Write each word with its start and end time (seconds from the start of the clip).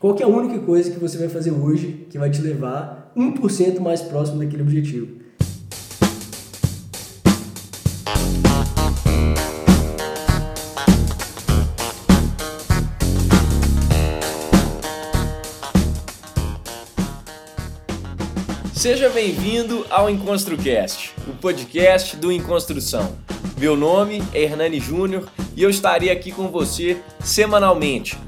Qual 0.00 0.16
é 0.16 0.22
a 0.22 0.28
única 0.28 0.60
coisa 0.60 0.92
que 0.92 0.98
você 1.00 1.18
vai 1.18 1.28
fazer 1.28 1.50
hoje 1.50 2.06
que 2.08 2.16
vai 2.16 2.30
te 2.30 2.40
levar 2.40 3.12
1% 3.16 3.80
mais 3.80 4.00
próximo 4.00 4.38
daquele 4.38 4.62
objetivo? 4.62 5.18
Seja 18.72 19.10
bem-vindo 19.10 19.84
ao 19.90 20.08
EnconstruCast, 20.08 21.12
o 21.26 21.32
podcast 21.32 22.16
do 22.16 22.30
Enconstrução. 22.30 23.18
Meu 23.58 23.76
nome 23.76 24.22
é 24.32 24.44
Hernani 24.44 24.78
Júnior 24.78 25.28
e 25.56 25.62
eu 25.64 25.68
estarei 25.68 26.10
aqui 26.10 26.30
com 26.30 26.46
você 26.52 27.02
semanalmente 27.18 28.27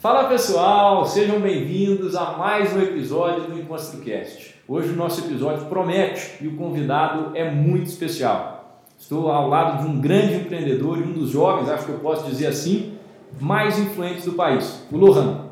Fala 0.00 0.28
pessoal, 0.28 1.04
sejam 1.04 1.40
bem-vindos 1.40 2.14
a 2.14 2.34
mais 2.38 2.72
um 2.72 2.80
episódio 2.80 3.48
do 3.48 3.58
EnconstruCast. 3.58 4.54
Hoje 4.68 4.90
o 4.90 4.96
nosso 4.96 5.22
episódio 5.22 5.64
promete 5.64 6.34
e 6.40 6.46
o 6.46 6.56
convidado 6.56 7.36
é 7.36 7.50
muito 7.50 7.86
especial. 7.86 8.84
Estou 8.96 9.28
ao 9.28 9.48
lado 9.48 9.82
de 9.82 9.90
um 9.90 10.00
grande 10.00 10.36
empreendedor 10.36 10.98
e 10.98 11.02
um 11.02 11.12
dos 11.12 11.30
jovens, 11.30 11.68
acho 11.68 11.84
que 11.84 11.90
eu 11.90 11.98
posso 11.98 12.30
dizer 12.30 12.46
assim, 12.46 12.92
mais 13.40 13.76
influentes 13.76 14.24
do 14.24 14.34
país, 14.34 14.86
o 14.92 14.96
Lohan. 14.96 15.46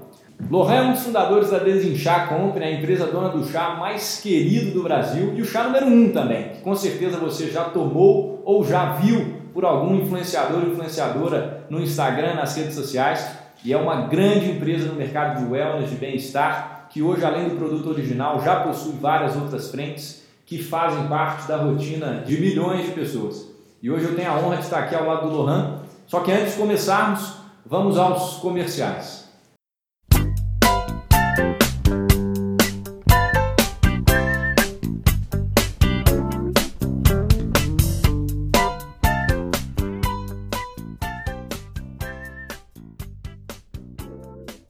Lohan 0.48 0.74
é 0.74 0.82
um 0.82 0.92
dos 0.92 1.02
fundadores 1.02 1.50
da 1.50 1.58
Desinchar 1.58 2.28
Company, 2.28 2.66
a 2.66 2.70
empresa 2.70 3.06
dona 3.06 3.30
do 3.30 3.44
chá 3.44 3.74
mais 3.74 4.20
querido 4.20 4.70
do 4.70 4.84
Brasil 4.84 5.34
e 5.34 5.42
o 5.42 5.44
chá 5.44 5.64
número 5.64 5.86
um 5.86 6.12
também, 6.12 6.50
que 6.50 6.60
com 6.60 6.76
certeza 6.76 7.18
você 7.18 7.50
já 7.50 7.64
tomou 7.64 8.42
ou 8.44 8.64
já 8.64 8.92
viu 8.92 9.38
por 9.52 9.64
algum 9.64 9.96
influenciador 9.96 10.62
ou 10.62 10.70
influenciadora 10.70 11.66
no 11.68 11.80
Instagram, 11.80 12.34
nas 12.34 12.56
redes 12.56 12.76
sociais 12.76 13.44
e 13.66 13.72
é 13.72 13.76
uma 13.76 14.02
grande 14.02 14.48
empresa 14.48 14.86
no 14.86 14.94
mercado 14.94 15.40
de 15.40 15.50
wellness, 15.50 15.90
de 15.90 15.96
bem-estar, 15.96 16.86
que 16.88 17.02
hoje, 17.02 17.24
além 17.24 17.48
do 17.48 17.56
produto 17.56 17.90
original, 17.90 18.40
já 18.40 18.60
possui 18.60 18.92
várias 18.92 19.34
outras 19.34 19.72
frentes 19.72 20.22
que 20.46 20.62
fazem 20.62 21.08
parte 21.08 21.48
da 21.48 21.56
rotina 21.56 22.22
de 22.24 22.40
milhões 22.40 22.86
de 22.86 22.92
pessoas. 22.92 23.44
E 23.82 23.90
hoje 23.90 24.04
eu 24.04 24.14
tenho 24.14 24.30
a 24.30 24.36
honra 24.36 24.58
de 24.58 24.62
estar 24.62 24.84
aqui 24.84 24.94
ao 24.94 25.04
lado 25.04 25.28
do 25.28 25.34
Lohan. 25.34 25.80
Só 26.06 26.20
que 26.20 26.30
antes 26.30 26.52
de 26.52 26.60
começarmos, 26.60 27.38
vamos 27.68 27.98
aos 27.98 28.36
comerciais. 28.36 29.25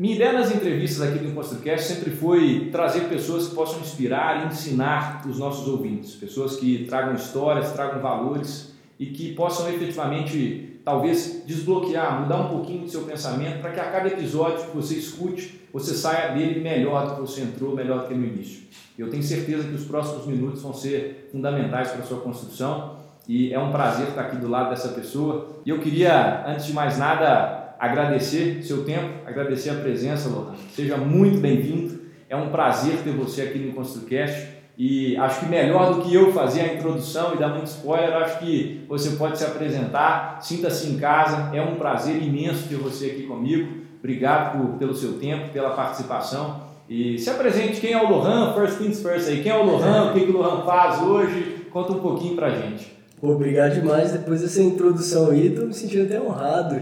Minha 0.00 0.14
ideia 0.14 0.32
nas 0.32 0.50
entrevistas 0.50 1.06
aqui 1.06 1.18
do 1.18 1.28
EnconstruCast 1.28 1.86
sempre 1.86 2.10
foi 2.10 2.70
trazer 2.72 3.00
pessoas 3.00 3.48
que 3.48 3.54
possam 3.54 3.80
inspirar 3.80 4.42
e 4.42 4.46
ensinar 4.46 5.22
os 5.28 5.38
nossos 5.38 5.68
ouvintes, 5.68 6.14
pessoas 6.14 6.56
que 6.56 6.86
tragam 6.86 7.14
histórias, 7.14 7.70
tragam 7.72 8.00
valores 8.00 8.72
e 8.98 9.04
que 9.04 9.34
possam 9.34 9.68
efetivamente, 9.68 10.80
talvez, 10.86 11.42
desbloquear, 11.46 12.22
mudar 12.22 12.38
um 12.38 12.48
pouquinho 12.48 12.84
do 12.84 12.88
seu 12.88 13.02
pensamento 13.02 13.60
para 13.60 13.72
que 13.72 13.80
a 13.80 13.90
cada 13.90 14.08
episódio 14.08 14.70
que 14.70 14.74
você 14.74 14.94
escute, 14.94 15.60
você 15.70 15.92
saia 15.92 16.32
dele 16.32 16.60
melhor 16.60 17.06
do 17.06 17.14
que 17.16 17.20
você 17.20 17.42
entrou, 17.42 17.76
melhor 17.76 18.00
do 18.00 18.08
que 18.08 18.14
no 18.14 18.24
início. 18.24 18.62
Eu 18.98 19.10
tenho 19.10 19.22
certeza 19.22 19.68
que 19.68 19.74
os 19.74 19.84
próximos 19.84 20.24
minutos 20.24 20.62
vão 20.62 20.72
ser 20.72 21.28
fundamentais 21.30 21.90
para 21.90 22.00
a 22.00 22.06
sua 22.06 22.20
construção 22.20 22.96
e 23.28 23.52
é 23.52 23.58
um 23.58 23.70
prazer 23.70 24.08
estar 24.08 24.22
aqui 24.22 24.36
do 24.36 24.48
lado 24.48 24.70
dessa 24.70 24.88
pessoa. 24.88 25.60
E 25.66 25.68
eu 25.68 25.78
queria, 25.78 26.46
antes 26.46 26.64
de 26.64 26.72
mais 26.72 26.96
nada, 26.96 27.59
agradecer 27.80 28.62
seu 28.62 28.84
tempo, 28.84 29.08
agradecer 29.26 29.70
a 29.70 29.74
presença, 29.76 30.28
Lohan. 30.28 30.54
Seja 30.74 30.98
muito 30.98 31.40
bem-vindo. 31.40 31.98
É 32.28 32.36
um 32.36 32.50
prazer 32.50 32.98
ter 33.02 33.12
você 33.12 33.40
aqui 33.40 33.58
no 33.58 33.72
ConstruCast. 33.72 34.60
E 34.76 35.16
acho 35.16 35.40
que 35.40 35.46
melhor 35.46 35.94
do 35.94 36.02
que 36.02 36.14
eu 36.14 36.32
fazer 36.32 36.60
a 36.60 36.74
introdução 36.74 37.34
e 37.34 37.38
dar 37.38 37.48
muito 37.48 37.66
spoiler, 37.66 38.14
acho 38.16 38.38
que 38.38 38.84
você 38.88 39.10
pode 39.10 39.38
se 39.38 39.44
apresentar, 39.44 40.38
sinta-se 40.42 40.88
em 40.88 40.98
casa. 40.98 41.54
É 41.54 41.62
um 41.62 41.76
prazer 41.76 42.22
imenso 42.22 42.68
ter 42.68 42.76
você 42.76 43.06
aqui 43.06 43.22
comigo. 43.22 43.80
Obrigado 43.98 44.58
por, 44.58 44.78
pelo 44.78 44.94
seu 44.94 45.14
tempo, 45.14 45.50
pela 45.50 45.70
participação. 45.70 46.68
E 46.88 47.18
se 47.18 47.30
apresente, 47.30 47.80
quem 47.80 47.92
é 47.92 48.02
o 48.02 48.08
Lohan? 48.08 48.52
First 48.54 48.78
things 48.78 49.02
first 49.02 49.28
aí. 49.28 49.42
Quem 49.42 49.52
é 49.52 49.56
o 49.56 49.64
Lohan? 49.64 50.10
O 50.10 50.14
que, 50.14 50.26
que 50.26 50.30
o 50.30 50.36
Lohan 50.36 50.64
faz 50.64 51.00
hoje? 51.02 51.66
Conta 51.70 51.92
um 51.92 52.00
pouquinho 52.00 52.36
pra 52.36 52.50
gente. 52.50 52.92
Obrigado 53.22 53.74
demais. 53.74 54.12
Depois 54.12 54.40
dessa 54.40 54.62
introdução 54.62 55.30
aí, 55.30 55.48
estou 55.48 55.66
me 55.66 55.74
sentindo 55.74 56.04
até 56.04 56.20
honrado. 56.20 56.80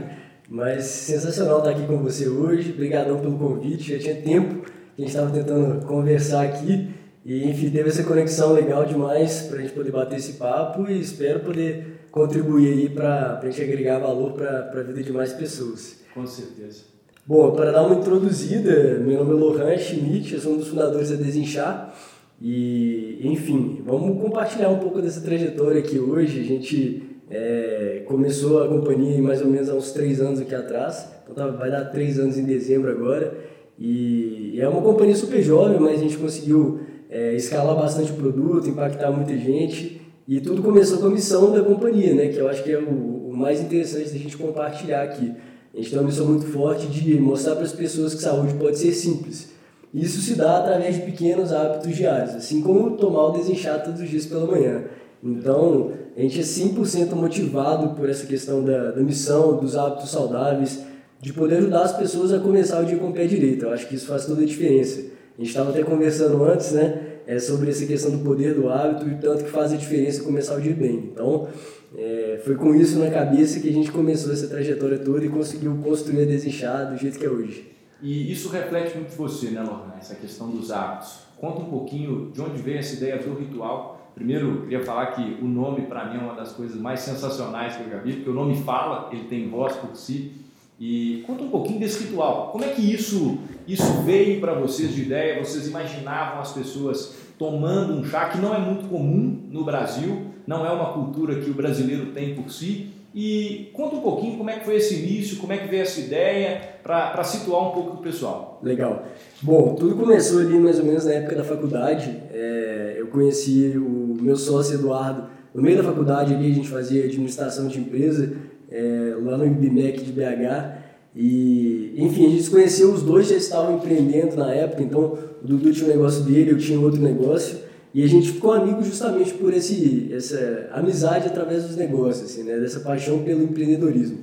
Mas 0.49 0.85
sensacional 0.85 1.59
estar 1.59 1.71
aqui 1.71 1.87
com 1.87 1.99
você 1.99 2.29
hoje. 2.29 2.73
Obrigadão 2.73 3.21
pelo 3.21 3.39
convite. 3.39 3.93
Já 3.93 3.99
tinha 3.99 4.23
tempo 4.23 4.65
que 4.97 5.03
a 5.03 5.05
gente 5.05 5.15
estava 5.15 5.31
tentando 5.31 5.85
conversar 5.85 6.45
aqui. 6.45 6.89
E, 7.25 7.51
enfim, 7.51 7.69
teve 7.69 7.91
essa 7.91 8.03
conexão 8.05 8.55
legal 8.55 8.87
demais 8.87 9.43
para 9.43 9.59
a 9.59 9.61
gente 9.61 9.75
poder 9.75 9.93
bater 9.93 10.17
esse 10.17 10.35
papo 10.35 10.89
e 10.89 10.99
espero 10.99 11.41
poder 11.41 11.99
contribuir 12.11 12.73
aí 12.73 12.89
para 12.89 13.39
a 13.43 13.51
gente 13.51 13.63
agregar 13.63 13.99
valor 13.99 14.33
para 14.33 14.71
a 14.73 14.83
vida 14.83 15.03
de 15.03 15.13
mais 15.13 15.35
pessoas. 15.35 15.99
Com 16.15 16.27
certeza. 16.27 16.85
Bom, 17.27 17.51
para 17.51 17.71
dar 17.71 17.83
uma 17.83 17.97
introduzida, 17.97 18.99
meu 19.01 19.23
nome 19.23 19.33
é 19.33 19.35
Lohan 19.35 19.77
Schmidt, 19.77 20.33
eu 20.33 20.41
sou 20.41 20.55
um 20.55 20.57
dos 20.57 20.69
fundadores 20.69 21.11
da 21.11 21.17
Desinchar. 21.17 21.95
E, 22.41 23.21
enfim, 23.23 23.83
vamos 23.85 24.19
compartilhar 24.23 24.71
um 24.71 24.79
pouco 24.79 25.03
dessa 25.03 25.21
trajetória 25.21 25.81
aqui 25.81 25.99
hoje. 25.99 26.41
A 26.41 26.45
gente 26.45 27.08
é, 27.31 28.03
começou 28.07 28.63
a 28.63 28.69
companhia 28.69 29.21
mais 29.23 29.41
ou 29.41 29.49
menos 29.49 29.69
há 29.69 29.75
uns 29.75 29.93
três 29.93 30.21
anos 30.21 30.41
aqui 30.41 30.55
atrás, 30.55 31.09
então 31.23 31.35
tá, 31.35 31.47
vai 31.49 31.71
dar 31.71 31.85
três 31.87 32.19
anos 32.19 32.39
em 32.39 32.45
dezembro 32.45 32.91
agora. 32.91 33.35
E 33.79 34.59
é 34.61 34.69
uma 34.69 34.83
companhia 34.83 35.15
super 35.15 35.41
jovem, 35.41 35.79
mas 35.79 36.01
a 36.01 36.03
gente 36.03 36.17
conseguiu 36.17 36.81
é, 37.09 37.35
escalar 37.35 37.77
bastante 37.77 38.11
o 38.11 38.15
produto, 38.15 38.69
impactar 38.69 39.11
muita 39.11 39.37
gente. 39.37 40.01
E 40.27 40.41
tudo 40.41 40.63
começou 40.63 40.99
com 40.99 41.07
a 41.07 41.11
missão 41.11 41.53
da 41.53 41.63
companhia, 41.63 42.15
né? 42.15 42.29
que 42.29 42.39
eu 42.39 42.49
acho 42.49 42.63
que 42.63 42.73
é 42.73 42.79
o, 42.79 43.29
o 43.31 43.37
mais 43.37 43.61
interessante 43.61 44.11
da 44.11 44.19
gente 44.19 44.37
compartilhar 44.37 45.03
aqui. 45.03 45.33
A 45.73 45.77
gente 45.77 45.91
tem 45.91 45.99
uma 45.99 46.07
missão 46.07 46.27
muito 46.27 46.47
forte 46.47 46.87
de 46.87 47.19
mostrar 47.21 47.55
para 47.55 47.65
as 47.65 47.73
pessoas 47.73 48.15
que 48.15 48.21
saúde 48.21 48.55
pode 48.55 48.79
ser 48.79 48.93
simples. 48.93 49.53
Isso 49.95 50.21
se 50.21 50.35
dá 50.35 50.59
através 50.59 50.97
de 50.97 51.03
pequenos 51.03 51.53
hábitos 51.53 51.97
diários, 51.97 52.35
assim 52.35 52.61
como 52.61 52.97
tomar 52.97 53.29
o 53.29 53.33
desinchado 53.33 53.85
todos 53.85 54.01
os 54.03 54.11
dias 54.11 54.27
pela 54.27 54.47
manhã. 54.47 54.85
Então, 55.23 55.93
a 56.17 56.21
gente 56.21 56.39
é 56.39 56.43
100% 56.43 57.15
motivado 57.15 57.95
por 57.95 58.09
essa 58.09 58.27
questão 58.27 58.65
da, 58.65 58.93
da 58.93 59.03
missão, 59.03 59.57
dos 59.57 59.77
hábitos 59.77 60.11
saudáveis, 60.11 60.81
de 61.21 61.33
poder 61.33 61.57
ajudar 61.57 61.83
as 61.83 61.93
pessoas 61.93 62.33
a 62.33 62.39
começar 62.39 62.81
o 62.81 62.85
dia 62.85 62.99
com 62.99 63.09
o 63.09 63.13
pé 63.13 63.27
direito. 63.27 63.65
Eu 63.65 63.73
acho 63.73 63.89
que 63.89 63.97
isso 63.97 64.07
faz 64.07 64.27
toda 64.27 64.43
a 64.43 64.47
diferença. 64.47 65.01
A 65.37 65.41
gente 65.41 65.49
estava 65.49 65.71
até 65.71 65.83
conversando 65.83 66.43
antes, 66.45 66.73
né, 66.73 67.21
é, 67.27 67.39
sobre 67.39 67.71
essa 67.71 67.85
questão 67.85 68.11
do 68.11 68.19
poder 68.19 68.55
do 68.55 68.69
hábito 68.69 69.09
e 69.09 69.17
tanto 69.17 69.45
que 69.45 69.51
faz 69.51 69.73
a 69.73 69.77
diferença 69.77 70.23
começar 70.23 70.57
o 70.57 70.61
dia 70.61 70.75
bem. 70.75 71.11
Então, 71.13 71.49
é, 71.97 72.41
foi 72.45 72.55
com 72.55 72.75
isso 72.75 72.99
na 72.99 73.11
cabeça 73.11 73.61
que 73.61 73.69
a 73.69 73.73
gente 73.73 73.91
começou 73.91 74.33
essa 74.33 74.47
trajetória 74.47 74.99
toda 74.99 75.25
e 75.25 75.29
conseguiu 75.29 75.77
construir 75.83 76.23
a 76.23 76.25
Desinchar 76.25 76.91
do 76.91 76.97
jeito 76.97 77.19
que 77.19 77.27
é 77.27 77.29
hoje. 77.29 77.73
E 78.01 78.31
isso 78.31 78.49
reflete 78.49 78.97
muito 78.97 79.11
você, 79.11 79.51
né, 79.51 79.61
Lorna, 79.61 79.95
essa 79.99 80.15
questão 80.15 80.51
dos 80.51 80.71
hábitos. 80.71 81.19
Conta 81.37 81.63
um 81.63 81.71
pouquinho 81.71 82.31
de 82.33 82.41
onde 82.41 82.63
veio 82.63 82.79
essa 82.79 82.95
ideia 82.95 83.19
do 83.19 83.35
ritual 83.35 83.98
Primeiro, 84.19 84.63
queria 84.63 84.85
falar 84.85 85.07
que 85.13 85.39
o 85.41 85.47
nome, 85.47 85.83
para 85.83 86.07
mim, 86.07 86.17
é 86.17 86.21
uma 86.21 86.35
das 86.35 86.51
coisas 86.51 86.77
mais 86.77 86.99
sensacionais 86.99 87.77
que 87.77 87.85
eu 87.85 87.91
já 87.91 87.99
vi, 87.99 88.15
porque 88.15 88.29
o 88.29 88.35
nome 88.35 88.57
fala, 88.57 89.09
ele 89.13 89.25
tem 89.29 89.49
voz 89.49 89.77
por 89.77 89.95
si. 89.95 90.33
E 90.81 91.23
conta 91.25 91.45
um 91.45 91.51
pouquinho 91.51 91.79
desse 91.79 92.05
ritual. 92.05 92.49
Como 92.51 92.65
é 92.65 92.69
que 92.69 92.83
isso, 92.83 93.39
isso 93.67 94.03
veio 94.03 94.41
para 94.41 94.55
vocês 94.55 94.93
de 94.93 95.03
ideia? 95.03 95.39
Vocês 95.45 95.69
imaginavam 95.69 96.41
as 96.41 96.53
pessoas 96.53 97.17
tomando 97.39 97.95
um 97.95 98.05
chá 98.05 98.29
que 98.29 98.39
não 98.39 98.53
é 98.53 98.59
muito 98.59 98.89
comum 98.89 99.41
no 99.51 99.65
Brasil, 99.65 100.27
não 100.45 100.67
é 100.67 100.71
uma 100.71 100.93
cultura 100.93 101.37
que 101.37 101.49
o 101.49 101.55
brasileiro 101.55 102.07
tem 102.07 102.35
por 102.35 102.51
si. 102.51 102.89
E 103.15 103.71
conta 103.73 103.97
um 103.97 104.01
pouquinho 104.01 104.37
como 104.37 104.51
é 104.51 104.59
que 104.59 104.65
foi 104.65 104.77
esse 104.77 104.95
início, 104.97 105.39
como 105.39 105.53
é 105.53 105.57
que 105.57 105.67
veio 105.67 105.83
essa 105.83 105.99
ideia, 105.99 106.61
para 106.83 107.25
situar 107.25 107.69
um 107.69 107.73
pouco 107.73 107.97
o 107.97 108.03
pessoal. 108.03 108.61
Legal. 108.63 109.07
Bom, 109.43 109.75
tudo 109.75 109.97
começou 109.97 110.41
ali 110.41 110.59
mais 110.59 110.79
ou 110.79 110.85
menos 110.85 111.05
na 111.05 111.13
época 111.13 111.37
da 111.37 111.45
faculdade. 111.45 112.23
É, 112.33 112.97
eu 112.99 113.07
conheci 113.09 113.73
o 113.77 114.17
meu 114.21 114.37
sócio 114.37 114.75
Eduardo 114.75 115.39
no 115.55 115.63
meio 115.63 115.77
da 115.77 115.83
faculdade 115.83 116.35
ali, 116.35 116.51
a 116.51 116.55
gente 116.55 116.69
fazia 116.69 117.05
administração 117.05 117.67
de 117.69 117.81
empresa 117.81 118.33
é, 118.71 119.15
lá 119.21 119.37
no 119.37 119.47
IBMEC 119.47 120.05
de 120.05 120.13
BH. 120.13 120.87
E, 121.17 121.95
enfim, 121.97 122.27
a 122.27 122.29
gente 122.31 122.43
se 122.43 122.51
conheceu, 122.51 122.93
os 122.93 123.03
dois 123.03 123.29
já 123.29 123.37
estavam 123.37 123.77
empreendendo 123.77 124.37
na 124.37 124.53
época, 124.53 124.83
então 124.83 125.19
o 125.43 125.47
Dudu 125.47 125.73
tinha 125.73 125.87
um 125.87 125.91
negócio 125.91 126.23
dele, 126.23 126.53
eu 126.53 126.59
tinha 126.59 126.79
outro 126.79 127.01
negócio. 127.01 127.59
E 127.95 128.03
a 128.05 128.07
gente 128.07 128.33
ficou 128.33 128.53
amigo 128.53 128.83
justamente 128.83 129.33
por 129.35 129.53
esse, 129.53 130.11
essa 130.13 130.69
amizade 130.73 131.27
através 131.27 131.65
dos 131.65 131.77
negócios, 131.77 132.31
assim, 132.31 132.43
né? 132.43 132.59
dessa 132.59 132.81
paixão 132.81 133.23
pelo 133.23 133.43
empreendedorismo. 133.43 134.19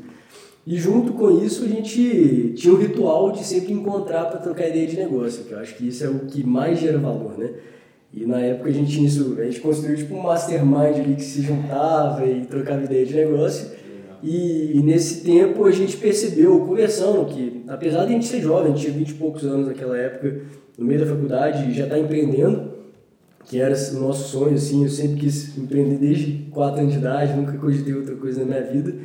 E 0.68 0.78
junto 0.78 1.14
com 1.14 1.44
isso 1.44 1.64
a 1.64 1.68
gente 1.68 2.54
tinha 2.56 2.74
um 2.74 2.78
ritual 2.78 3.32
de 3.32 3.44
sempre 3.44 3.72
encontrar 3.72 4.26
para 4.26 4.40
trocar 4.40 4.68
ideia 4.68 4.88
de 4.88 4.98
negócio, 4.98 5.44
que 5.44 5.52
eu 5.52 5.60
acho 5.60 5.76
que 5.76 5.88
isso 5.88 6.04
é 6.04 6.10
o 6.10 6.20
que 6.22 6.44
mais 6.44 6.80
gera 6.80 6.98
valor, 6.98 7.38
né? 7.38 7.52
E 8.12 8.26
na 8.26 8.40
época 8.40 8.70
a 8.70 8.72
gente 8.72 8.92
tinha 8.92 9.06
isso, 9.08 9.36
a 9.38 9.44
gente 9.44 9.60
construiu 9.60 9.98
tipo 9.98 10.16
um 10.16 10.22
mastermind 10.22 10.96
ali 10.96 11.16
que 11.16 11.24
se 11.24 11.42
juntava 11.42 12.26
e 12.26 12.46
trocava 12.46 12.84
ideia 12.84 13.06
de 13.06 13.14
negócio. 13.14 13.72
E, 14.24 14.78
e, 14.78 14.82
nesse 14.82 15.24
tempo 15.24 15.66
a 15.66 15.72
gente 15.72 15.98
percebeu, 15.98 16.62
conversando, 16.62 17.26
que 17.26 17.64
apesar 17.68 18.06
de 18.06 18.12
a 18.12 18.14
gente 18.14 18.26
ser 18.26 18.42
jovem, 18.42 18.72
a 18.72 18.76
gente 18.76 18.86
tinha 18.86 18.98
20 18.98 19.10
e 19.10 19.14
poucos 19.16 19.44
anos 19.44 19.68
naquela 19.68 19.96
época, 19.98 20.42
no 20.78 20.86
meio 20.86 21.02
da 21.02 21.06
faculdade, 21.06 21.74
já 21.74 21.84
está 21.84 22.00
empreendendo, 22.00 22.75
que 23.46 23.62
era 23.62 23.76
o 23.94 24.00
nosso 24.00 24.30
sonho, 24.30 24.56
assim, 24.56 24.84
eu 24.84 24.90
sempre 24.90 25.18
quis 25.18 25.56
empreender 25.58 25.98
desde 25.98 26.48
4 26.52 26.82
anos 26.82 26.94
de 26.94 27.00
idade, 27.00 27.34
nunca 27.34 27.54
cogitei 27.58 27.94
outra 27.94 28.16
coisa 28.16 28.40
na 28.40 28.46
minha 28.46 28.64
vida. 28.64 28.96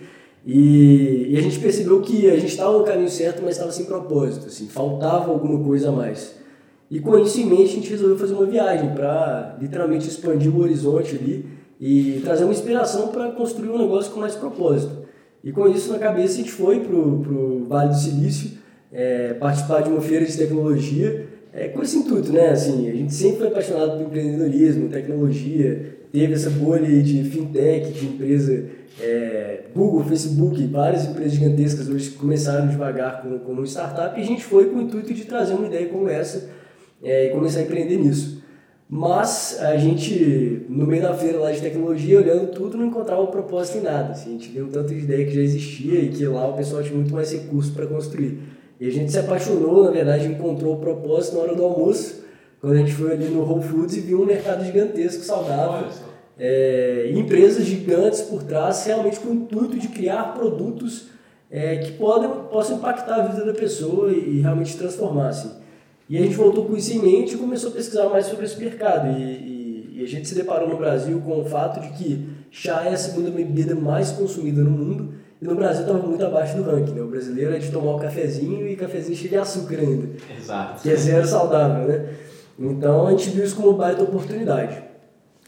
E, 0.47 1.27
e 1.29 1.37
a 1.37 1.43
gente 1.43 1.59
percebeu 1.59 2.01
que 2.01 2.29
a 2.31 2.37
gente 2.37 2.49
estava 2.49 2.79
no 2.79 2.85
caminho 2.85 3.11
certo, 3.11 3.43
mas 3.43 3.53
estava 3.53 3.71
sem 3.71 3.85
propósito, 3.85 4.47
assim, 4.47 4.67
faltava 4.67 5.31
alguma 5.31 5.63
coisa 5.63 5.91
a 5.91 5.93
mais. 5.93 6.37
E 6.91 6.99
com 6.99 7.19
isso 7.19 7.39
em 7.39 7.47
mente, 7.47 7.65
a 7.65 7.75
gente 7.75 7.91
resolveu 7.91 8.19
fazer 8.19 8.35
uma 8.35 8.47
viagem 8.47 8.95
para 8.95 9.59
literalmente 9.61 10.09
expandir 10.09 10.55
o 10.55 10.61
horizonte 10.61 11.17
ali 11.17 11.47
e 11.79 12.21
trazer 12.25 12.45
uma 12.45 12.53
inspiração 12.53 13.09
para 13.09 13.31
construir 13.33 13.69
um 13.69 13.79
negócio 13.79 14.11
com 14.11 14.21
mais 14.21 14.35
propósito. 14.35 15.01
E 15.45 15.53
com 15.53 15.69
isso 15.69 15.93
na 15.93 15.99
cabeça, 15.99 16.35
a 16.35 16.37
gente 16.39 16.51
foi 16.51 16.81
para 16.81 16.95
o 16.95 17.67
Vale 17.69 17.91
do 17.91 17.95
Silício 17.95 18.59
é, 18.91 19.35
participar 19.35 19.83
de 19.83 19.91
uma 19.91 20.01
feira 20.01 20.25
de 20.25 20.37
tecnologia 20.37 21.29
é, 21.53 21.69
com 21.69 21.83
esse 21.83 21.99
intuito, 21.99 22.33
né? 22.33 22.49
Assim, 22.51 22.89
a 22.89 22.95
gente 22.95 23.13
sempre 23.13 23.39
foi 23.39 23.49
apaixonado 23.49 23.93
por 23.93 24.03
empreendedorismo, 24.03 24.89
tecnologia, 24.89 25.99
teve 26.13 26.35
essa 26.35 26.51
bolha 26.51 27.03
de 27.03 27.25
fintech, 27.25 27.93
de 27.93 28.07
empresa, 28.07 28.67
é, 29.01 29.65
Google, 29.75 30.05
Facebook, 30.05 30.65
várias 30.67 31.07
empresas 31.07 31.33
gigantescas 31.33 31.89
hoje 31.89 32.11
começaram 32.11 32.69
devagar 32.69 33.23
como, 33.23 33.39
como 33.41 33.65
startup 33.65 34.19
e 34.19 34.23
a 34.23 34.27
gente 34.27 34.45
foi 34.45 34.67
com 34.67 34.79
o 34.79 34.83
intuito 34.83 35.15
de 35.15 35.25
trazer 35.25 35.55
uma 35.55 35.67
ideia 35.67 35.89
como 35.89 36.09
essa 36.09 36.51
é, 37.03 37.27
e 37.27 37.31
começar 37.31 37.61
a 37.61 37.63
empreender 37.63 37.97
nisso. 37.97 38.41
Mas 38.93 39.57
a 39.61 39.77
gente, 39.77 40.67
no 40.69 40.85
meio 40.85 41.01
da 41.01 41.15
feira 41.15 41.39
lá 41.39 41.53
de 41.53 41.61
tecnologia, 41.61 42.19
olhando 42.19 42.51
tudo, 42.51 42.77
não 42.77 42.87
encontrava 42.87 43.25
propósito 43.29 43.79
em 43.79 43.83
nada. 43.83 44.11
Assim, 44.11 44.31
a 44.31 44.33
gente 44.33 44.49
viu 44.49 44.67
um 44.67 44.69
tanto 44.69 44.93
de 44.93 44.99
ideia 44.99 45.25
que 45.25 45.33
já 45.33 45.43
existia 45.43 46.01
e 46.01 46.09
que 46.09 46.27
lá 46.27 46.49
o 46.49 46.57
pessoal 46.57 46.83
tinha 46.83 46.97
muito 46.97 47.15
mais 47.15 47.31
recursos 47.31 47.73
para 47.73 47.87
construir. 47.87 48.41
E 48.81 48.89
a 48.89 48.91
gente 48.91 49.13
se 49.13 49.19
apaixonou, 49.19 49.85
na 49.85 49.91
verdade, 49.91 50.27
encontrou 50.27 50.75
o 50.75 50.79
propósito 50.79 51.37
na 51.37 51.43
hora 51.43 51.55
do 51.55 51.63
almoço, 51.63 52.25
quando 52.63 52.73
a 52.73 52.77
gente 52.79 52.93
foi 52.93 53.13
ali 53.13 53.27
no 53.27 53.45
Whole 53.45 53.63
Foods 53.63 53.95
e 53.95 54.01
viu 54.01 54.23
um 54.23 54.25
mercado 54.25 54.65
gigantesco, 54.65 55.23
saudável, 55.23 55.87
é, 56.39 57.13
empresas 57.15 57.67
gigantes 57.67 58.23
por 58.23 58.43
trás, 58.43 58.87
realmente 58.87 59.21
com 59.21 59.29
o 59.29 59.35
intuito 59.35 59.79
de 59.79 59.89
criar 59.89 60.33
produtos 60.33 61.09
é, 61.51 61.77
que 61.77 61.93
podem, 61.93 62.31
possam 62.51 62.79
impactar 62.79 63.17
a 63.17 63.27
vida 63.27 63.45
da 63.45 63.53
pessoa 63.53 64.11
e, 64.11 64.37
e, 64.37 64.41
realmente 64.41 64.75
transformar. 64.79 65.29
Assim. 65.29 65.51
E 66.09 66.17
a 66.17 66.23
gente 66.23 66.35
voltou 66.35 66.65
com 66.65 66.75
isso 66.75 66.95
em 66.95 67.01
mente 67.01 67.35
e 67.35 67.39
começou 67.39 67.71
a 67.71 67.75
pesquisar 67.75 68.09
mais 68.09 68.27
sobre 68.27 68.47
esse 68.47 68.59
mercado. 68.59 69.19
E, 69.19 69.23
e, 69.23 69.99
e 69.99 70.03
a 70.03 70.07
gente 70.07 70.27
se 70.27 70.35
deparou 70.35 70.69
no 70.69 70.79
Brasil 70.79 71.21
com 71.21 71.39
o 71.39 71.45
fato 71.45 71.81
de 71.81 71.89
que 71.99 72.29
chá 72.51 72.85
é 72.87 72.95
a 72.95 72.97
segunda 72.97 73.31
bebida 73.31 73.75
mais 73.75 74.11
consumida 74.11 74.63
no 74.63 74.71
mundo 74.71 75.20
e 75.41 75.45
no 75.45 75.55
Brasil 75.55 75.83
estava 75.83 76.07
muito 76.07 76.25
abaixo 76.25 76.57
do 76.57 76.63
ranking, 76.63 76.93
né? 76.93 77.01
O 77.01 77.07
brasileiro 77.07 77.55
é 77.55 77.59
de 77.59 77.71
tomar 77.71 77.93
o 77.93 77.97
um 77.97 77.99
cafezinho 77.99 78.69
e 78.69 78.77
cafezinho 78.77 79.17
cheio 79.17 79.31
de 79.31 79.37
açúcar 79.37 79.79
ainda. 79.79 80.09
Exato. 80.39 80.83
Que 80.83 80.91
é 80.91 80.97
zero 80.97 81.27
saudável, 81.27 81.89
né? 81.89 82.09
Então 82.59 83.07
a 83.07 83.11
gente 83.13 83.31
viu 83.31 83.45
isso 83.45 83.57
como 83.57 83.69
uma 83.69 83.79
baita 83.79 84.03
oportunidade. 84.03 84.83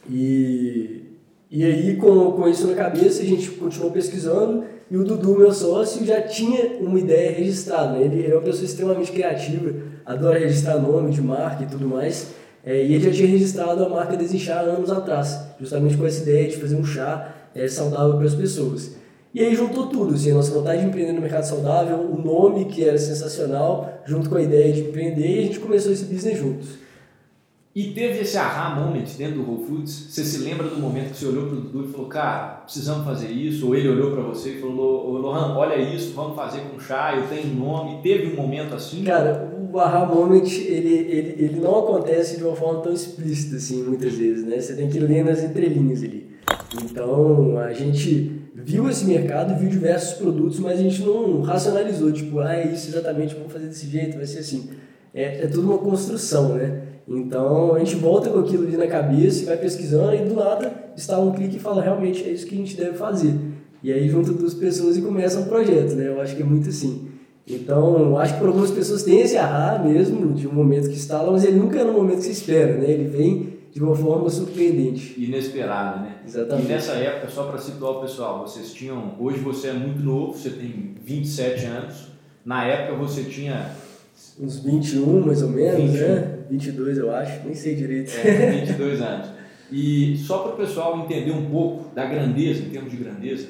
E, 0.09 1.03
e 1.51 1.65
aí, 1.65 1.97
com, 1.97 2.33
com 2.33 2.49
isso 2.49 2.67
na 2.67 2.75
cabeça, 2.75 3.23
a 3.23 3.25
gente 3.27 3.51
continuou 3.51 3.93
pesquisando 3.93 4.65
e 4.91 4.97
o 4.97 5.05
Dudu, 5.05 5.39
meu 5.39 5.53
sócio, 5.53 6.05
já 6.05 6.21
tinha 6.23 6.79
uma 6.81 6.99
ideia 6.99 7.31
registrada. 7.33 7.93
Né? 7.93 8.05
Ele, 8.05 8.27
é 8.31 8.35
uma 8.35 8.43
pessoa 8.43 8.65
extremamente 8.65 9.13
criativa, 9.13 9.75
adora 10.05 10.39
registrar 10.39 10.79
nome 10.79 11.11
de 11.11 11.21
marca 11.23 11.65
e 11.65 11.67
tudo 11.67 11.87
mais. 11.87 12.33
É, 12.65 12.77
e 12.77 12.95
ele 12.95 13.05
já 13.05 13.11
tinha 13.11 13.29
registrado 13.29 13.85
a 13.85 13.89
marca 13.89 14.17
Desinchar 14.17 14.65
anos 14.65 14.91
atrás, 14.91 15.39
justamente 15.59 15.97
com 15.97 16.07
essa 16.07 16.23
ideia 16.23 16.49
de 16.49 16.57
fazer 16.57 16.77
um 16.77 16.85
chá 16.85 17.35
é, 17.55 17.67
saudável 17.69 18.17
para 18.17 18.27
as 18.27 18.35
pessoas. 18.35 19.02
E 19.35 19.41
aí 19.41 19.55
juntou 19.55 19.87
tudo, 19.87 20.15
assim, 20.15 20.31
a 20.31 20.35
nossa 20.35 20.53
vontade 20.53 20.83
de 20.83 20.89
empreender 20.89 21.13
no 21.13 21.21
mercado 21.21 21.45
saudável, 21.45 21.99
o 21.99 22.21
nome 22.21 22.67
que 22.67 22.85
era 22.85 22.99
sensacional, 22.99 24.03
junto 24.05 24.29
com 24.29 24.37
a 24.37 24.43
ideia 24.43 24.73
de 24.73 24.81
empreender, 24.81 25.37
e 25.37 25.39
a 25.39 25.43
gente 25.43 25.59
começou 25.59 25.91
esse 25.91 26.05
business 26.05 26.39
juntos. 26.39 26.83
E 27.75 27.93
teve 27.93 28.21
esse 28.21 28.37
aha 28.37 28.79
moment 28.79 29.07
dentro 29.17 29.37
do 29.37 29.51
Whole 29.51 29.65
Foods? 29.65 30.09
Você 30.11 30.23
se 30.23 30.39
lembra 30.41 30.69
do 30.69 30.77
momento 30.77 31.13
que 31.13 31.17
você 31.17 31.27
olhou 31.27 31.47
para 31.47 31.57
o 31.57 31.61
Dudu 31.63 31.89
e 31.89 31.93
falou, 31.93 32.07
cara, 32.07 32.61
precisamos 32.65 33.07
fazer 33.07 33.29
isso? 33.29 33.67
Ou 33.67 33.75
ele 33.75 33.89
olhou 33.89 34.11
para 34.11 34.23
você 34.23 34.51
e 34.51 34.61
falou, 34.61 35.11
Lohan, 35.17 35.57
olha 35.57 35.77
isso, 35.77 36.13
vamos 36.13 36.37
fazer 36.37 36.61
com 36.71 36.79
chá, 36.79 37.15
eu 37.17 37.27
tenho 37.29 37.55
um 37.55 37.59
nome. 37.59 38.03
Teve 38.03 38.31
um 38.31 38.37
momento 38.37 38.75
assim? 38.75 39.03
Cara, 39.05 39.51
o 39.73 39.81
aha 39.81 40.05
moment, 40.05 40.45
ele, 40.45 40.95
ele, 40.95 41.35
ele 41.39 41.61
não 41.61 41.79
acontece 41.79 42.37
de 42.37 42.45
uma 42.45 42.55
forma 42.55 42.83
tão 42.83 42.93
explícita, 42.93 43.57
assim, 43.57 43.83
muitas 43.83 44.13
vezes, 44.13 44.45
né? 44.45 44.61
Você 44.61 44.77
tem 44.77 44.91
que 44.91 44.99
ler 44.99 45.25
nas 45.25 45.43
entrelinhas 45.43 46.03
ali. 46.03 46.32
Então, 46.85 47.59
a 47.59 47.73
gente 47.73 48.41
viu 48.55 48.89
esse 48.89 49.05
mercado, 49.05 49.59
viu 49.59 49.69
diversos 49.69 50.15
produtos, 50.15 50.59
mas 50.59 50.79
a 50.79 50.83
gente 50.83 51.03
não 51.03 51.41
racionalizou, 51.41 52.13
tipo, 52.13 52.39
ah, 52.39 52.55
é 52.55 52.69
isso 52.69 52.89
exatamente, 52.89 53.35
vamos 53.35 53.53
fazer 53.53 53.67
desse 53.67 53.87
jeito, 53.87 54.17
vai 54.17 54.27
ser 54.27 54.39
assim. 54.39 54.71
É, 55.15 55.45
é 55.45 55.47
tudo 55.47 55.69
uma 55.69 55.79
construção, 55.79 56.55
né? 56.55 56.83
Então 57.07 57.75
a 57.75 57.79
gente 57.81 57.97
volta 57.97 58.31
com 58.31 58.39
aquilo 58.39 58.67
ali 58.67 58.77
na 58.77 58.87
cabeça 58.87 59.43
e 59.43 59.47
vai 59.47 59.57
pesquisando 59.57 60.15
e 60.15 60.25
do 60.25 60.35
nada 60.35 60.73
está 60.97 61.19
um 61.19 61.33
clique 61.33 61.57
e 61.57 61.59
fala 61.59 61.83
realmente 61.83 62.23
é 62.25 62.31
isso 62.31 62.47
que 62.47 62.55
a 62.55 62.59
gente 62.59 62.77
deve 62.77 62.97
fazer. 62.97 63.35
E 63.83 63.93
aí 63.93 64.09
junta 64.09 64.33
duas 64.33 64.55
pessoas 64.55 64.97
e 64.97 65.03
começa 65.03 65.41
um 65.41 65.45
projeto, 65.45 65.95
né? 65.95 66.09
Eu 66.09 66.21
acho 66.21 66.37
que 66.37 66.43
é 66.43 66.45
muito 66.45 66.69
assim. 66.69 67.09
Então, 67.47 68.17
acho 68.19 68.35
que 68.35 68.39
para 68.39 68.49
algumas 68.49 68.71
pessoas 68.71 69.03
tem 69.03 69.21
esse 69.21 69.37
arrar 69.37 69.85
mesmo, 69.85 70.33
de 70.33 70.47
um 70.47 70.53
momento 70.53 70.89
que 70.89 71.13
lá, 71.13 71.29
mas 71.33 71.45
ele 71.45 71.57
nunca 71.57 71.81
é 71.81 71.85
no 71.85 71.93
momento 71.93 72.19
que 72.19 72.25
se 72.25 72.31
espera, 72.31 72.77
né? 72.77 72.89
Ele 72.89 73.09
vem 73.09 73.52
de 73.73 73.83
uma 73.83 73.97
forma 73.97 74.29
surpreendente. 74.29 75.15
Inesperada, 75.17 76.01
né? 76.01 76.17
Exatamente. 76.27 76.67
E 76.67 76.69
nessa 76.69 76.93
época, 76.93 77.29
só 77.31 77.45
para 77.45 77.59
situar 77.59 77.93
o 77.93 78.01
pessoal, 78.03 78.47
vocês 78.47 78.73
tinham. 78.73 79.17
Hoje 79.19 79.39
você 79.39 79.69
é 79.69 79.73
muito 79.73 80.01
novo, 80.03 80.37
você 80.37 80.51
tem 80.51 80.95
27 81.03 81.65
anos. 81.65 82.09
Na 82.45 82.65
época 82.65 82.99
você 82.99 83.25
tinha. 83.25 83.71
Uns 84.39 84.59
21 84.63 85.27
mais 85.27 85.43
ou 85.43 85.49
menos, 85.49 85.93
21. 85.93 86.07
né? 86.07 86.39
22 86.51 86.99
eu 86.99 87.11
acho, 87.15 87.45
nem 87.45 87.55
sei 87.55 87.75
direito. 87.75 88.13
É, 88.25 88.51
22 88.61 89.01
anos. 89.01 89.29
E 89.71 90.19
só 90.19 90.39
para 90.39 90.53
o 90.53 90.57
pessoal 90.57 90.99
entender 91.01 91.33
um 91.33 91.51
pouco 91.51 91.95
da 91.95 92.05
grandeza, 92.05 92.63
em 92.63 92.69
termos 92.69 92.91
de 92.91 92.99
grandeza, 92.99 93.49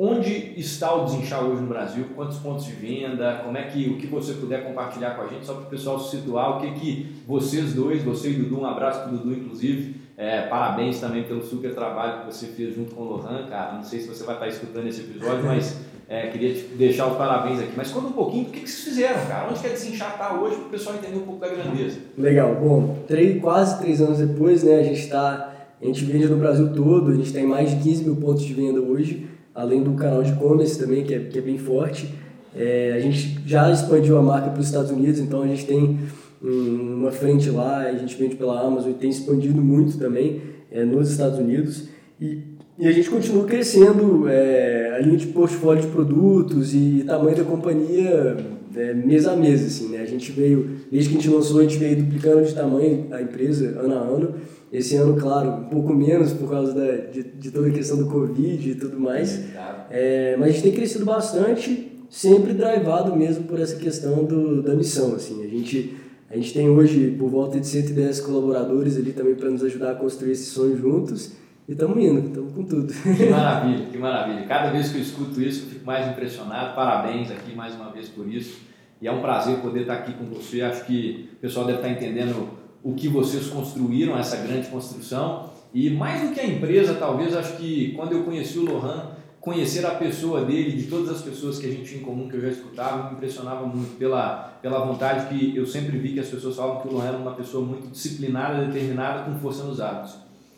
Onde 0.00 0.52
está 0.56 0.94
o 0.94 1.06
Desinchar 1.06 1.44
hoje 1.44 1.60
no 1.60 1.66
Brasil? 1.66 2.04
Quantos 2.14 2.38
pontos 2.38 2.66
de 2.66 2.70
venda? 2.70 3.40
Como 3.44 3.58
é 3.58 3.64
que 3.64 3.88
o 3.88 3.96
que 3.96 4.06
você 4.06 4.34
puder 4.34 4.62
compartilhar 4.62 5.16
com 5.16 5.22
a 5.22 5.26
gente, 5.26 5.44
só 5.44 5.54
para 5.54 5.64
o 5.64 5.66
pessoal 5.66 5.98
se 5.98 6.16
situar, 6.16 6.56
o 6.56 6.60
que 6.60 6.70
que 6.78 7.16
vocês 7.26 7.74
dois, 7.74 8.04
você 8.04 8.30
e 8.30 8.34
Dudu, 8.34 8.60
um 8.60 8.64
abraço 8.64 9.00
para 9.00 9.08
o 9.12 9.18
Dudu, 9.18 9.32
inclusive, 9.32 9.96
é, 10.16 10.42
parabéns 10.42 11.00
também 11.00 11.24
pelo 11.24 11.42
super 11.42 11.74
trabalho 11.74 12.20
que 12.20 12.26
você 12.32 12.46
fez 12.46 12.76
junto 12.76 12.94
com 12.94 13.02
o 13.02 13.04
Lohan, 13.06 13.48
cara. 13.48 13.72
Não 13.72 13.82
sei 13.82 13.98
se 13.98 14.06
você 14.06 14.22
vai 14.22 14.36
estar 14.36 14.46
escutando 14.46 14.86
esse 14.86 15.00
episódio, 15.00 15.44
mas 15.44 15.80
é, 16.08 16.28
queria 16.28 16.54
te 16.54 16.60
deixar 16.76 17.08
os 17.08 17.16
parabéns 17.16 17.58
aqui. 17.58 17.72
Mas 17.76 17.90
conta 17.90 18.06
um 18.06 18.12
pouquinho 18.12 18.44
do 18.44 18.50
que, 18.52 18.60
que 18.60 18.70
vocês 18.70 18.84
fizeram, 18.84 19.26
cara. 19.26 19.48
Onde 19.50 19.58
que 19.58 19.66
é 19.66 19.70
Desinchar 19.70 20.12
está 20.12 20.32
hoje 20.40 20.54
para 20.54 20.66
o 20.66 20.70
pessoal 20.70 20.94
entender 20.94 21.16
um 21.16 21.22
pouco 21.22 21.40
da 21.40 21.48
grandeza? 21.48 21.98
Legal. 22.16 22.54
Bom, 22.54 22.98
três, 23.08 23.42
quase 23.42 23.80
três 23.80 24.00
anos 24.00 24.18
depois, 24.18 24.62
né, 24.62 24.78
a 24.78 24.84
gente 24.84 25.00
está, 25.00 25.52
a 25.82 25.84
gente 25.84 26.04
vende 26.04 26.28
no 26.28 26.36
Brasil 26.36 26.72
todo, 26.72 27.10
a 27.10 27.14
gente 27.16 27.32
tem 27.32 27.44
mais 27.44 27.70
de 27.70 27.82
15 27.82 28.04
mil 28.04 28.14
pontos 28.14 28.44
de 28.44 28.54
venda 28.54 28.80
hoje 28.80 29.37
além 29.58 29.82
do 29.82 29.92
canal 29.92 30.22
de 30.22 30.32
e-commerce 30.32 30.78
também, 30.78 31.04
que 31.04 31.14
é, 31.14 31.18
que 31.18 31.38
é 31.38 31.42
bem 31.42 31.58
forte. 31.58 32.14
É, 32.56 32.92
a 32.96 33.00
gente 33.00 33.40
já 33.46 33.70
expandiu 33.70 34.16
a 34.16 34.22
marca 34.22 34.50
para 34.50 34.60
os 34.60 34.66
Estados 34.66 34.90
Unidos, 34.90 35.20
então 35.20 35.42
a 35.42 35.46
gente 35.46 35.66
tem 35.66 35.98
uma 36.40 37.10
frente 37.10 37.50
lá, 37.50 37.78
a 37.78 37.98
gente 37.98 38.16
vende 38.16 38.36
pela 38.36 38.60
Amazon 38.60 38.92
e 38.92 38.94
tem 38.94 39.10
expandido 39.10 39.60
muito 39.60 39.98
também. 39.98 40.40
é, 40.70 40.84
nos 40.84 41.10
Estados 41.10 41.38
Unidos. 41.38 41.88
E, 42.20 42.38
e 42.78 42.86
a 42.86 42.92
gente 42.92 43.10
continua 43.10 43.44
crescendo 43.44 44.28
é, 44.28 44.94
a 44.96 45.00
linha 45.00 45.16
de 45.16 45.26
portfólio 45.28 45.82
de 45.82 45.88
produtos 45.88 46.74
e 46.74 47.04
tamanho 47.06 47.36
da 47.36 47.44
companhia 47.44 48.36
é, 48.76 48.94
mês 48.94 49.26
a 49.26 49.36
mês. 49.36 49.64
Assim, 49.64 49.88
né? 49.88 50.00
A 50.00 50.06
gente 50.06 50.30
veio, 50.32 50.68
desde 50.90 51.10
que 51.10 51.16
a 51.16 51.20
gente 51.20 51.30
lançou, 51.30 51.60
a 51.60 51.62
gente 51.62 51.78
veio 51.78 51.96
duplicando 51.96 52.44
de 52.44 52.54
tamanho 52.54 53.06
a 53.10 53.20
empresa 53.20 53.80
ano 53.80 53.94
a 53.94 53.98
ano. 53.98 54.34
Esse 54.72 54.96
ano, 54.96 55.18
claro, 55.18 55.48
um 55.50 55.64
pouco 55.64 55.94
menos 55.94 56.32
por 56.32 56.50
causa 56.50 56.74
da, 56.74 57.10
de, 57.10 57.22
de 57.22 57.50
toda 57.50 57.68
a 57.68 57.72
questão 57.72 57.96
do 57.96 58.06
Covid 58.06 58.70
e 58.70 58.74
tudo 58.74 59.00
mais. 59.00 59.44
É, 59.90 60.36
mas 60.38 60.48
a 60.48 60.52
gente 60.52 60.62
tem 60.62 60.72
crescido 60.72 61.06
bastante, 61.06 61.90
sempre 62.10 62.52
drivado 62.52 63.16
mesmo 63.16 63.44
por 63.44 63.58
essa 63.58 63.76
questão 63.76 64.24
do, 64.24 64.62
da 64.62 64.74
missão. 64.74 65.14
Assim. 65.14 65.42
A, 65.42 65.48
gente, 65.48 65.96
a 66.30 66.36
gente 66.36 66.52
tem 66.52 66.68
hoje 66.68 67.16
por 67.18 67.30
volta 67.30 67.58
de 67.58 67.66
110 67.66 68.20
colaboradores 68.20 68.96
ali 68.96 69.12
também 69.12 69.34
para 69.34 69.50
nos 69.50 69.64
ajudar 69.64 69.92
a 69.92 69.94
construir 69.94 70.32
esse 70.32 70.46
sonho 70.46 70.76
juntos. 70.76 71.32
E 71.66 71.72
estamos 71.72 71.96
indo, 72.02 72.28
estamos 72.28 72.52
com 72.52 72.64
tudo. 72.64 72.92
Que 72.92 73.24
maravilha, 73.30 73.86
que 73.86 73.98
maravilha. 73.98 74.46
Cada 74.46 74.70
vez 74.70 74.90
que 74.90 74.98
eu 74.98 75.02
escuto 75.02 75.40
isso, 75.40 75.64
eu 75.64 75.70
fico 75.70 75.86
mais 75.86 76.06
impressionado. 76.08 76.74
Parabéns 76.74 77.30
aqui 77.30 77.54
mais 77.54 77.74
uma 77.74 77.90
vez 77.90 78.08
por 78.08 78.28
isso. 78.28 78.58
E 79.00 79.06
é 79.06 79.12
um 79.12 79.20
prazer 79.20 79.58
poder 79.58 79.82
estar 79.82 79.94
aqui 79.94 80.12
com 80.12 80.24
você. 80.26 80.60
Acho 80.60 80.84
que 80.84 81.30
o 81.34 81.36
pessoal 81.36 81.66
deve 81.66 81.78
estar 81.78 81.90
entendendo 81.90 82.48
o 82.82 82.94
que 82.94 83.08
vocês 83.08 83.46
construíram, 83.46 84.16
essa 84.16 84.36
grande 84.36 84.68
construção. 84.68 85.50
E 85.72 85.90
mais 85.90 86.26
do 86.26 86.34
que 86.34 86.40
a 86.40 86.46
empresa, 86.46 86.94
talvez, 86.94 87.36
acho 87.36 87.56
que 87.56 87.92
quando 87.92 88.12
eu 88.12 88.24
conheci 88.24 88.58
o 88.58 88.64
Lohan, 88.64 89.10
conhecer 89.40 89.84
a 89.86 89.92
pessoa 89.92 90.44
dele, 90.44 90.76
de 90.76 90.88
todas 90.88 91.10
as 91.10 91.22
pessoas 91.22 91.58
que 91.58 91.66
a 91.66 91.70
gente 91.70 91.84
tinha 91.84 92.00
em 92.00 92.04
comum, 92.04 92.28
que 92.28 92.36
eu 92.36 92.40
já 92.40 92.48
escutava, 92.48 93.08
me 93.08 93.16
impressionava 93.16 93.66
muito 93.66 93.96
pela, 93.98 94.58
pela 94.60 94.84
vontade 94.84 95.28
que 95.28 95.56
eu 95.56 95.66
sempre 95.66 95.96
vi 95.98 96.12
que 96.12 96.20
as 96.20 96.28
pessoas 96.28 96.56
falavam 96.56 96.82
que 96.82 96.88
o 96.88 96.92
Lohan 96.92 97.08
era 97.08 97.16
uma 97.16 97.32
pessoa 97.32 97.64
muito 97.64 97.88
disciplinada, 97.88 98.64
determinada, 98.66 99.24
com 99.24 99.38
força 99.38 99.64
nos 99.64 99.80
hábitos. 99.80 100.16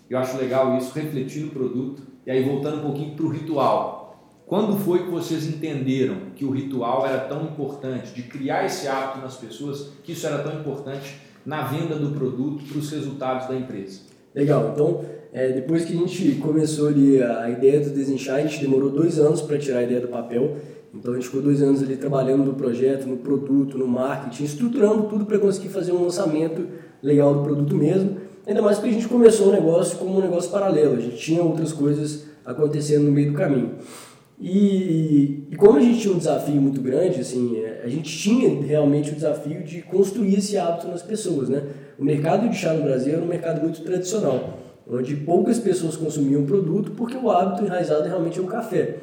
Eu 0.08 0.18
acho 0.18 0.36
legal 0.36 0.76
isso, 0.76 0.92
refletir 0.92 1.44
no 1.44 1.50
produto. 1.50 2.02
E 2.26 2.30
aí, 2.30 2.42
voltando 2.42 2.78
um 2.78 2.82
pouquinho 2.82 3.14
para 3.14 3.26
o 3.26 3.28
ritual. 3.28 4.00
Quando 4.46 4.76
foi 4.76 5.04
que 5.04 5.10
vocês 5.10 5.46
entenderam 5.46 6.16
que 6.34 6.44
o 6.44 6.50
ritual 6.50 7.06
era 7.06 7.20
tão 7.20 7.44
importante, 7.44 8.12
de 8.12 8.24
criar 8.24 8.66
esse 8.66 8.88
hábito 8.88 9.20
nas 9.20 9.36
pessoas, 9.36 9.92
que 10.02 10.10
isso 10.10 10.26
era 10.26 10.42
tão 10.42 10.58
importante 10.58 11.16
na 11.44 11.62
venda 11.62 11.96
do 11.96 12.10
produto 12.10 12.64
para 12.64 12.78
os 12.78 12.90
resultados 12.90 13.48
da 13.48 13.54
empresa? 13.54 14.00
Legal, 14.34 14.72
então 14.72 15.04
é, 15.32 15.52
depois 15.52 15.84
que 15.84 15.92
a 15.92 15.96
gente 15.96 16.34
começou 16.36 16.88
ali 16.88 17.22
a, 17.22 17.48
ideia 17.50 17.80
do 17.80 17.90
desinchar, 17.90 18.36
a 18.36 18.42
gente 18.42 18.60
demorou 18.60 18.90
dois 18.90 19.18
anos 19.18 19.40
para 19.40 19.58
tirar 19.58 19.78
a 19.78 19.82
ideia 19.82 20.00
do 20.00 20.08
papel. 20.08 20.56
Então 20.92 21.12
a 21.12 21.16
gente 21.16 21.26
ficou 21.26 21.40
dois 21.40 21.62
anos 21.62 21.82
ali 21.82 21.96
trabalhando 21.96 22.44
no 22.44 22.54
projeto, 22.54 23.06
no 23.06 23.16
produto, 23.16 23.78
no 23.78 23.86
marketing, 23.86 24.44
estruturando 24.44 25.04
tudo 25.04 25.24
para 25.24 25.38
conseguir 25.38 25.68
fazer 25.68 25.92
um 25.92 26.02
lançamento 26.02 26.66
legal 27.00 27.34
do 27.34 27.42
produto 27.44 27.76
mesmo. 27.76 28.16
Ainda 28.44 28.60
mais 28.60 28.78
porque 28.78 28.90
a 28.90 28.92
gente 28.94 29.06
começou 29.06 29.48
o 29.48 29.52
negócio 29.52 29.98
como 29.98 30.18
um 30.18 30.20
negócio 30.20 30.50
paralelo, 30.50 30.96
a 30.96 31.00
gente 31.00 31.16
tinha 31.16 31.42
outras 31.42 31.72
coisas 31.72 32.24
acontecendo 32.44 33.04
no 33.04 33.12
meio 33.12 33.30
do 33.30 33.38
caminho. 33.38 33.70
E, 34.40 35.44
e, 35.50 35.56
como 35.56 35.76
a 35.76 35.80
gente 35.82 36.00
tinha 36.00 36.14
um 36.14 36.18
desafio 36.18 36.60
muito 36.62 36.80
grande, 36.80 37.20
assim, 37.20 37.58
é, 37.58 37.82
a 37.84 37.88
gente 37.88 38.16
tinha 38.16 38.62
realmente 38.62 39.10
o 39.10 39.14
desafio 39.14 39.62
de 39.62 39.82
construir 39.82 40.36
esse 40.36 40.56
hábito 40.56 40.88
nas 40.88 41.02
pessoas, 41.02 41.50
né? 41.50 41.62
O 41.98 42.04
mercado 42.04 42.48
de 42.48 42.56
chá 42.56 42.72
no 42.72 42.82
Brasil 42.82 43.12
era 43.12 43.22
um 43.22 43.26
mercado 43.26 43.60
muito 43.60 43.82
tradicional, 43.82 44.58
onde 44.90 45.14
poucas 45.16 45.58
pessoas 45.58 45.94
consumiam 45.94 46.42
o 46.42 46.46
produto 46.46 46.92
porque 46.92 47.18
o 47.18 47.30
hábito 47.30 47.66
enraizado 47.66 48.08
realmente 48.08 48.38
é 48.38 48.42
um 48.42 48.46
café. 48.46 48.96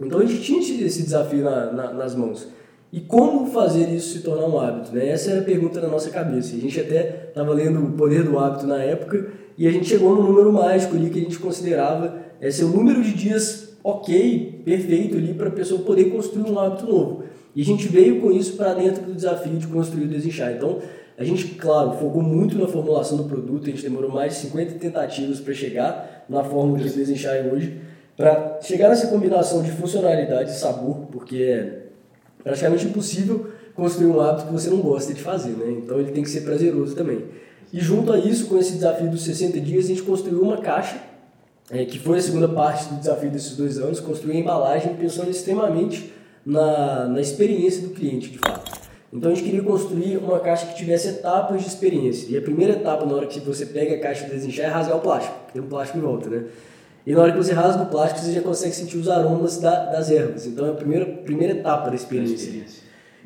Então 0.00 0.18
a 0.18 0.24
gente 0.24 0.42
tinha 0.42 0.58
esse 0.58 1.02
desafio 1.02 1.44
na, 1.44 1.72
na, 1.72 1.92
nas 1.92 2.16
mãos. 2.16 2.48
E 2.92 3.00
como 3.00 3.46
fazer 3.46 3.88
isso 3.90 4.18
se 4.18 4.24
tornar 4.24 4.46
um 4.46 4.58
hábito? 4.58 4.92
Né? 4.92 5.08
Essa 5.08 5.32
era 5.32 5.40
a 5.40 5.44
pergunta 5.44 5.80
na 5.80 5.88
nossa 5.88 6.10
cabeça. 6.10 6.56
A 6.56 6.58
gente 6.58 6.80
até 6.80 7.26
estava 7.28 7.52
lendo 7.52 7.80
O 7.80 7.92
Poder 7.92 8.24
do 8.24 8.38
Hábito 8.38 8.66
na 8.66 8.82
época 8.82 9.32
e 9.56 9.68
a 9.68 9.70
gente 9.70 9.86
chegou 9.86 10.16
no 10.16 10.22
número 10.22 10.52
mágico 10.52 10.96
ali 10.96 11.10
que 11.10 11.20
a 11.20 11.22
gente 11.22 11.38
considerava 11.38 12.16
é, 12.40 12.50
ser 12.50 12.64
o 12.64 12.68
número 12.68 13.02
de 13.02 13.12
dias 13.12 13.63
ok, 13.84 14.62
perfeito 14.64 15.18
ali 15.18 15.34
para 15.34 15.48
a 15.48 15.52
pessoa 15.52 15.82
poder 15.82 16.04
construir 16.04 16.50
um 16.50 16.58
hábito 16.58 16.86
novo. 16.86 17.24
E 17.54 17.60
a 17.60 17.64
gente 17.64 17.86
veio 17.86 18.20
com 18.20 18.32
isso 18.32 18.56
para 18.56 18.72
dentro 18.72 19.04
do 19.04 19.12
desafio 19.12 19.58
de 19.58 19.66
construir 19.66 20.04
o 20.04 20.08
Desinchar. 20.08 20.52
Então, 20.52 20.78
a 21.16 21.22
gente, 21.22 21.48
claro, 21.54 21.92
focou 21.92 22.22
muito 22.22 22.58
na 22.58 22.66
formulação 22.66 23.18
do 23.18 23.24
produto, 23.24 23.68
a 23.68 23.70
gente 23.70 23.82
demorou 23.82 24.10
mais 24.10 24.32
de 24.32 24.38
50 24.40 24.78
tentativas 24.78 25.38
para 25.38 25.52
chegar 25.52 26.24
na 26.28 26.42
fórmula 26.42 26.80
o 26.80 26.82
Desinchar 26.82 27.36
é 27.36 27.42
hoje, 27.52 27.78
para 28.16 28.58
chegar 28.62 28.88
nessa 28.88 29.08
combinação 29.08 29.62
de 29.62 29.70
funcionalidade 29.70 30.50
e 30.50 30.54
sabor, 30.54 31.06
porque 31.12 31.36
é 31.36 31.82
praticamente 32.42 32.86
impossível 32.86 33.48
construir 33.74 34.06
um 34.06 34.20
hábito 34.20 34.46
que 34.46 34.52
você 34.52 34.70
não 34.70 34.78
gosta 34.78 35.12
de 35.12 35.20
fazer, 35.20 35.50
né? 35.50 35.70
Então 35.84 36.00
ele 36.00 36.10
tem 36.10 36.22
que 36.22 36.30
ser 36.30 36.40
prazeroso 36.40 36.96
também. 36.96 37.24
E 37.72 37.80
junto 37.80 38.12
a 38.12 38.18
isso, 38.18 38.46
com 38.46 38.56
esse 38.56 38.72
desafio 38.74 39.10
dos 39.10 39.22
60 39.24 39.60
dias, 39.60 39.84
a 39.84 39.88
gente 39.88 40.02
construiu 40.02 40.42
uma 40.42 40.58
caixa 40.58 40.96
é, 41.70 41.84
que 41.84 41.98
foi 41.98 42.18
a 42.18 42.22
segunda 42.22 42.48
parte 42.48 42.86
do 42.88 42.96
desafio 42.96 43.30
desses 43.30 43.56
dois 43.56 43.78
anos, 43.78 44.00
construir 44.00 44.36
a 44.36 44.40
embalagem 44.40 44.94
pensando 44.94 45.30
extremamente 45.30 46.12
na, 46.44 47.06
na 47.08 47.20
experiência 47.20 47.82
do 47.82 47.90
cliente, 47.90 48.30
de 48.30 48.38
fato. 48.38 48.84
Então 49.12 49.30
a 49.30 49.34
gente 49.34 49.44
queria 49.44 49.62
construir 49.62 50.16
uma 50.16 50.40
caixa 50.40 50.66
que 50.66 50.74
tivesse 50.74 51.08
etapas 51.08 51.62
de 51.62 51.68
experiência. 51.68 52.26
E 52.28 52.36
a 52.36 52.42
primeira 52.42 52.72
etapa, 52.72 53.06
na 53.06 53.14
hora 53.14 53.26
que 53.26 53.38
você 53.40 53.64
pega 53.64 53.94
a 53.94 54.00
caixa 54.00 54.26
e 54.26 54.30
desinchar, 54.30 54.66
é 54.66 54.68
rasgar 54.68 54.96
o 54.96 55.00
plástico, 55.00 55.34
tem 55.52 55.62
um 55.62 55.68
plástico 55.68 55.98
em 55.98 56.00
volta, 56.00 56.28
né? 56.28 56.44
E 57.06 57.12
na 57.12 57.20
hora 57.20 57.32
que 57.32 57.38
você 57.38 57.52
rasga 57.52 57.82
o 57.82 57.86
plástico, 57.86 58.20
você 58.20 58.32
já 58.32 58.40
consegue 58.40 58.74
sentir 58.74 58.96
os 58.96 59.08
aromas 59.08 59.58
da, 59.58 59.86
das 59.86 60.10
ervas. 60.10 60.46
Então 60.46 60.66
é 60.66 60.70
a 60.70 60.74
primeira, 60.74 61.04
primeira 61.04 61.52
etapa 61.54 61.90
da 61.90 61.96
experiência. 61.96 62.64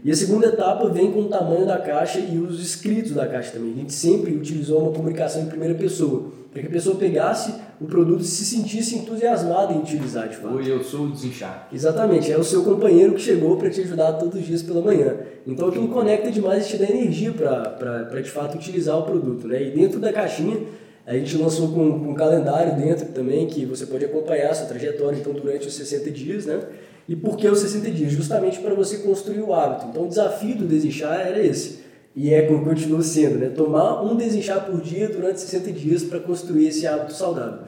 E 0.05 0.11
a 0.11 0.15
segunda 0.15 0.49
etapa 0.49 0.89
vem 0.89 1.11
com 1.11 1.21
o 1.21 1.29
tamanho 1.29 1.65
da 1.65 1.79
caixa 1.79 2.19
e 2.19 2.39
os 2.39 2.61
escritos 2.61 3.13
da 3.13 3.27
caixa 3.27 3.53
também. 3.53 3.73
A 3.73 3.77
gente 3.77 3.93
sempre 3.93 4.33
utilizou 4.33 4.83
uma 4.83 4.93
comunicação 4.93 5.43
em 5.43 5.47
primeira 5.47 5.75
pessoa, 5.75 6.31
para 6.53 6.61
que 6.61 6.69
a 6.69 6.71
pessoa 6.71 6.97
pegasse 6.97 7.55
o 7.81 7.87
produto 7.87 8.25
se 8.25 8.45
sentisse 8.45 8.97
entusiasmada 8.97 9.73
em 9.73 9.79
utilizar 9.79 10.29
de 10.29 10.37
fato. 10.37 10.55
Oi, 10.55 10.71
eu 10.71 10.83
sou 10.83 11.07
o 11.07 11.11
desinchar. 11.13 11.69
Exatamente, 11.73 12.31
é 12.33 12.37
o 12.37 12.43
seu 12.43 12.65
companheiro 12.65 13.15
que 13.15 13.21
chegou 13.21 13.57
para 13.57 13.71
te 13.71 13.81
ajudar 13.83 14.15
todos 14.15 14.41
os 14.41 14.47
dias 14.47 14.63
pela 14.63 14.81
manhã. 14.81 15.17
Então 15.47 15.69
aquilo 15.69 15.89
conecta 15.89 16.31
demais 16.31 16.67
e 16.67 16.71
te 16.71 16.77
dá 16.77 16.85
energia 16.87 17.33
para 17.33 18.21
de 18.21 18.31
fato 18.31 18.57
utilizar 18.57 18.99
o 18.99 19.03
produto. 19.03 19.47
Né? 19.47 19.69
E 19.69 19.71
dentro 19.71 20.01
da 20.01 20.13
caixinha, 20.13 20.59
a 21.07 21.15
gente 21.15 21.37
lançou 21.37 21.69
com, 21.69 22.01
com 22.01 22.11
um 22.11 22.15
calendário 22.15 22.77
dentro 22.77 23.07
também, 23.13 23.47
que 23.47 23.65
você 23.65 23.87
pode 23.87 24.05
acompanhar 24.05 24.51
a 24.51 24.55
sua 24.55 24.67
trajetória 24.67 25.17
então, 25.17 25.33
durante 25.33 25.69
os 25.69 25.75
60 25.75 26.11
dias, 26.11 26.47
né? 26.47 26.61
E 27.09 27.17
por 27.17 27.39
que 27.39 27.49
os 27.49 27.61
60 27.61 27.91
dias? 27.91 28.13
Justamente 28.13 28.59
para 28.59 28.75
você 28.75 28.99
construir 28.99 29.41
o 29.41 29.55
hábito. 29.55 29.87
Então 29.89 30.05
o 30.05 30.09
desafio 30.09 30.55
do 30.57 30.67
desinchar 30.67 31.19
era 31.19 31.41
esse. 31.43 31.88
E 32.17 32.33
é 32.33 32.43
como 32.43 32.65
continua 32.65 33.03
sendo, 33.03 33.39
né? 33.39 33.49
Tomar 33.49 34.03
um 34.03 34.17
desinchar 34.17 34.67
por 34.67 34.81
dia 34.81 35.09
durante 35.09 35.41
60 35.41 35.73
dias 35.73 36.03
para 36.03 36.19
construir 36.19 36.69
esse 36.69 36.87
hábito 36.87 37.13
saudável. 37.13 37.61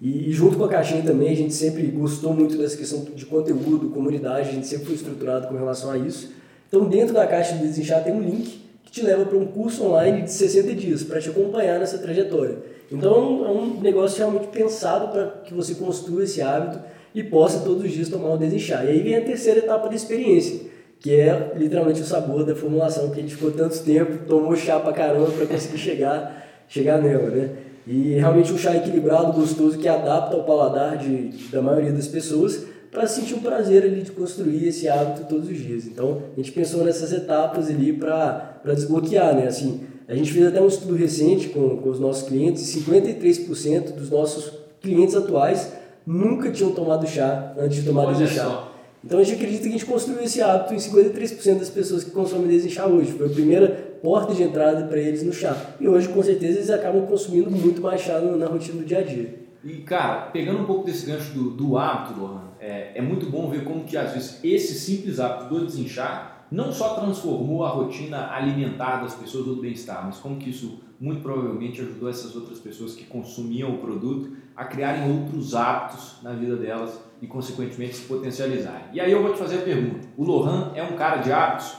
E, 0.00 0.32
junto 0.32 0.56
com 0.56 0.64
a 0.64 0.68
caixinha 0.68 1.02
também, 1.02 1.30
a 1.30 1.36
gente 1.36 1.52
sempre 1.52 1.82
gostou 1.88 2.32
muito 2.32 2.56
dessa 2.56 2.76
questão 2.76 3.04
de 3.14 3.26
conteúdo, 3.26 3.90
comunidade, 3.90 4.48
a 4.48 4.52
gente 4.52 4.66
sempre 4.66 4.86
foi 4.86 4.94
estruturado 4.94 5.48
com 5.48 5.54
relação 5.54 5.90
a 5.90 5.98
isso. 5.98 6.30
Então 6.70 6.88
dentro 6.88 7.12
da 7.12 7.26
caixa 7.26 7.56
do 7.56 7.62
desinchar 7.62 8.04
tem 8.04 8.14
um 8.14 8.20
link 8.20 8.62
que 8.84 8.92
te 8.92 9.02
leva 9.02 9.26
para 9.26 9.36
um 9.36 9.46
curso 9.46 9.84
online 9.84 10.22
de 10.22 10.32
60 10.32 10.74
dias 10.74 11.02
para 11.02 11.20
te 11.20 11.28
acompanhar 11.28 11.80
nessa 11.80 11.98
trajetória. 11.98 12.58
Então 12.90 13.44
é 13.44 13.50
um 13.50 13.80
negócio 13.80 14.18
realmente 14.18 14.46
pensado 14.48 15.08
para 15.08 15.26
que 15.44 15.52
você 15.52 15.74
construa 15.74 16.22
esse 16.22 16.40
hábito 16.40 16.78
e 17.12 17.24
possa 17.24 17.58
todos 17.60 17.84
os 17.84 17.90
dias 17.90 18.08
tomar 18.08 18.30
um 18.30 18.38
desinchar. 18.38 18.86
E 18.86 18.90
aí 18.90 19.00
vem 19.00 19.16
a 19.16 19.20
terceira 19.20 19.58
etapa 19.58 19.88
da 19.88 19.96
experiência, 19.96 20.60
que 21.00 21.18
é 21.18 21.54
literalmente 21.56 22.02
o 22.02 22.04
sabor 22.04 22.44
da 22.44 22.54
formulação, 22.54 23.08
que 23.08 23.18
a 23.18 23.22
gente 23.22 23.34
ficou 23.34 23.50
tanto 23.50 23.78
tempo, 23.80 24.26
tomou 24.26 24.54
chá 24.54 24.78
pra 24.78 24.92
caramba 24.92 25.30
para 25.30 25.46
conseguir 25.46 25.78
chegar, 25.78 26.46
chegar 26.68 27.00
nela, 27.00 27.30
né? 27.30 27.50
E 27.86 28.14
realmente 28.14 28.52
um 28.52 28.58
chá 28.58 28.76
equilibrado, 28.76 29.32
gostoso, 29.32 29.78
que 29.78 29.88
adapta 29.88 30.36
ao 30.36 30.44
paladar 30.44 30.98
de, 30.98 31.30
da 31.50 31.62
maioria 31.62 31.92
das 31.92 32.06
pessoas 32.06 32.64
para 32.90 33.06
sentir 33.06 33.34
o 33.34 33.40
prazer 33.40 33.84
ali 33.84 34.02
de 34.02 34.10
construir 34.12 34.68
esse 34.68 34.88
hábito 34.88 35.26
todos 35.26 35.48
os 35.48 35.56
dias. 35.56 35.86
Então, 35.86 36.22
a 36.36 36.40
gente 36.40 36.52
pensou 36.52 36.84
nessas 36.84 37.12
etapas 37.12 37.70
ali 37.70 37.92
para 37.94 38.60
desbloquear, 38.74 39.34
né? 39.34 39.46
Assim, 39.46 39.80
a 40.06 40.14
gente 40.14 40.30
fez 40.32 40.46
até 40.46 40.60
um 40.60 40.66
estudo 40.66 40.94
recente 40.94 41.48
com, 41.48 41.78
com 41.78 41.88
os 41.88 41.98
nossos 41.98 42.28
clientes 42.28 42.74
e 42.74 42.80
53% 42.80 43.94
dos 43.94 44.10
nossos 44.10 44.52
clientes 44.82 45.14
atuais 45.14 45.72
nunca 46.06 46.50
tinham 46.50 46.72
tomado 46.72 47.06
chá 47.06 47.54
antes 47.58 47.78
de 47.78 47.84
tomar 47.84 48.14
chá. 48.26 48.69
Então 49.04 49.18
a 49.18 49.22
gente 49.22 49.36
acredita 49.36 49.62
que 49.62 49.68
a 49.68 49.72
gente 49.72 49.86
construiu 49.86 50.20
esse 50.20 50.42
hábito 50.42 50.74
em 50.74 50.76
53% 50.76 51.58
das 51.58 51.70
pessoas 51.70 52.04
que 52.04 52.10
consomem 52.10 52.60
chá 52.68 52.86
hoje. 52.86 53.12
Foi 53.12 53.26
a 53.26 53.30
primeira 53.30 53.68
porta 54.02 54.34
de 54.34 54.42
entrada 54.42 54.86
para 54.86 54.98
eles 54.98 55.22
no 55.22 55.32
chá. 55.32 55.56
E 55.80 55.88
hoje, 55.88 56.08
com 56.08 56.22
certeza, 56.22 56.58
eles 56.58 56.70
acabam 56.70 57.06
consumindo 57.06 57.50
muito 57.50 57.80
mais 57.80 58.00
chá 58.00 58.20
na 58.20 58.46
rotina 58.46 58.78
do 58.78 58.84
dia 58.84 58.98
a 58.98 59.02
dia. 59.02 59.40
E, 59.64 59.78
cara, 59.78 60.30
pegando 60.32 60.60
um 60.60 60.64
pouco 60.64 60.84
desse 60.84 61.06
gancho 61.06 61.32
do, 61.32 61.50
do 61.50 61.76
hábito, 61.76 62.18
Lohan, 62.18 62.44
é, 62.58 62.92
é 62.94 63.02
muito 63.02 63.26
bom 63.26 63.48
ver 63.48 63.64
como 63.64 63.84
que, 63.84 63.96
às 63.96 64.12
vezes, 64.12 64.40
esse 64.42 64.74
simples 64.74 65.20
hábito 65.20 65.54
do 65.54 65.66
desinchar 65.66 66.46
não 66.50 66.72
só 66.72 66.94
transformou 66.94 67.64
a 67.64 67.68
rotina 67.68 68.30
alimentar 68.30 69.02
das 69.02 69.14
pessoas 69.14 69.44
do 69.44 69.56
bem-estar, 69.56 70.04
mas 70.04 70.16
como 70.16 70.36
que 70.36 70.50
isso 70.50 70.80
muito 71.00 71.22
provavelmente 71.22 71.80
ajudou 71.80 72.10
essas 72.10 72.36
outras 72.36 72.58
pessoas 72.58 72.94
que 72.94 73.04
consumiam 73.04 73.74
o 73.74 73.78
produto 73.78 74.32
a 74.54 74.66
criarem 74.66 75.10
outros 75.10 75.54
hábitos 75.54 76.16
na 76.22 76.32
vida 76.32 76.56
delas 76.56 77.00
e 77.22 77.26
consequentemente 77.26 77.96
se 77.96 78.02
potencializarem. 78.02 78.84
E 78.92 79.00
aí 79.00 79.10
eu 79.10 79.22
vou 79.22 79.32
te 79.32 79.38
fazer 79.38 79.56
a 79.56 79.62
pergunta: 79.62 80.06
o 80.16 80.24
Lohan 80.24 80.72
é 80.74 80.82
um 80.82 80.96
cara 80.96 81.16
de 81.22 81.32
hábitos? 81.32 81.74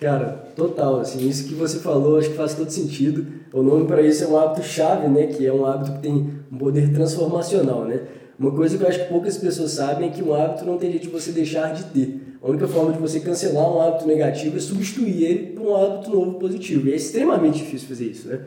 Cara, 0.00 0.52
total, 0.54 1.00
assim, 1.00 1.28
isso 1.28 1.48
que 1.48 1.54
você 1.54 1.78
falou 1.78 2.18
acho 2.18 2.30
que 2.30 2.36
faz 2.36 2.54
todo 2.54 2.70
sentido. 2.70 3.26
O 3.52 3.62
nome 3.62 3.86
para 3.86 4.02
isso 4.02 4.24
é 4.24 4.26
um 4.28 4.38
hábito 4.38 4.62
chave, 4.62 5.08
né, 5.08 5.26
que 5.26 5.46
é 5.46 5.52
um 5.52 5.64
hábito 5.64 5.92
que 5.92 5.98
tem 6.00 6.38
um 6.52 6.58
poder 6.58 6.92
transformacional, 6.92 7.84
né? 7.84 8.02
Uma 8.38 8.52
coisa 8.52 8.76
que 8.78 8.84
eu 8.84 8.88
acho 8.88 9.00
que 9.00 9.08
poucas 9.08 9.36
pessoas 9.36 9.72
sabem 9.72 10.08
é 10.08 10.12
que 10.12 10.22
um 10.22 10.32
hábito 10.32 10.64
não 10.64 10.78
tem 10.78 10.90
jeito 10.90 11.04
de 11.04 11.08
você 11.08 11.32
deixar 11.32 11.72
de 11.72 11.84
ter. 11.86 12.27
A 12.42 12.48
única 12.48 12.68
forma 12.68 12.92
de 12.92 12.98
você 12.98 13.20
cancelar 13.20 13.70
um 13.70 13.80
hábito 13.80 14.06
negativo 14.06 14.56
é 14.56 14.60
substituir 14.60 15.24
ele 15.24 15.46
por 15.56 15.66
um 15.66 15.76
hábito 15.76 16.10
novo 16.10 16.38
positivo. 16.38 16.88
E 16.88 16.92
é 16.92 16.96
extremamente 16.96 17.58
difícil 17.58 17.88
fazer 17.88 18.06
isso, 18.06 18.28
né? 18.28 18.40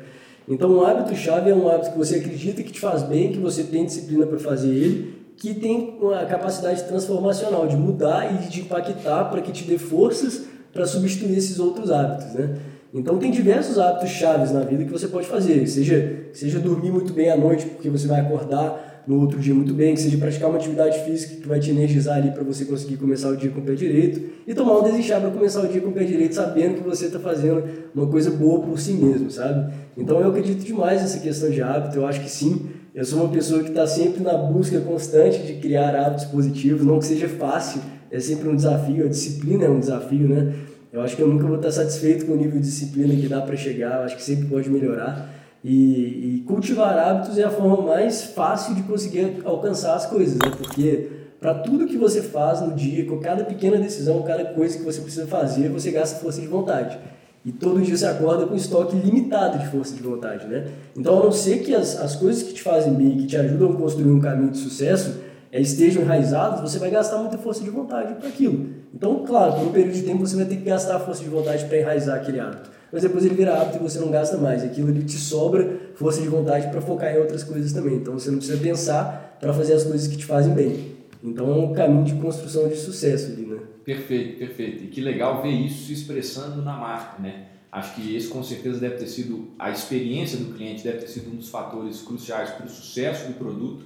Então, 0.48 0.72
um 0.72 0.84
hábito-chave 0.84 1.50
é 1.50 1.56
um 1.56 1.70
hábito 1.70 1.92
que 1.92 1.98
você 1.98 2.16
acredita 2.16 2.64
que 2.64 2.72
te 2.72 2.80
faz 2.80 3.04
bem, 3.04 3.32
que 3.32 3.40
você 3.40 3.64
tem 3.64 3.86
disciplina 3.86 4.26
para 4.26 4.40
fazer 4.40 4.70
ele, 4.70 5.14
que 5.38 5.54
tem 5.54 5.98
a 6.20 6.26
capacidade 6.26 6.84
transformacional 6.84 7.68
de 7.68 7.76
mudar 7.76 8.34
e 8.34 8.48
de 8.50 8.62
impactar 8.62 9.26
para 9.26 9.42
que 9.42 9.52
te 9.52 9.64
dê 9.64 9.78
forças 9.78 10.46
para 10.74 10.86
substituir 10.86 11.38
esses 11.38 11.60
outros 11.60 11.92
hábitos, 11.92 12.34
né? 12.34 12.58
Então 12.94 13.18
tem 13.18 13.32
diversos 13.32 13.80
hábitos 13.80 14.10
chaves 14.10 14.52
na 14.52 14.62
vida 14.62 14.84
que 14.84 14.92
você 14.92 15.08
pode 15.08 15.28
fazer, 15.28 15.66
seja 15.68 16.26
seja 16.34 16.60
dormir 16.60 16.92
muito 16.92 17.14
bem 17.14 17.30
à 17.30 17.38
noite 17.38 17.66
porque 17.66 17.90
você 17.90 18.06
vai 18.06 18.20
acordar 18.20 18.91
no 19.08 19.20
outro 19.20 19.40
dia 19.40 19.54
muito 19.54 19.74
bem, 19.74 19.94
que 19.94 20.02
seja 20.02 20.18
praticar 20.18 20.50
uma 20.50 20.58
atividade 20.58 21.04
física 21.04 21.36
que 21.36 21.48
vai 21.48 21.60
te 21.60 21.72
energizar 21.72 22.18
ali 22.18 22.32
para 22.32 22.44
você 22.44 22.66
conseguir 22.66 22.98
começar 22.98 23.30
o 23.30 23.38
dia 23.38 23.50
com 23.50 23.60
o 23.60 23.64
pé 23.64 23.74
direito 23.74 24.22
e 24.46 24.54
tomar 24.54 24.80
um 24.80 24.84
desinchar 24.84 25.20
para 25.22 25.30
começar 25.32 25.62
o 25.62 25.68
dia 25.68 25.82
com 25.82 25.90
o 25.90 25.92
pé 25.92 26.04
direito 26.04 26.36
sabendo 26.36 26.76
que 26.76 26.84
você 26.84 27.06
está 27.06 27.20
fazendo 27.20 27.64
uma 27.94 28.08
coisa 28.08 28.32
boa 28.32 28.62
por 28.62 28.80
si 28.80 28.94
mesmo, 28.94 29.30
sabe? 29.32 29.74
Então 29.98 30.20
eu 30.20 30.30
acredito 30.30 30.64
demais 30.64 31.02
nessa 31.02 31.20
questão 31.20 31.50
de 31.50 31.62
hábito, 31.62 31.98
eu 31.98 32.06
acho 32.06 32.22
que 32.22 32.30
sim. 32.30 32.70
Eu 32.94 33.06
sou 33.06 33.20
uma 33.20 33.30
pessoa 33.30 33.64
que 33.64 33.70
está 33.70 33.88
sempre 33.88 34.22
na 34.22 34.34
busca 34.34 34.80
constante 34.82 35.40
de 35.40 35.54
criar 35.56 35.96
hábitos 35.96 36.26
positivos, 36.26 36.86
não 36.86 37.00
que 37.00 37.06
seja 37.06 37.28
fácil, 37.28 37.82
é 38.12 38.20
sempre 38.20 38.50
um 38.50 38.56
desafio, 38.56 39.06
a 39.06 39.08
disciplina 39.08 39.66
é 39.66 39.70
um 39.70 39.80
desafio, 39.80 40.28
né? 40.28 40.54
Eu 40.92 41.00
acho 41.00 41.16
que 41.16 41.22
eu 41.22 41.28
nunca 41.28 41.48
vou 41.48 41.56
estar 41.56 41.72
satisfeito 41.72 42.26
com 42.26 42.34
o 42.34 42.36
nível 42.36 42.60
de 42.60 42.66
disciplina 42.66 43.16
que 43.16 43.28
dá 43.30 43.40
para 43.42 43.56
chegar, 43.56 44.00
eu 44.00 44.04
acho 44.04 44.18
que 44.18 44.24
sempre 44.24 44.48
pode 44.48 44.70
melhorar. 44.70 45.41
E, 45.64 46.38
e, 46.38 46.44
cultivar 46.48 46.98
hábitos 46.98 47.38
é 47.38 47.44
a 47.44 47.52
forma 47.52 47.82
mais 47.84 48.24
fácil 48.24 48.74
de 48.74 48.82
conseguir 48.82 49.42
alcançar 49.46 49.94
as 49.94 50.08
coisas, 50.08 50.36
né? 50.36 50.52
Porque 50.58 51.10
para 51.40 51.54
tudo 51.56 51.86
que 51.86 51.98
você 51.98 52.22
faz 52.22 52.62
no 52.62 52.74
dia, 52.74 53.06
com 53.06 53.20
cada 53.20 53.44
pequena 53.44 53.78
decisão, 53.78 54.22
cada 54.24 54.46
coisa 54.46 54.78
que 54.78 54.84
você 54.84 55.02
precisa 55.02 55.28
fazer, 55.28 55.70
você 55.70 55.92
gasta 55.92 56.20
força 56.20 56.42
de 56.42 56.48
vontade. 56.48 56.98
E 57.46 57.52
todo 57.52 57.82
dia 57.82 57.96
você 57.96 58.06
acorda 58.06 58.46
com 58.46 58.56
estoque 58.56 58.96
limitado 58.96 59.60
de 59.60 59.68
força 59.68 59.96
de 59.96 60.02
vontade, 60.02 60.48
né? 60.48 60.68
Então, 60.96 61.20
a 61.20 61.24
não 61.24 61.32
ser 61.32 61.60
que 61.60 61.76
as, 61.76 62.00
as 62.00 62.16
coisas 62.16 62.44
que 62.44 62.54
te 62.54 62.62
fazem 62.62 62.94
bem, 62.94 63.18
que 63.18 63.28
te 63.28 63.38
ajudam 63.38 63.72
a 63.72 63.76
construir 63.76 64.12
um 64.12 64.20
caminho 64.20 64.52
de 64.52 64.58
sucesso, 64.58 65.20
é, 65.52 65.60
estejam 65.60 66.04
enraizados, 66.04 66.62
você 66.62 66.80
vai 66.80 66.90
gastar 66.90 67.18
muita 67.18 67.38
força 67.38 67.64
de 67.64 67.70
vontade 67.70 68.16
para 68.16 68.30
aquilo. 68.30 68.68
Então, 68.94 69.24
claro, 69.26 69.54
por 69.54 69.68
um 69.68 69.72
período 69.72 69.94
de 69.94 70.04
tempo 70.04 70.26
você 70.26 70.36
vai 70.36 70.46
ter 70.46 70.56
que 70.56 70.64
gastar 70.64 71.00
força 71.00 71.24
de 71.24 71.30
vontade 71.30 71.66
para 71.66 71.78
enraizar 71.78 72.18
aquele 72.18 72.40
hábito 72.40 72.81
mas 72.92 73.04
depois 73.04 73.26
ele 73.26 73.36
vira 73.36 73.60
hábito 73.60 73.78
e 73.78 73.82
você 73.82 74.00
não 74.00 74.10
gasta 74.10 74.38
mais. 74.38 74.64
Aquilo 74.64 74.90
ele 74.90 75.04
te 75.04 75.18
sobra 75.18 75.80
força 75.96 76.22
de 76.22 76.28
vontade 76.28 76.70
para 76.70 76.82
focar 76.82 77.14
em 77.14 77.18
outras 77.18 77.44
coisas 77.44 77.72
também. 77.72 77.96
Então 77.96 78.14
você 78.14 78.30
não 78.30 78.38
precisa 78.38 78.60
pensar 78.62 79.38
para 79.40 79.54
fazer 79.54 79.74
as 79.74 79.84
coisas 79.84 80.08
que 80.08 80.18
te 80.18 80.26
fazem 80.26 80.54
bem. 80.54 80.92
Então 81.24 81.50
é 81.52 81.56
um 81.56 81.74
caminho 81.74 82.04
de 82.04 82.14
construção 82.16 82.68
de 82.68 82.76
sucesso 82.76 83.32
ali, 83.32 83.46
né? 83.46 83.60
Perfeito, 83.86 84.40
perfeito. 84.40 84.84
E 84.84 84.88
que 84.88 85.02
legal 85.02 85.42
ver 85.42 85.52
isso 85.52 85.86
se 85.86 85.94
expressando 85.94 86.62
na 86.62 86.76
marca, 86.76 87.22
né? 87.22 87.48
Acho 87.72 87.96
que 87.96 88.16
esse 88.16 88.28
com 88.28 88.44
certeza 88.44 88.80
deve 88.80 88.96
ter 88.96 89.08
sido, 89.08 89.48
a 89.58 89.72
experiência 89.72 90.38
do 90.38 90.54
cliente 90.54 90.84
deve 90.84 90.98
ter 90.98 91.08
sido 91.08 91.32
um 91.32 91.38
dos 91.38 91.48
fatores 91.48 92.02
cruciais 92.02 92.50
para 92.50 92.66
o 92.66 92.70
sucesso 92.70 93.28
do 93.28 93.34
produto. 93.36 93.86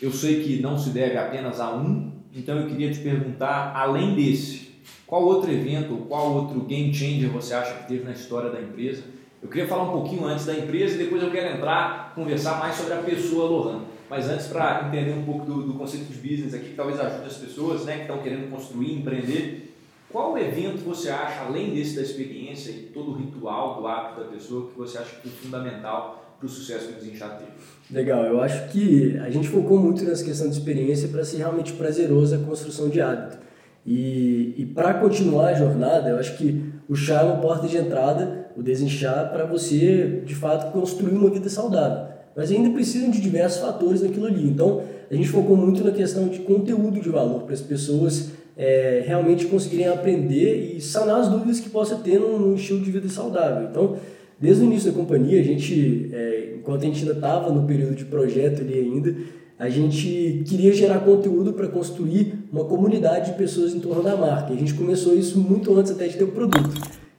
Eu 0.00 0.10
sei 0.12 0.42
que 0.42 0.62
não 0.62 0.78
se 0.78 0.90
deve 0.90 1.18
apenas 1.18 1.60
a 1.60 1.76
um, 1.76 2.10
então 2.34 2.58
eu 2.58 2.66
queria 2.66 2.90
te 2.90 3.00
perguntar, 3.00 3.72
além 3.74 4.14
desse, 4.14 4.67
qual 5.08 5.24
outro 5.24 5.50
evento 5.50 5.94
ou 5.94 6.00
qual 6.00 6.34
outro 6.34 6.60
game 6.60 6.92
changer 6.92 7.30
você 7.30 7.54
acha 7.54 7.78
que 7.78 7.88
teve 7.88 8.04
na 8.04 8.12
história 8.12 8.50
da 8.50 8.60
empresa? 8.60 9.02
Eu 9.42 9.48
queria 9.48 9.66
falar 9.66 9.84
um 9.84 9.92
pouquinho 9.92 10.26
antes 10.26 10.44
da 10.44 10.52
empresa 10.52 10.96
e 10.96 10.98
depois 10.98 11.22
eu 11.22 11.30
quero 11.30 11.56
entrar, 11.56 12.12
conversar 12.14 12.58
mais 12.58 12.74
sobre 12.74 12.92
a 12.92 12.98
pessoa 12.98 13.48
Lohan. 13.48 13.84
Mas 14.10 14.28
antes, 14.28 14.48
para 14.48 14.86
entender 14.86 15.12
um 15.12 15.24
pouco 15.24 15.46
do, 15.46 15.62
do, 15.62 15.74
conceito 15.74 16.12
de 16.12 16.18
business 16.18 16.52
aqui, 16.52 16.70
que 16.70 16.74
talvez 16.74 17.00
ajude 17.00 17.26
as 17.26 17.36
pessoas 17.36 17.86
né, 17.86 17.96
que 17.96 18.00
estão 18.02 18.18
querendo 18.18 18.50
construir, 18.50 18.92
empreender, 18.92 19.74
qual 20.10 20.36
evento 20.36 20.84
você 20.84 21.08
acha, 21.08 21.40
além 21.40 21.74
desse 21.74 21.96
da 21.96 22.02
experiência 22.02 22.70
e 22.70 22.90
todo 22.92 23.12
o 23.12 23.14
ritual 23.14 23.80
do 23.80 23.86
hábito 23.86 24.20
da 24.20 24.26
pessoa, 24.26 24.68
que 24.70 24.76
você 24.76 24.98
acha 24.98 25.16
que 25.16 25.28
é 25.28 25.32
fundamental 25.32 26.36
para 26.38 26.46
o 26.46 26.48
sucesso 26.48 26.88
que 26.88 26.92
o 26.92 26.96
Desinchar 26.96 27.38
teve? 27.38 27.50
Legal, 27.90 28.24
eu 28.24 28.42
acho 28.42 28.68
que 28.68 29.16
a 29.18 29.30
gente 29.30 29.48
focou 29.48 29.78
muito 29.78 30.04
nessa 30.04 30.24
questão 30.24 30.50
de 30.50 30.56
experiência 30.58 31.08
para 31.08 31.24
ser 31.24 31.38
realmente 31.38 31.72
prazerosa 31.72 32.36
a 32.36 32.40
construção 32.40 32.90
de 32.90 33.00
hábito. 33.00 33.47
E, 33.86 34.54
e 34.56 34.66
para 34.66 34.94
continuar 34.94 35.48
a 35.48 35.54
jornada, 35.54 36.10
eu 36.10 36.18
acho 36.18 36.36
que 36.36 36.62
o 36.88 36.94
chá 36.94 37.20
é 37.20 37.24
uma 37.24 37.36
porta 37.36 37.66
de 37.66 37.76
entrada, 37.76 38.48
o 38.56 38.62
desinchar, 38.62 39.30
para 39.30 39.44
você, 39.44 40.22
de 40.24 40.34
fato, 40.34 40.72
construir 40.72 41.12
uma 41.12 41.30
vida 41.30 41.48
saudável. 41.48 42.06
Mas 42.36 42.50
ainda 42.50 42.70
precisam 42.70 43.10
de 43.10 43.20
diversos 43.20 43.60
fatores 43.60 44.02
naquilo 44.02 44.26
ali. 44.26 44.48
Então, 44.48 44.82
a 45.10 45.14
gente 45.14 45.28
focou 45.28 45.56
muito 45.56 45.82
na 45.82 45.90
questão 45.90 46.28
de 46.28 46.40
conteúdo 46.40 47.00
de 47.00 47.08
valor, 47.08 47.42
para 47.42 47.54
as 47.54 47.60
pessoas 47.60 48.30
é, 48.56 49.04
realmente 49.06 49.46
conseguirem 49.46 49.86
aprender 49.86 50.76
e 50.76 50.80
sanar 50.80 51.20
as 51.20 51.28
dúvidas 51.28 51.60
que 51.60 51.70
possa 51.70 51.96
ter 51.96 52.18
num, 52.18 52.38
num, 52.38 52.54
estilo 52.54 52.80
de 52.80 52.90
vida 52.90 53.08
saudável. 53.08 53.68
Então, 53.70 53.96
desde 54.40 54.62
o 54.62 54.66
início 54.66 54.90
da 54.90 54.98
companhia, 54.98 55.40
a 55.40 55.44
gente, 55.44 56.10
é, 56.12 56.54
enquanto 56.58 56.82
a 56.82 56.86
gente 56.86 57.00
ainda 57.00 57.12
estava 57.12 57.52
no 57.52 57.66
período 57.66 57.94
de 57.94 58.04
projeto 58.04 58.62
ali 58.62 58.74
ainda, 58.74 59.14
a 59.58 59.68
gente 59.68 60.44
queria 60.46 60.72
gerar 60.72 61.00
conteúdo 61.00 61.52
para 61.52 61.66
construir 61.66 62.46
uma 62.52 62.64
comunidade 62.64 63.32
de 63.32 63.38
pessoas 63.38 63.74
em 63.74 63.80
torno 63.80 64.02
da 64.02 64.16
marca. 64.16 64.52
E 64.52 64.56
a 64.56 64.58
gente 64.58 64.74
começou 64.74 65.14
isso 65.14 65.38
muito 65.40 65.76
antes 65.76 65.90
até 65.90 66.06
de 66.06 66.16
ter 66.16 66.24
o 66.24 66.28
produto. 66.28 66.70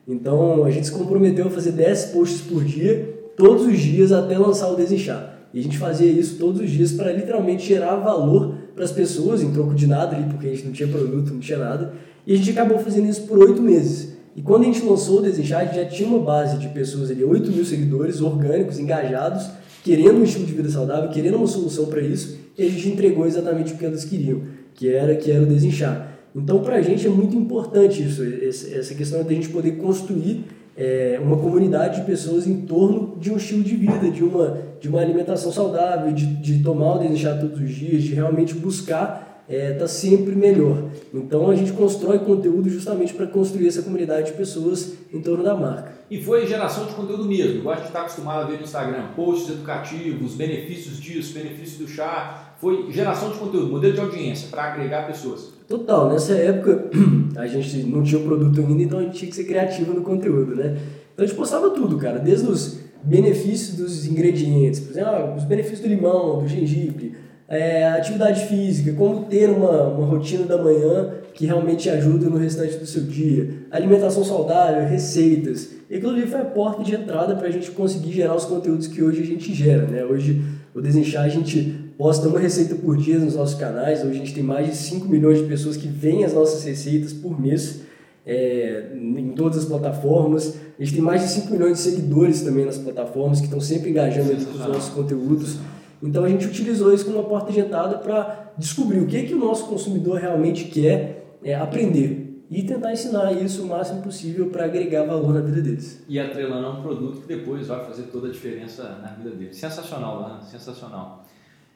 Então 0.08 0.64
a 0.64 0.72
gente 0.72 0.88
se 0.88 0.92
comprometeu 0.92 1.48
a 1.48 1.50
fazer 1.50 1.74
10 1.74 2.06
posts 2.06 2.42
por 2.42 2.64
dia, 2.64 3.14
todos 3.36 3.66
os 3.66 3.78
dias 3.78 4.12
até 4.12 4.38
lançar 4.38 4.70
o 4.70 4.76
Desinchar. 4.76 5.38
E 5.54 5.60
a 5.60 5.64
gente 5.64 5.78
fazia 5.78 6.10
isso 6.10 6.38
todos 6.38 6.62
os 6.62 6.70
dias 6.70 6.94
para 6.94 7.12
literalmente 7.12 7.68
gerar 7.68 7.96
valor 7.98 8.56
para 8.74 8.86
as 8.86 8.92
pessoas, 8.92 9.42
em 9.42 9.52
troco 9.52 9.74
de 9.74 9.86
nada 9.86 10.16
ali, 10.16 10.26
porque 10.30 10.48
a 10.48 10.50
gente 10.52 10.66
não 10.66 10.72
tinha 10.72 10.88
produto, 10.88 11.34
não 11.34 11.40
tinha 11.40 11.58
nada. 11.58 11.94
E 12.26 12.34
a 12.34 12.38
gente 12.38 12.52
acabou 12.52 12.80
fazendo 12.80 13.10
isso 13.10 13.24
por 13.24 13.38
oito 13.40 13.62
meses. 13.62 14.14
E 14.36 14.42
quando 14.42 14.62
a 14.62 14.66
gente 14.66 14.86
lançou 14.86 15.20
o 15.20 15.22
Desinchar, 15.22 15.62
a 15.62 15.66
gente 15.66 15.76
já 15.76 15.86
tinha 15.86 16.08
uma 16.08 16.20
base 16.20 16.58
de 16.58 16.70
pessoas 16.70 17.12
ali, 17.12 17.24
8 17.24 17.52
mil 17.52 17.66
seguidores 17.66 18.22
orgânicos, 18.22 18.80
engajados, 18.80 19.50
querendo 19.84 20.20
um 20.20 20.24
estilo 20.24 20.46
de 20.46 20.54
vida 20.54 20.70
saudável, 20.70 21.10
querendo 21.10 21.38
uma 21.38 21.48
solução 21.48 21.86
para 21.86 22.02
isso, 22.02 22.38
e 22.58 22.64
a 22.64 22.70
gente 22.70 22.90
entregou 22.90 23.26
exatamente 23.26 23.74
o 23.74 23.78
que 23.78 23.86
elas 23.86 24.04
queriam, 24.06 24.42
que 24.76 24.90
era 24.90 25.16
que 25.16 25.32
era 25.32 25.44
o 25.44 25.46
desinchar. 25.46 26.18
Então, 26.36 26.60
para 26.60 26.76
a 26.76 26.82
gente 26.82 27.08
é 27.08 27.10
muito 27.10 27.36
importante 27.36 28.04
isso, 28.04 28.22
essa 28.24 28.94
questão 28.94 29.24
de 29.24 29.30
a 29.30 29.36
gente 29.36 29.50
poder 29.50 29.72
construir 29.78 30.46
é, 30.78 31.20
uma 31.22 31.36
comunidade 31.36 32.00
de 32.00 32.06
pessoas 32.06 32.48
em 32.48 32.62
torno 32.62 33.18
de 33.20 33.32
um 33.32 33.38
estilo 33.38 33.64
de 33.64 33.76
vida, 33.76 34.10
de 34.10 34.24
uma, 34.24 34.58
de 34.80 34.88
uma 34.88 35.02
alimentação 35.02 35.52
saudável, 35.52 36.14
de, 36.14 36.26
de 36.26 36.64
tomar 36.64 36.96
o 36.96 37.00
desinchar 37.00 37.40
todos 37.40 37.60
os 37.60 37.70
dias, 37.70 38.04
de 38.04 38.14
realmente 38.14 38.54
buscar 38.54 39.29
está 39.50 39.56
é, 39.56 39.74
tá 39.74 39.88
sempre 39.88 40.36
melhor. 40.36 40.84
Então 41.12 41.50
a 41.50 41.56
gente 41.56 41.74
constrói 41.74 42.20
conteúdo 42.20 42.70
justamente 42.70 43.14
para 43.14 43.26
construir 43.26 43.68
essa 43.68 43.82
comunidade 43.82 44.28
de 44.28 44.38
pessoas 44.38 44.94
em 45.12 45.20
torno 45.20 45.44
da 45.44 45.56
marca. 45.56 45.92
E 46.10 46.22
foi 46.22 46.46
geração 46.46 46.86
de 46.86 46.94
conteúdo 46.94 47.26
mesmo, 47.26 47.58
igual 47.58 47.74
a 47.74 47.78
gente 47.78 47.88
está 47.88 48.02
acostumado 48.02 48.44
a 48.44 48.46
ver 48.46 48.58
no 48.58 48.64
Instagram, 48.64 49.08
posts 49.16 49.50
educativos, 49.50 50.36
benefícios 50.36 51.00
disso, 51.00 51.34
benefícios 51.34 51.78
do 51.80 51.88
chá. 51.88 52.56
Foi 52.60 52.92
geração 52.92 53.32
de 53.32 53.38
conteúdo, 53.38 53.72
modelo 53.72 53.94
de 53.94 54.00
audiência 54.02 54.50
para 54.50 54.64
agregar 54.64 55.08
pessoas. 55.08 55.54
Total, 55.68 56.10
nessa 56.10 56.34
época 56.34 56.90
a 57.38 57.48
gente 57.48 57.84
não 57.84 58.04
tinha 58.04 58.20
o 58.20 58.24
produto 58.24 58.60
ainda, 58.60 58.84
então 58.84 59.00
a 59.00 59.04
gente 59.04 59.18
tinha 59.18 59.30
que 59.30 59.36
ser 59.36 59.46
criativo 59.46 59.94
no 59.94 60.02
conteúdo, 60.02 60.56
né? 60.56 60.78
Então 61.14 61.26
a 61.26 61.28
gente 61.28 61.38
postava 61.38 61.70
tudo, 61.72 61.98
cara, 61.98 62.20
desde 62.20 62.48
os 62.48 62.80
benefícios 63.04 63.78
dos 63.78 64.06
ingredientes, 64.06 64.80
por 64.80 64.92
exemplo, 64.92 65.10
ah, 65.10 65.36
os 65.36 65.44
benefícios 65.44 65.80
do 65.80 65.88
limão, 65.88 66.40
do 66.40 66.48
gengibre, 66.48 67.16
é, 67.50 67.88
atividade 67.88 68.46
física, 68.46 68.94
como 68.94 69.26
ter 69.26 69.50
uma, 69.50 69.88
uma 69.88 70.06
rotina 70.06 70.46
da 70.46 70.58
manhã 70.58 71.10
que 71.34 71.48
realmente 71.48 71.90
ajuda 71.90 72.30
no 72.30 72.38
restante 72.38 72.78
do 72.78 72.86
seu 72.86 73.04
dia, 73.04 73.64
alimentação 73.72 74.24
saudável, 74.24 74.88
receitas. 74.88 75.70
E 75.90 75.96
aquilo 75.96 76.12
ali 76.12 76.28
foi 76.28 76.42
a 76.42 76.46
porta 76.46 76.84
de 76.84 76.94
entrada 76.94 77.36
para 77.36 77.48
a 77.48 77.52
gente 77.52 77.72
conseguir 77.72 78.12
gerar 78.12 78.36
os 78.36 78.46
conteúdos 78.46 78.86
que 78.86 79.02
hoje 79.02 79.24
a 79.24 79.26
gente 79.26 79.52
gera. 79.52 79.88
Né? 79.88 80.06
Hoje, 80.06 80.44
o 80.76 80.80
Desenchar, 80.80 81.26
a 81.26 81.30
gente 81.30 81.92
posta 81.98 82.28
uma 82.28 82.40
receita 82.40 82.76
por 82.76 82.96
dia 82.96 83.18
nos 83.18 83.36
nossos 83.36 83.60
canais. 83.60 84.02
Hoje 84.02 84.12
a 84.12 84.20
gente 84.20 84.34
tem 84.36 84.44
mais 84.44 84.68
de 84.68 84.76
5 84.76 85.08
milhões 85.08 85.40
de 85.40 85.46
pessoas 85.46 85.76
que 85.76 85.88
veem 85.88 86.24
as 86.24 86.34
nossas 86.34 86.64
receitas 86.64 87.14
por 87.14 87.40
mês. 87.42 87.82
É, 88.26 88.92
em 88.94 89.30
todas 89.30 89.58
as 89.58 89.66
plataformas. 89.66 90.54
A 90.78 90.84
gente 90.84 90.94
tem 90.94 91.02
mais 91.02 91.24
de 91.24 91.30
5 91.30 91.52
milhões 91.52 91.78
de 91.78 91.80
seguidores 91.80 92.42
também 92.42 92.64
nas 92.64 92.78
plataformas 92.78 93.40
que 93.40 93.46
estão 93.46 93.60
sempre 93.60 93.90
engajando 93.90 94.46
com 94.46 94.52
os 94.52 94.68
nossos 94.68 94.94
conteúdos. 94.94 95.58
Então 96.02 96.24
a 96.24 96.30
gente 96.30 96.48
utilizou 96.48 96.94
isso 96.94 97.06
como 97.06 97.20
uma 97.20 97.28
porta 97.28 97.58
entrada 97.58 97.98
para 97.98 98.54
descobrir 98.58 99.00
o 99.00 99.08
que, 99.08 99.24
que 99.24 99.34
o 99.34 99.38
nosso 99.38 99.68
consumidor 99.68 100.20
realmente 100.20 100.66
quer 100.66 101.38
é, 101.44 101.56
aprender 101.56 102.30
e 102.50 102.64
tentar 102.64 102.92
ensinar 102.92 103.32
isso 103.34 103.64
o 103.64 103.68
máximo 103.68 104.02
possível 104.02 104.50
para 104.50 104.66
agregar 104.66 105.04
valor 105.04 105.34
na 105.34 105.42
vida 105.42 105.62
deles. 105.62 106.04
E 106.08 106.20
atrelando 106.20 106.66
a 106.66 106.72
um 106.72 106.82
produto 106.82 107.22
que 107.22 107.28
depois 107.28 107.68
vai 107.68 107.86
fazer 107.86 108.04
toda 108.04 108.28
a 108.28 108.32
diferença 108.32 108.84
na 109.02 109.10
vida 109.10 109.30
deles. 109.30 109.58
Sensacional, 109.58 110.22
Lana, 110.22 110.42
sensacional. 110.42 111.26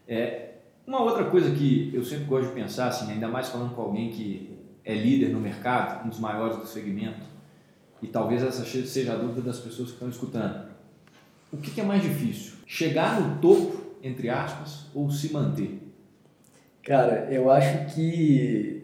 É, 0.08 0.54
uma 0.88 1.02
outra 1.02 1.26
coisa 1.26 1.52
que 1.52 1.92
eu 1.94 2.04
sempre 2.04 2.26
gosto 2.26 2.48
de 2.48 2.56
pensar, 2.56 2.88
assim, 2.88 3.12
ainda 3.12 3.28
mais 3.28 3.50
falando 3.50 3.76
com 3.76 3.82
alguém 3.82 4.10
que 4.10 4.58
é 4.84 4.96
líder 4.96 5.30
no 5.30 5.40
mercado, 5.40 6.06
um 6.06 6.10
dos 6.10 6.20
maiores 6.20 6.58
do 6.58 6.66
segmento, 6.66 7.26
e 8.02 8.08
talvez 8.08 8.44
essa 8.44 8.66
seja 8.66 9.14
a 9.14 9.16
dúvida 9.16 9.42
das 9.42 9.60
pessoas 9.60 9.90
que 9.90 9.94
estão 9.94 10.10
escutando. 10.10 10.66
O 11.52 11.58
que 11.58 11.80
é 11.80 11.84
mais 11.84 12.02
difícil? 12.02 12.54
Chegar 12.66 13.22
no 13.22 13.40
topo 13.40 13.83
entre 14.04 14.30
aspas, 14.30 14.88
ou 14.94 15.10
se 15.10 15.32
manter? 15.32 15.80
Cara, 16.84 17.30
eu 17.32 17.50
acho 17.50 17.96
que. 17.96 18.82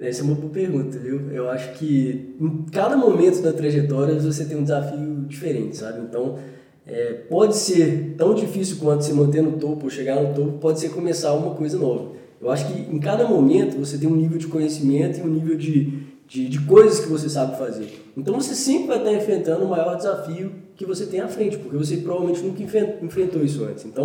Essa 0.00 0.22
é 0.22 0.24
uma 0.24 0.34
boa 0.34 0.52
pergunta, 0.52 0.98
viu? 0.98 1.30
Eu 1.30 1.48
acho 1.48 1.74
que 1.74 2.34
em 2.40 2.64
cada 2.72 2.96
momento 2.96 3.40
da 3.40 3.52
trajetória 3.52 4.18
você 4.18 4.44
tem 4.44 4.56
um 4.56 4.64
desafio 4.64 5.24
diferente, 5.28 5.76
sabe? 5.76 6.00
Então, 6.00 6.38
é, 6.84 7.12
pode 7.28 7.56
ser 7.56 8.14
tão 8.16 8.34
difícil 8.34 8.78
quanto 8.78 9.04
se 9.04 9.12
manter 9.12 9.42
no 9.42 9.52
topo 9.52 9.84
ou 9.84 9.90
chegar 9.90 10.20
no 10.20 10.34
topo, 10.34 10.58
pode 10.58 10.80
ser 10.80 10.88
começar 10.88 11.32
uma 11.34 11.54
coisa 11.54 11.78
nova. 11.78 12.10
Eu 12.40 12.50
acho 12.50 12.66
que 12.66 12.92
em 12.92 12.98
cada 12.98 13.28
momento 13.28 13.78
você 13.78 13.96
tem 13.96 14.08
um 14.08 14.16
nível 14.16 14.38
de 14.38 14.48
conhecimento 14.48 15.20
e 15.20 15.22
um 15.22 15.28
nível 15.28 15.56
de, 15.56 16.02
de, 16.26 16.48
de 16.48 16.60
coisas 16.62 16.98
que 16.98 17.08
você 17.08 17.28
sabe 17.28 17.56
fazer. 17.56 18.02
Então 18.16 18.34
você 18.34 18.56
sempre 18.56 18.88
vai 18.88 18.98
estar 18.98 19.12
enfrentando 19.12 19.64
o 19.64 19.68
maior 19.68 19.96
desafio 19.96 20.50
que 20.74 20.84
você 20.84 21.06
tem 21.06 21.20
à 21.20 21.28
frente, 21.28 21.58
porque 21.58 21.76
você 21.76 21.98
provavelmente 21.98 22.42
nunca 22.42 22.60
enfrentou 22.60 23.44
isso 23.44 23.62
antes. 23.64 23.84
Então, 23.84 24.04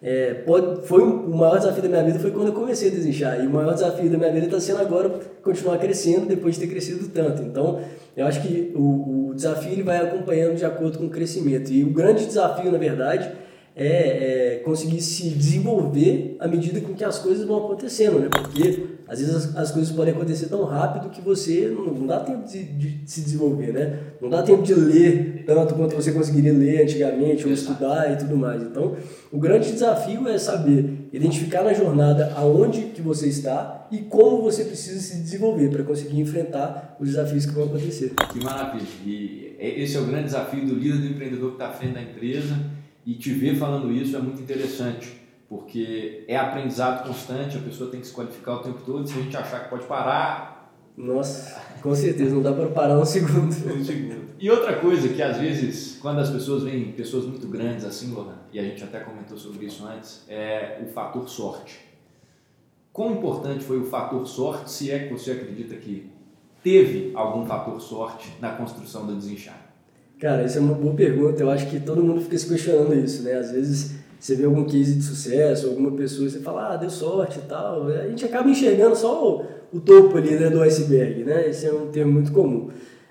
é, 0.00 0.34
pode, 0.34 0.86
foi 0.86 1.02
o 1.02 1.28
maior 1.28 1.58
desafio 1.58 1.82
da 1.82 1.88
minha 1.88 2.04
vida 2.04 2.18
foi 2.20 2.30
quando 2.30 2.48
eu 2.48 2.52
comecei 2.52 2.88
a 2.88 2.92
desinchar. 2.92 3.42
E 3.42 3.46
o 3.46 3.50
maior 3.50 3.74
desafio 3.74 4.08
da 4.08 4.16
minha 4.16 4.32
vida 4.32 4.46
está 4.46 4.60
sendo 4.60 4.80
agora 4.80 5.10
continuar 5.42 5.78
crescendo 5.78 6.26
depois 6.26 6.54
de 6.54 6.60
ter 6.60 6.66
crescido 6.68 7.08
tanto. 7.08 7.42
Então, 7.42 7.80
eu 8.16 8.26
acho 8.26 8.40
que 8.42 8.72
o, 8.76 9.30
o 9.30 9.34
desafio 9.34 9.72
ele 9.72 9.82
vai 9.82 9.98
acompanhando 9.98 10.56
de 10.56 10.64
acordo 10.64 10.98
com 10.98 11.06
o 11.06 11.10
crescimento. 11.10 11.70
E 11.70 11.82
o 11.82 11.90
grande 11.90 12.26
desafio, 12.26 12.70
na 12.70 12.78
verdade, 12.78 13.30
é, 13.78 14.56
é, 14.56 14.56
conseguir 14.64 15.00
se 15.00 15.30
desenvolver 15.30 16.36
à 16.40 16.48
medida 16.48 16.80
com 16.80 16.94
que 16.94 17.04
as 17.04 17.20
coisas 17.20 17.46
vão 17.46 17.64
acontecendo, 17.64 18.18
né? 18.18 18.28
Porque 18.28 18.98
às 19.06 19.20
vezes 19.20 19.34
as, 19.34 19.56
as 19.56 19.70
coisas 19.70 19.92
podem 19.92 20.12
acontecer 20.12 20.46
tão 20.46 20.64
rápido 20.64 21.10
que 21.10 21.22
você 21.22 21.72
não, 21.72 21.86
não 21.86 22.06
dá 22.06 22.18
tempo 22.18 22.44
de, 22.44 22.64
de, 22.64 23.00
se 23.08 23.20
desenvolver, 23.20 23.72
né? 23.72 24.00
Não 24.20 24.28
dá 24.28 24.42
tempo 24.42 24.64
de 24.64 24.74
ler 24.74 25.44
tanto 25.46 25.76
quanto 25.76 25.94
você 25.94 26.10
conseguiria 26.10 26.52
ler 26.52 26.82
antigamente 26.82 27.46
ou 27.46 27.52
estudar 27.52 28.12
e 28.12 28.16
tudo 28.16 28.36
mais. 28.36 28.60
Então, 28.62 28.96
o 29.30 29.38
grande 29.38 29.70
desafio 29.70 30.26
é 30.26 30.36
saber 30.38 31.08
identificar 31.12 31.62
na 31.62 31.72
jornada 31.72 32.32
aonde 32.36 32.80
que 32.86 33.00
você 33.00 33.28
está 33.28 33.86
e 33.92 33.98
como 33.98 34.42
você 34.42 34.64
precisa 34.64 34.98
se 34.98 35.22
desenvolver 35.22 35.70
para 35.70 35.84
conseguir 35.84 36.20
enfrentar 36.20 36.96
os 36.98 37.10
desafios 37.10 37.46
que 37.46 37.52
vão 37.52 37.64
acontecer. 37.64 38.12
Que 38.32 38.42
maravilha! 38.42 38.88
E 39.06 39.54
esse 39.60 39.96
é 39.96 40.00
o 40.00 40.04
grande 40.04 40.24
desafio 40.24 40.66
do 40.66 40.74
líder 40.74 40.98
do 40.98 41.06
empreendedor 41.06 41.50
que 41.50 41.54
está 41.54 41.68
à 41.68 41.72
frente 41.72 41.94
da 41.94 42.02
empresa 42.02 42.56
e 43.08 43.14
te 43.14 43.32
ver 43.32 43.56
falando 43.56 43.90
isso 43.90 44.14
é 44.14 44.20
muito 44.20 44.42
interessante, 44.42 45.18
porque 45.48 46.26
é 46.28 46.36
aprendizado 46.36 47.08
constante, 47.08 47.56
a 47.56 47.60
pessoa 47.60 47.90
tem 47.90 48.00
que 48.00 48.06
se 48.06 48.12
qualificar 48.12 48.56
o 48.56 48.58
tempo 48.58 48.82
todo. 48.84 49.08
Se 49.08 49.18
a 49.18 49.22
gente 49.22 49.34
achar 49.34 49.64
que 49.64 49.70
pode 49.70 49.86
parar. 49.86 50.70
Nossa, 50.94 51.58
com 51.80 51.94
certeza, 51.94 52.34
não 52.34 52.42
dá 52.42 52.52
para 52.52 52.68
parar 52.68 52.98
um 52.98 53.06
segundo. 53.06 53.48
um 53.74 53.82
segundo. 53.82 54.28
E 54.38 54.50
outra 54.50 54.76
coisa 54.76 55.08
que 55.08 55.22
às 55.22 55.38
vezes, 55.38 55.96
quando 56.02 56.18
as 56.18 56.28
pessoas 56.28 56.64
veem 56.64 56.92
pessoas 56.92 57.24
muito 57.24 57.48
grandes 57.48 57.86
assim, 57.86 58.12
Lohan, 58.12 58.40
e 58.52 58.58
a 58.58 58.62
gente 58.62 58.84
até 58.84 59.00
comentou 59.00 59.38
sobre 59.38 59.64
isso 59.64 59.86
antes, 59.86 60.26
é 60.28 60.78
o 60.84 60.88
fator 60.88 61.26
sorte. 61.30 61.80
Quão 62.92 63.12
importante 63.12 63.64
foi 63.64 63.78
o 63.78 63.86
fator 63.86 64.26
sorte, 64.26 64.70
se 64.70 64.90
é 64.90 65.06
que 65.06 65.14
você 65.14 65.32
acredita 65.32 65.74
que 65.76 66.12
teve 66.62 67.12
algum 67.14 67.46
fator 67.46 67.80
sorte 67.80 68.30
na 68.38 68.50
construção 68.50 69.06
do 69.06 69.14
desinchar? 69.16 69.67
Cara, 70.18 70.42
essa 70.42 70.58
é 70.58 70.60
uma 70.60 70.74
boa 70.74 70.94
pergunta. 70.94 71.42
Eu 71.42 71.50
acho 71.50 71.68
que 71.68 71.78
todo 71.78 72.02
mundo 72.02 72.20
fica 72.20 72.36
se 72.36 72.48
questionando 72.48 72.92
isso, 72.92 73.22
né? 73.22 73.34
Às 73.34 73.52
vezes 73.52 73.92
você 74.18 74.34
vê 74.34 74.46
algum 74.46 74.64
case 74.64 74.94
de 74.96 75.02
sucesso, 75.04 75.68
alguma 75.68 75.92
pessoa 75.92 76.26
e 76.26 76.30
você 76.30 76.40
fala, 76.40 76.74
ah, 76.74 76.76
deu 76.76 76.90
sorte 76.90 77.38
e 77.38 77.42
tal. 77.42 77.86
A 77.86 78.08
gente 78.08 78.24
acaba 78.24 78.50
enxergando 78.50 78.96
só 78.96 79.46
o, 79.72 79.76
o 79.76 79.80
topo 79.80 80.18
ali 80.18 80.30
né, 80.30 80.50
do 80.50 80.60
iceberg, 80.60 81.22
né? 81.22 81.48
Esse 81.48 81.66
é 81.66 81.72
um 81.72 81.86
termo 81.86 82.12
muito 82.12 82.32
comum. 82.32 82.68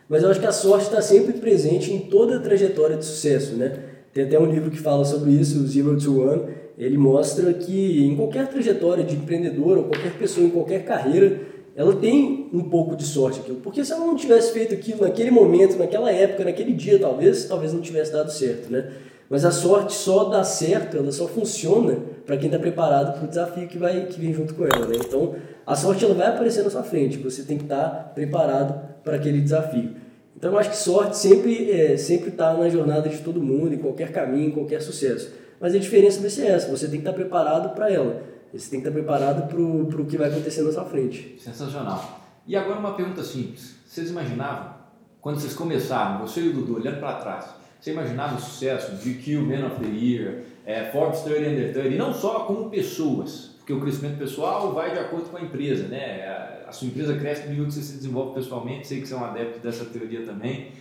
Mas 0.10 0.24
eu 0.24 0.30
acho 0.30 0.40
que 0.40 0.46
a 0.46 0.52
sorte 0.52 0.86
está 0.86 1.02
sempre 1.02 1.34
presente 1.34 1.94
em 1.94 2.00
toda 2.00 2.38
a 2.38 2.40
trajetória 2.40 2.98
de 2.98 3.06
sucesso, 3.06 3.56
né? 3.56 3.78
Tem 4.14 4.26
até 4.26 4.38
um 4.38 4.52
livro 4.52 4.70
que 4.70 4.80
fala 4.80 5.06
sobre 5.06 5.32
isso, 5.32 5.64
o 5.64 5.68
Zero 5.68 5.98
to 5.98 6.22
One. 6.22 6.44
Ele 6.78 6.98
mostra 6.98 7.54
que 7.54 8.06
em 8.06 8.18
qualquer 8.18 8.48
trajetória 8.48 9.04
de 9.04 9.16
empreendedor 9.16 9.78
ou 9.78 9.84
qualquer 9.86 10.12
pessoa 10.14 10.46
em 10.46 10.50
qualquer 10.50 10.84
carreira, 10.84 11.40
ela 11.78 11.96
tem 11.96 12.50
um 12.52 12.64
pouco 12.64 12.96
de 12.96 13.04
sorte 13.04 13.40
aquilo. 13.40 13.58
Porque 13.58 13.86
se 13.86 13.94
ela 13.94 14.04
não 14.04 14.16
tivesse 14.16 14.52
feito 14.52 14.74
aquilo 14.74 15.04
naquele 15.04 15.30
momento, 15.30 15.78
naquela 15.78 16.12
época, 16.12 16.44
naquele 16.44 16.74
dia, 16.74 16.98
talvez, 16.98 17.46
talvez 17.46 17.72
não 17.72 17.82
tivesse 17.82 18.12
dado 18.12 18.32
certo, 18.32 18.72
né? 18.72 18.92
Mas 19.30 19.46
a 19.46 19.52
sorte 19.52 19.94
só 19.94 20.24
dá 20.24 20.44
certo, 20.44 20.98
ela 20.98 21.12
só 21.12 21.28
funciona 21.28 22.00
para 22.26 22.36
quem 22.36 22.48
está 22.48 22.58
preparado 22.58 23.20
para 23.20 23.26
o 23.26 23.28
desafio 23.28 23.68
que 23.68 23.78
vai 23.78 24.08
que 24.08 24.20
vem 24.20 24.34
junto 24.34 24.56
com 24.56 24.64
ela, 24.64 24.88
né? 24.88 24.96
Então, 24.96 25.36
a 25.68 25.76
sorte 25.76 26.04
ela 26.04 26.16
vai 26.16 26.28
aparecer 26.28 26.64
na 26.64 26.72
sua 26.72 26.82
frente, 26.82 27.20
você 27.20 27.44
tem 27.44 27.58
que 27.58 27.66
estar 27.66 27.90
tá 27.90 28.12
preparado 28.16 28.82
para 29.04 29.18
aquele 29.18 29.40
desafio. 29.40 29.92
Então, 30.36 30.52
eu 30.52 30.58
acho 30.58 30.72
que 30.72 30.78
sorte 30.78 31.16
sempre 31.16 31.70
é, 31.70 31.96
sempre 31.96 32.30
está 32.30 32.56
na 32.56 32.70
jornada 32.70 33.08
de 33.08 33.20
todo 33.20 33.40
mundo, 33.40 33.76
em 33.76 33.78
qualquer 33.78 34.12
caminho, 34.12 34.48
em 34.48 34.52
qualquer 34.52 34.82
sucesso. 34.82 35.32
Mas 35.60 35.76
a 35.76 35.78
diferença 35.78 36.20
vai 36.22 36.30
ser 36.32 36.48
essa, 36.48 36.72
você 36.72 36.88
tem 36.88 37.02
que 37.02 37.08
estar 37.08 37.12
tá 37.12 37.16
preparado 37.16 37.76
para 37.76 37.92
ela. 37.92 38.37
Você 38.54 38.70
tem 38.70 38.82
que 38.82 38.88
estar 38.88 38.92
preparado 38.92 39.48
para 39.48 40.02
o 40.02 40.06
que 40.06 40.18
vai 40.18 40.30
acontecer 40.30 40.62
na 40.62 40.72
sua 40.72 40.86
frente. 40.86 41.38
Sensacional. 41.40 42.22
E 42.46 42.56
agora 42.56 42.80
uma 42.80 42.94
pergunta 42.94 43.24
simples. 43.24 43.76
Vocês 43.86 44.10
imaginavam, 44.10 44.76
quando 45.20 45.40
vocês 45.40 45.54
começaram, 45.54 46.26
você 46.26 46.42
e 46.42 46.50
o 46.50 46.54
Dudu, 46.54 46.76
olhando 46.76 47.00
para 47.00 47.16
trás, 47.16 47.46
você 47.80 47.92
imaginava 47.92 48.36
o 48.36 48.40
sucesso 48.40 48.96
de 48.96 49.14
GQ, 49.14 49.38
Man 49.40 49.68
of 49.68 49.84
the 49.84 49.90
Year, 49.90 50.44
é, 50.66 50.86
Forbes 50.86 51.22
30 51.22 51.50
Under 51.50 51.74
30, 51.74 51.88
e 51.90 51.98
não 51.98 52.14
só 52.14 52.42
como 52.42 52.70
pessoas, 52.70 53.56
porque 53.58 53.74
o 53.74 53.82
crescimento 53.82 54.18
pessoal 54.18 54.74
vai 54.74 54.94
de 54.94 55.00
acordo 55.00 55.30
com 55.30 55.38
a 55.38 55.42
empresa, 55.42 55.88
né? 55.88 56.26
A, 56.68 56.72
sua 56.72 56.88
empresa 56.88 57.18
cresce 57.18 57.44
no 57.44 57.50
nível 57.50 57.66
que 57.66 57.74
você 57.74 57.82
se 57.82 57.98
desenvolve 57.98 58.34
pessoalmente, 58.34 58.88
sei 58.88 59.02
que 59.02 59.08
você 59.08 59.14
é 59.14 59.18
um 59.18 59.24
adepto 59.26 59.60
dessa 59.60 59.86
teoria 59.86 60.26
também, 60.26 60.72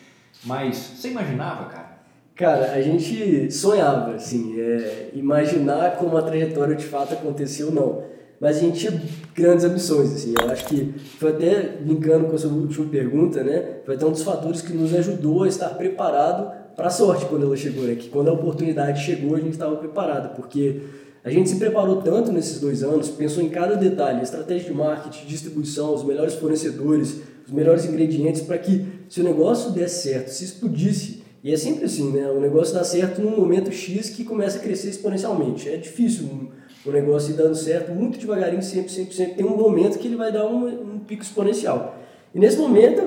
mas 0.45 0.77
você 0.77 1.11
imaginava, 1.11 1.67
cara? 1.67 1.96
Cara, 2.37 2.73
a 2.73 2.83
gente 2.83 3.51
sonhava, 3.51 4.15
assim, 4.15 4.61
é, 4.61 5.09
imaginar 5.15 5.97
como 5.97 6.19
a 6.19 6.23
trajetória 6.23 6.77
de 6.77 6.85
fato 6.85 7.15
aconteceu, 7.15 7.73
não. 7.73 8.03
Mas 8.39 8.59
a 8.59 8.61
gente 8.61 8.79
tinha 8.79 9.03
grandes 9.35 9.65
ambições, 9.65 10.13
assim. 10.13 10.35
Eu 10.39 10.51
acho 10.51 10.67
que 10.67 10.93
foi 11.19 11.31
até, 11.31 11.79
brincando 11.81 12.27
com 12.27 12.37
a 12.37 12.39
sua 12.39 12.53
última 12.53 12.85
pergunta, 12.91 13.43
né? 13.43 13.79
Foi 13.87 13.95
até 13.95 14.05
um 14.05 14.11
dos 14.11 14.23
fatores 14.23 14.61
que 14.61 14.75
nos 14.75 14.95
ajudou 14.95 15.45
a 15.45 15.49
estar 15.49 15.71
preparado 15.71 16.53
para 16.77 16.89
a 16.89 16.91
sorte 16.91 17.25
quando 17.25 17.47
ela 17.47 17.57
chegou, 17.57 17.85
né? 17.85 17.95
Que 17.95 18.11
quando 18.11 18.29
a 18.29 18.35
oportunidade 18.35 19.03
chegou, 19.03 19.35
a 19.35 19.41
gente 19.41 19.53
estava 19.53 19.75
preparado, 19.77 20.37
porque 20.37 20.83
a 21.25 21.31
gente 21.31 21.49
se 21.49 21.57
preparou 21.57 22.03
tanto 22.03 22.31
nesses 22.31 22.61
dois 22.61 22.83
anos, 22.83 23.09
pensou 23.09 23.43
em 23.43 23.49
cada 23.49 23.77
detalhe, 23.77 24.23
estratégia 24.23 24.69
de 24.69 24.75
marketing, 24.75 25.27
distribuição, 25.27 25.95
os 25.95 26.05
melhores 26.05 26.35
fornecedores, 26.35 27.17
os 27.47 27.53
melhores 27.53 27.87
ingredientes, 27.87 28.43
para 28.43 28.59
que 28.59 28.87
se 29.09 29.23
o 29.23 29.25
negócio 29.25 29.71
desse 29.71 30.11
certo, 30.11 30.29
se 30.29 30.45
explodisse, 30.45 31.16
e 31.47 31.53
é 31.53 31.57
sempre 31.57 31.85
assim, 31.85 32.11
né? 32.11 32.29
O 32.29 32.41
negócio 32.41 32.75
dá 32.75 32.83
certo 32.83 33.23
num 33.23 33.37
momento 33.37 33.71
X 33.71 34.11
que 34.11 34.25
começa 34.25 34.59
a 34.59 34.61
crescer 34.61 34.89
exponencialmente. 34.89 35.69
É 35.69 35.77
difícil 35.77 36.51
o 36.85 36.91
negócio 36.91 37.31
ir 37.31 37.37
dando 37.37 37.55
certo 37.55 37.93
muito 37.93 38.19
devagarinho, 38.19 38.61
sempre, 38.61 38.91
sempre, 38.91 39.15
sempre. 39.15 39.35
Tem 39.35 39.47
um 39.47 39.57
momento 39.57 39.97
que 39.97 40.09
ele 40.09 40.17
vai 40.17 40.33
dar 40.33 40.45
um, 40.45 40.67
um 40.67 40.99
pico 40.99 41.23
exponencial. 41.23 41.99
E 42.35 42.41
nesse 42.41 42.57
momento 42.57 43.01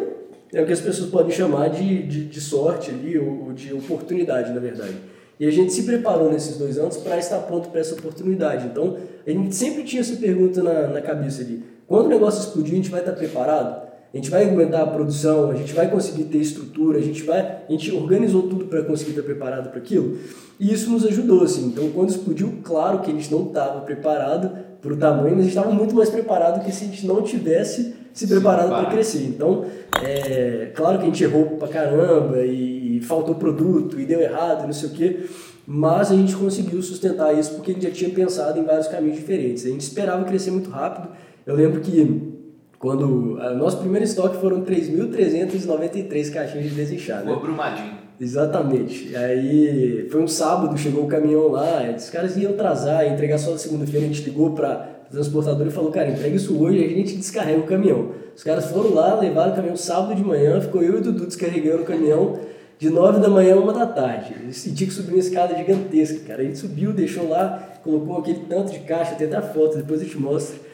é 0.53 0.61
o 0.61 0.65
que 0.65 0.71
as 0.71 0.79
pessoas 0.79 1.09
podem 1.09 1.31
chamar 1.31 1.67
de, 1.67 2.03
de, 2.03 2.25
de 2.27 2.39
sorte 2.39 2.91
ali, 2.91 3.17
ou 3.17 3.51
de 3.51 3.73
oportunidade, 3.73 4.53
na 4.53 4.61
verdade. 4.61 4.95
E 5.37 5.45
a 5.45 5.51
gente 5.51 5.73
se 5.73 5.83
preparou 5.83 6.31
nesses 6.31 6.55
dois 6.55 6.77
anos 6.77 6.95
para 6.95 7.17
estar 7.17 7.39
pronto 7.39 7.67
para 7.67 7.81
essa 7.81 7.93
oportunidade. 7.93 8.67
Então, 8.67 8.95
a 9.27 9.29
gente 9.29 9.53
sempre 9.53 9.83
tinha 9.83 9.99
essa 9.99 10.15
pergunta 10.15 10.63
na, 10.63 10.87
na 10.87 11.01
cabeça 11.01 11.41
ali. 11.41 11.61
Quando 11.85 12.05
o 12.05 12.09
negócio 12.09 12.39
explodir, 12.39 12.71
a 12.71 12.77
gente 12.77 12.89
vai 12.89 13.01
estar 13.01 13.11
preparado? 13.11 13.88
A 14.11 14.17
gente 14.17 14.31
vai 14.31 14.49
aguentar 14.49 14.81
a 14.81 14.87
produção, 14.87 15.51
a 15.51 15.55
gente 15.55 15.71
vai 15.73 15.89
conseguir 15.89 16.23
ter 16.23 16.39
estrutura, 16.39 16.97
a 16.97 17.01
gente 17.01 17.21
vai, 17.23 17.39
a 17.67 17.71
gente 17.71 17.91
organizou 17.91 18.43
tudo 18.43 18.65
para 18.65 18.83
conseguir 18.83 19.11
estar 19.11 19.21
preparado 19.21 19.69
para 19.69 19.77
aquilo. 19.77 20.17
E 20.59 20.73
isso 20.73 20.89
nos 20.89 21.05
ajudou, 21.05 21.43
assim. 21.43 21.67
Então, 21.67 21.89
quando 21.91 22.09
explodiu, 22.09 22.59
claro 22.63 22.99
que 22.99 23.11
a 23.11 23.13
gente 23.13 23.31
não 23.31 23.47
estava 23.47 23.81
preparado 23.81 24.51
para 24.81 24.93
o 24.93 24.97
tamanho, 24.97 25.35
mas 25.35 25.39
a 25.39 25.43
gente 25.43 25.57
estava 25.57 25.71
muito 25.71 25.93
mais 25.95 26.09
preparado 26.09 26.63
que 26.65 26.71
se 26.71 26.85
a 26.85 26.87
gente 26.87 27.05
não 27.05 27.21
tivesse 27.21 27.93
se 28.11 28.27
preparado 28.27 28.69
para 28.69 28.85
crescer. 28.87 29.25
Então, 29.27 29.65
é 30.03 30.71
claro 30.73 30.97
que 30.97 31.03
a 31.03 31.07
gente 31.07 31.23
errou 31.23 31.45
pra 31.57 31.67
caramba 31.67 32.39
e, 32.43 32.97
e 32.97 33.01
faltou 33.01 33.35
produto 33.35 33.99
e 33.99 34.05
deu 34.05 34.19
errado, 34.19 34.65
não 34.65 34.73
sei 34.73 34.89
o 34.89 34.91
quê. 34.91 35.25
Mas 35.67 36.11
a 36.11 36.15
gente 36.15 36.35
conseguiu 36.35 36.81
sustentar 36.81 37.37
isso 37.37 37.53
porque 37.53 37.71
a 37.71 37.73
gente 37.75 37.83
já 37.83 37.91
tinha 37.91 38.09
pensado 38.09 38.57
em 38.57 38.63
vários 38.63 38.87
caminhos 38.87 39.17
diferentes. 39.17 39.65
A 39.67 39.69
gente 39.69 39.81
esperava 39.81 40.25
crescer 40.25 40.49
muito 40.49 40.71
rápido. 40.71 41.09
Eu 41.45 41.55
lembro 41.55 41.79
que 41.79 42.38
quando 42.79 43.35
o 43.35 43.55
nosso 43.55 43.77
primeiro 43.77 44.05
estoque 44.05 44.37
foram 44.37 44.61
3.393 44.61 46.33
caixinhas 46.33 46.69
de 46.69 46.75
desinchar, 46.75 47.23
né? 47.25 47.31
O 47.31 47.35
abrumadinho. 47.35 47.99
Exatamente. 48.19 49.15
Aí 49.15 50.07
foi 50.09 50.21
um 50.21 50.27
sábado, 50.27 50.77
chegou 50.77 51.03
o 51.03 51.07
caminhão 51.07 51.49
lá, 51.49 51.93
os 51.95 52.09
caras 52.09 52.37
iam 52.37 52.53
atrasar, 52.53 53.05
ia 53.05 53.13
entregar 53.13 53.37
só 53.37 53.51
na 53.51 53.57
segunda-feira, 53.57 54.05
a 54.05 54.09
gente 54.09 54.23
ligou 54.23 54.51
para 54.51 54.89
o 55.09 55.11
transportador 55.11 55.67
e 55.67 55.71
falou, 55.71 55.91
cara, 55.91 56.09
entrega 56.09 56.35
isso 56.35 56.57
hoje, 56.61 56.83
a 56.83 56.87
gente 56.87 57.17
descarrega 57.17 57.59
o 57.59 57.63
caminhão. 57.63 58.11
Os 58.35 58.43
caras 58.43 58.65
foram 58.71 58.93
lá, 58.93 59.19
levaram 59.19 59.51
o 59.51 59.55
caminhão 59.55 59.75
sábado 59.75 60.15
de 60.15 60.23
manhã, 60.23 60.61
ficou 60.61 60.81
eu 60.81 60.95
e 60.95 60.97
o 60.97 61.01
Dudu 61.01 61.25
descarregando 61.27 61.83
o 61.83 61.85
caminhão 61.85 62.39
de 62.77 62.89
9 62.89 63.19
da 63.19 63.27
manhã 63.27 63.55
a 63.55 63.59
1 63.59 63.73
da 63.73 63.85
tarde. 63.87 64.35
Eu 64.45 64.53
senti 64.53 64.85
que 64.85 64.93
subiu 64.93 65.15
uma 65.15 65.19
escada 65.19 65.53
gigantesca, 65.57 66.19
cara. 66.25 66.41
A 66.41 66.45
gente 66.45 66.57
subiu, 66.57 66.93
deixou 66.93 67.27
lá, 67.27 67.73
colocou 67.83 68.19
aquele 68.19 68.45
tanto 68.47 68.71
de 68.71 68.79
caixa, 68.79 69.15
tem 69.15 69.27
até 69.27 69.35
a 69.35 69.41
foto, 69.41 69.75
depois 69.75 70.01
eu 70.01 70.07
te 70.07 70.17
mostro. 70.17 70.68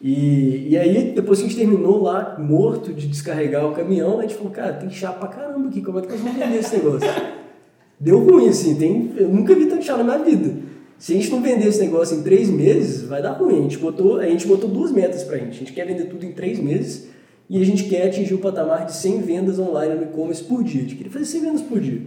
E, 0.00 0.68
e 0.70 0.78
aí, 0.78 1.12
depois 1.14 1.38
que 1.38 1.46
a 1.46 1.48
gente 1.48 1.58
terminou 1.58 2.02
lá, 2.02 2.36
morto 2.38 2.92
de 2.92 3.06
descarregar 3.06 3.66
o 3.66 3.72
caminhão, 3.72 4.18
a 4.18 4.22
gente 4.22 4.34
falou, 4.34 4.50
cara, 4.50 4.74
tem 4.74 4.90
chá 4.90 5.12
pra 5.12 5.28
caramba 5.28 5.68
aqui, 5.68 5.80
como 5.80 5.98
é 5.98 6.02
que 6.02 6.08
nós 6.08 6.20
vamos 6.20 6.38
vender 6.38 6.58
esse 6.58 6.76
negócio? 6.76 7.08
Deu 7.98 8.18
ruim, 8.18 8.48
assim, 8.48 8.74
tem, 8.74 9.12
eu 9.16 9.28
nunca 9.28 9.54
vi 9.54 9.66
tanto 9.66 9.84
chá 9.84 9.96
na 9.96 10.04
minha 10.04 10.18
vida. 10.18 10.54
se 10.98 11.12
a 11.12 11.16
gente 11.16 11.30
não 11.30 11.40
vender 11.40 11.66
esse 11.66 11.80
negócio 11.80 12.18
em 12.18 12.22
três 12.22 12.50
meses, 12.50 13.04
vai 13.04 13.22
dar 13.22 13.32
ruim. 13.32 13.60
A 13.60 13.62
gente 13.62 13.78
botou, 13.78 14.18
a 14.18 14.26
gente 14.26 14.46
botou 14.46 14.68
duas 14.68 14.92
metas 14.92 15.24
pra 15.24 15.38
gente. 15.38 15.50
A 15.50 15.58
gente 15.60 15.72
quer 15.72 15.86
vender 15.86 16.04
tudo 16.04 16.26
em 16.26 16.32
três 16.32 16.58
meses 16.58 17.08
e 17.48 17.60
a 17.60 17.64
gente 17.64 17.84
quer 17.84 18.08
atingir 18.08 18.34
o 18.34 18.38
patamar 18.38 18.84
de 18.84 18.94
100 18.94 19.22
vendas 19.22 19.58
online 19.58 19.94
no 19.94 20.02
e-commerce 20.02 20.44
por 20.44 20.62
dia. 20.62 20.80
A 20.80 20.84
gente 20.84 20.96
queria 20.96 21.10
fazer 21.10 21.24
100 21.24 21.40
vendas 21.40 21.62
por 21.62 21.80
dia. 21.80 22.02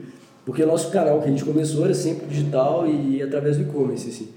Porque 0.45 0.61
o 0.61 0.67
nosso 0.67 0.91
canal 0.91 1.19
que 1.19 1.25
a 1.25 1.31
gente 1.31 1.43
começou 1.43 1.85
era 1.85 1.93
sempre 1.95 2.27
digital 2.27 2.87
e 2.87 3.21
através 3.21 3.57
do 3.57 3.63
e-commerce, 3.63 4.09
assim. 4.09 4.27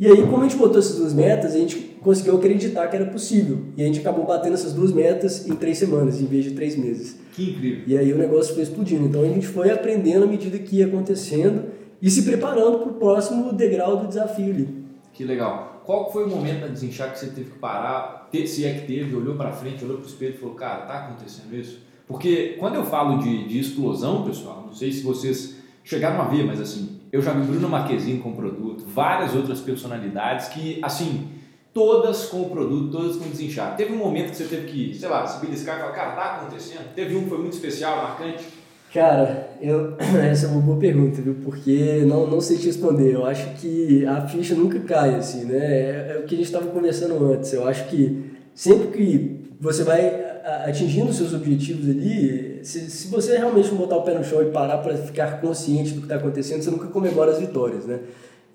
E 0.00 0.06
aí, 0.06 0.22
como 0.22 0.38
a 0.38 0.48
gente 0.48 0.56
botou 0.56 0.78
essas 0.78 0.96
duas 0.96 1.12
metas, 1.12 1.54
a 1.54 1.58
gente 1.58 1.76
conseguiu 2.00 2.36
acreditar 2.36 2.86
que 2.86 2.94
era 2.94 3.06
possível. 3.06 3.58
E 3.76 3.82
a 3.82 3.86
gente 3.86 3.98
acabou 3.98 4.24
batendo 4.24 4.54
essas 4.54 4.72
duas 4.72 4.92
metas 4.92 5.48
em 5.48 5.54
três 5.56 5.78
semanas, 5.78 6.20
em 6.20 6.26
vez 6.26 6.44
de 6.44 6.52
três 6.52 6.76
meses. 6.76 7.18
Que 7.32 7.50
incrível. 7.50 7.82
E 7.86 7.98
aí 7.98 8.12
o 8.12 8.18
negócio 8.18 8.54
foi 8.54 8.62
explodindo. 8.62 9.06
Então 9.06 9.22
a 9.22 9.28
gente 9.28 9.46
foi 9.46 9.70
aprendendo 9.70 10.24
à 10.24 10.26
medida 10.26 10.56
que 10.58 10.76
ia 10.76 10.86
acontecendo 10.86 11.64
e 12.00 12.08
se 12.10 12.22
preparando 12.22 12.78
para 12.78 12.90
o 12.90 12.94
próximo 12.94 13.52
degrau 13.52 13.96
do 13.96 14.06
desafio 14.06 14.54
ali. 14.54 14.68
Que 15.12 15.24
legal. 15.24 15.82
Qual 15.84 16.12
foi 16.12 16.24
o 16.24 16.28
momento 16.28 16.60
da 16.60 16.68
desinchar 16.68 17.12
que 17.12 17.18
você 17.18 17.26
teve 17.26 17.50
que 17.50 17.58
parar, 17.58 18.28
se 18.46 18.64
é 18.64 18.74
que 18.74 18.86
teve, 18.86 19.16
olhou 19.16 19.34
para 19.34 19.50
frente, 19.50 19.84
olhou 19.84 19.96
para 19.96 20.06
o 20.06 20.08
espelho 20.08 20.34
e 20.34 20.38
falou, 20.38 20.54
cara, 20.54 20.82
tá 20.82 20.94
acontecendo 21.06 21.56
isso? 21.56 21.80
Porque 22.06 22.56
quando 22.58 22.76
eu 22.76 22.84
falo 22.84 23.18
de, 23.18 23.48
de 23.48 23.58
explosão, 23.58 24.24
pessoal, 24.24 24.64
não 24.66 24.72
sei 24.72 24.92
se 24.92 25.02
vocês 25.02 25.56
chegaram 25.82 26.20
a 26.20 26.28
ver, 26.28 26.44
mas 26.44 26.60
assim, 26.60 26.97
eu 27.10 27.22
já 27.22 27.32
vi 27.32 27.46
Bruno 27.46 27.68
Marquezine 27.68 28.20
com 28.20 28.32
produto, 28.32 28.84
várias 28.86 29.34
outras 29.34 29.60
personalidades 29.60 30.48
que, 30.48 30.78
assim, 30.82 31.28
todas 31.72 32.26
com 32.26 32.42
o 32.42 32.50
produto, 32.50 32.90
todas 32.90 33.16
com 33.16 33.28
desinchar. 33.28 33.76
Teve 33.76 33.92
um 33.92 33.98
momento 33.98 34.30
que 34.30 34.36
você 34.36 34.44
teve 34.44 34.66
que, 34.66 34.94
sei 34.94 35.08
lá, 35.08 35.26
se 35.26 35.40
beliscar 35.44 35.76
e 35.76 35.80
falar, 35.80 35.92
cara, 35.92 36.10
tá 36.12 36.36
acontecendo? 36.36 36.94
Teve 36.94 37.14
um 37.16 37.22
que 37.22 37.28
foi 37.28 37.38
muito 37.38 37.54
especial, 37.54 37.96
marcante? 37.96 38.44
Cara, 38.92 39.50
eu, 39.60 39.94
essa 40.30 40.46
é 40.46 40.50
uma 40.50 40.60
boa 40.60 40.78
pergunta, 40.78 41.20
viu? 41.20 41.36
Porque 41.44 42.04
não, 42.06 42.26
não 42.26 42.40
sei 42.40 42.56
te 42.56 42.66
responder. 42.66 43.14
Eu 43.14 43.26
acho 43.26 43.54
que 43.54 44.04
a 44.06 44.26
ficha 44.26 44.54
nunca 44.54 44.80
cai, 44.80 45.14
assim, 45.14 45.44
né? 45.44 45.56
É, 45.56 46.14
é 46.16 46.20
o 46.20 46.26
que 46.26 46.34
a 46.34 46.38
gente 46.38 46.46
estava 46.46 46.66
conversando 46.68 47.32
antes. 47.32 47.52
Eu 47.52 47.66
acho 47.66 47.86
que 47.88 48.32
sempre 48.54 48.88
que 48.88 49.54
você 49.60 49.84
vai 49.84 50.27
atingindo 50.66 51.12
seus 51.12 51.32
objetivos 51.34 51.88
ali, 51.88 52.60
se, 52.62 52.90
se 52.90 53.08
você 53.08 53.36
realmente 53.36 53.68
botar 53.70 53.96
o 53.96 54.02
pé 54.02 54.14
no 54.14 54.24
chão 54.24 54.42
e 54.42 54.46
parar 54.46 54.78
para 54.78 54.96
ficar 54.96 55.40
consciente 55.40 55.92
do 55.92 56.00
que 56.00 56.06
está 56.06 56.16
acontecendo, 56.16 56.62
você 56.62 56.70
nunca 56.70 56.88
comemora 56.88 57.32
as 57.32 57.38
vitórias, 57.38 57.84
né? 57.86 58.00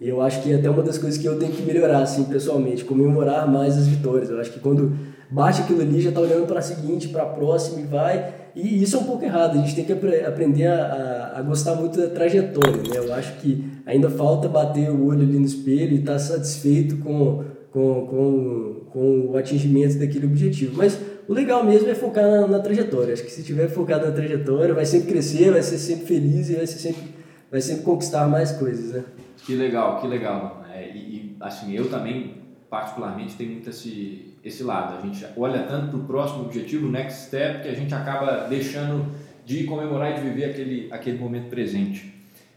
Eu 0.01 0.21
acho 0.21 0.41
que 0.41 0.51
é 0.51 0.55
até 0.55 0.69
uma 0.69 0.83
das 0.83 0.97
coisas 0.97 1.19
que 1.19 1.25
eu 1.25 1.39
tenho 1.39 1.51
que 1.51 1.61
melhorar, 1.61 2.01
assim, 2.01 2.25
pessoalmente, 2.25 2.83
comemorar 2.83 3.49
mais 3.49 3.77
as 3.77 3.87
vitórias. 3.87 4.29
Eu 4.29 4.39
acho 4.39 4.51
que 4.51 4.59
quando 4.59 4.91
bate 5.29 5.61
aquilo 5.61 5.81
ali, 5.81 6.01
já 6.01 6.09
está 6.09 6.19
olhando 6.19 6.45
para 6.45 6.59
a 6.59 6.61
seguinte, 6.61 7.07
para 7.07 7.23
a 7.23 7.27
próxima 7.27 7.79
e 7.79 7.83
vai. 7.85 8.33
E 8.55 8.83
isso 8.83 8.97
é 8.97 8.99
um 8.99 9.05
pouco 9.05 9.23
errado, 9.23 9.57
a 9.57 9.61
gente 9.61 9.75
tem 9.75 9.85
que 9.85 9.93
aprender 9.93 10.67
a, 10.67 11.33
a, 11.35 11.39
a, 11.39 11.41
gostar 11.41 11.75
muito 11.75 11.99
da 11.99 12.07
trajetória, 12.07 12.77
né? 12.77 12.97
Eu 12.97 13.13
acho 13.13 13.37
que 13.37 13.63
ainda 13.85 14.09
falta 14.09 14.47
bater 14.47 14.91
o 14.91 15.05
olho 15.05 15.21
ali 15.21 15.39
no 15.39 15.45
espelho 15.45 15.93
e 15.93 15.99
estar 15.99 16.13
tá 16.13 16.19
satisfeito 16.19 16.97
com, 16.97 17.45
com, 17.71 18.07
com, 18.07 18.81
com 18.91 19.31
o 19.31 19.37
atingimento 19.37 19.97
daquele 19.97 20.27
objetivo. 20.27 20.75
Mas 20.77 20.99
o 21.27 21.33
legal 21.33 21.63
mesmo 21.63 21.89
é 21.89 21.95
focar 21.95 22.23
na, 22.23 22.47
na 22.47 22.59
trajetória. 22.59 23.13
Acho 23.13 23.23
que 23.23 23.31
se 23.31 23.43
tiver 23.43 23.69
focado 23.69 24.05
na 24.05 24.11
trajetória, 24.11 24.73
vai 24.73 24.85
sempre 24.85 25.11
crescer, 25.11 25.51
vai 25.51 25.61
ser 25.61 25.77
sempre 25.77 26.05
feliz 26.05 26.49
e 26.49 26.55
vai, 26.55 26.67
ser 26.67 26.79
sempre, 26.79 27.03
vai 27.51 27.61
sempre 27.61 27.83
conquistar 27.83 28.27
mais 28.27 28.51
coisas, 28.51 28.93
né? 28.93 29.03
Que 29.45 29.55
legal, 29.55 29.99
que 29.99 30.07
legal. 30.07 30.65
É, 30.73 30.89
e, 30.89 30.97
e, 30.97 31.37
assim, 31.39 31.73
eu 31.73 31.89
também, 31.89 32.41
particularmente, 32.69 33.35
tenho 33.35 33.51
muito 33.51 33.69
esse, 33.69 34.33
esse 34.43 34.63
lado. 34.63 34.97
A 34.97 35.01
gente 35.01 35.25
olha 35.37 35.63
tanto 35.63 35.89
para 35.89 35.99
o 35.99 36.03
próximo 36.05 36.45
objetivo, 36.45 36.87
o 36.87 36.91
next 36.91 37.27
step, 37.27 37.63
que 37.63 37.69
a 37.69 37.73
gente 37.73 37.93
acaba 37.93 38.47
deixando 38.47 39.11
de 39.45 39.63
comemorar 39.65 40.11
e 40.11 40.15
de 40.15 40.21
viver 40.21 40.45
aquele, 40.45 40.87
aquele 40.91 41.17
momento 41.17 41.49
presente. 41.49 42.12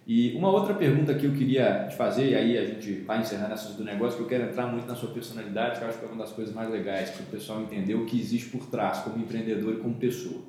E 0.07 0.37
uma 0.37 0.51
outra 0.51 0.73
pergunta 0.73 1.13
que 1.15 1.27
eu 1.27 1.33
queria 1.33 1.89
te 1.89 1.97
fazer, 1.97 2.31
e 2.31 2.35
aí 2.37 2.57
a 2.57 2.65
gente 2.65 3.01
vai 3.01 3.21
encerrando 3.21 3.55
essas 3.55 3.75
do 3.75 3.83
negócio, 3.83 4.17
que 4.17 4.23
eu 4.23 4.29
quero 4.29 4.45
entrar 4.45 4.69
muito 4.69 4.87
na 4.87 4.95
sua 4.95 5.11
personalidade, 5.11 5.79
que 5.79 5.85
eu 5.85 5.89
acho 5.89 5.99
que 5.99 6.05
é 6.05 6.09
uma 6.09 6.23
das 6.23 6.33
coisas 6.33 6.55
mais 6.55 6.71
legais, 6.71 7.11
para 7.11 7.25
o 7.25 7.27
pessoal 7.27 7.61
entender 7.61 7.97
o 7.97 8.07
que 8.07 8.17
existe 8.17 8.49
por 8.51 8.67
trás, 8.67 8.99
como 8.99 9.19
empreendedor 9.19 9.75
e 9.75 9.79
como 9.79 9.97
pessoa. 9.97 10.43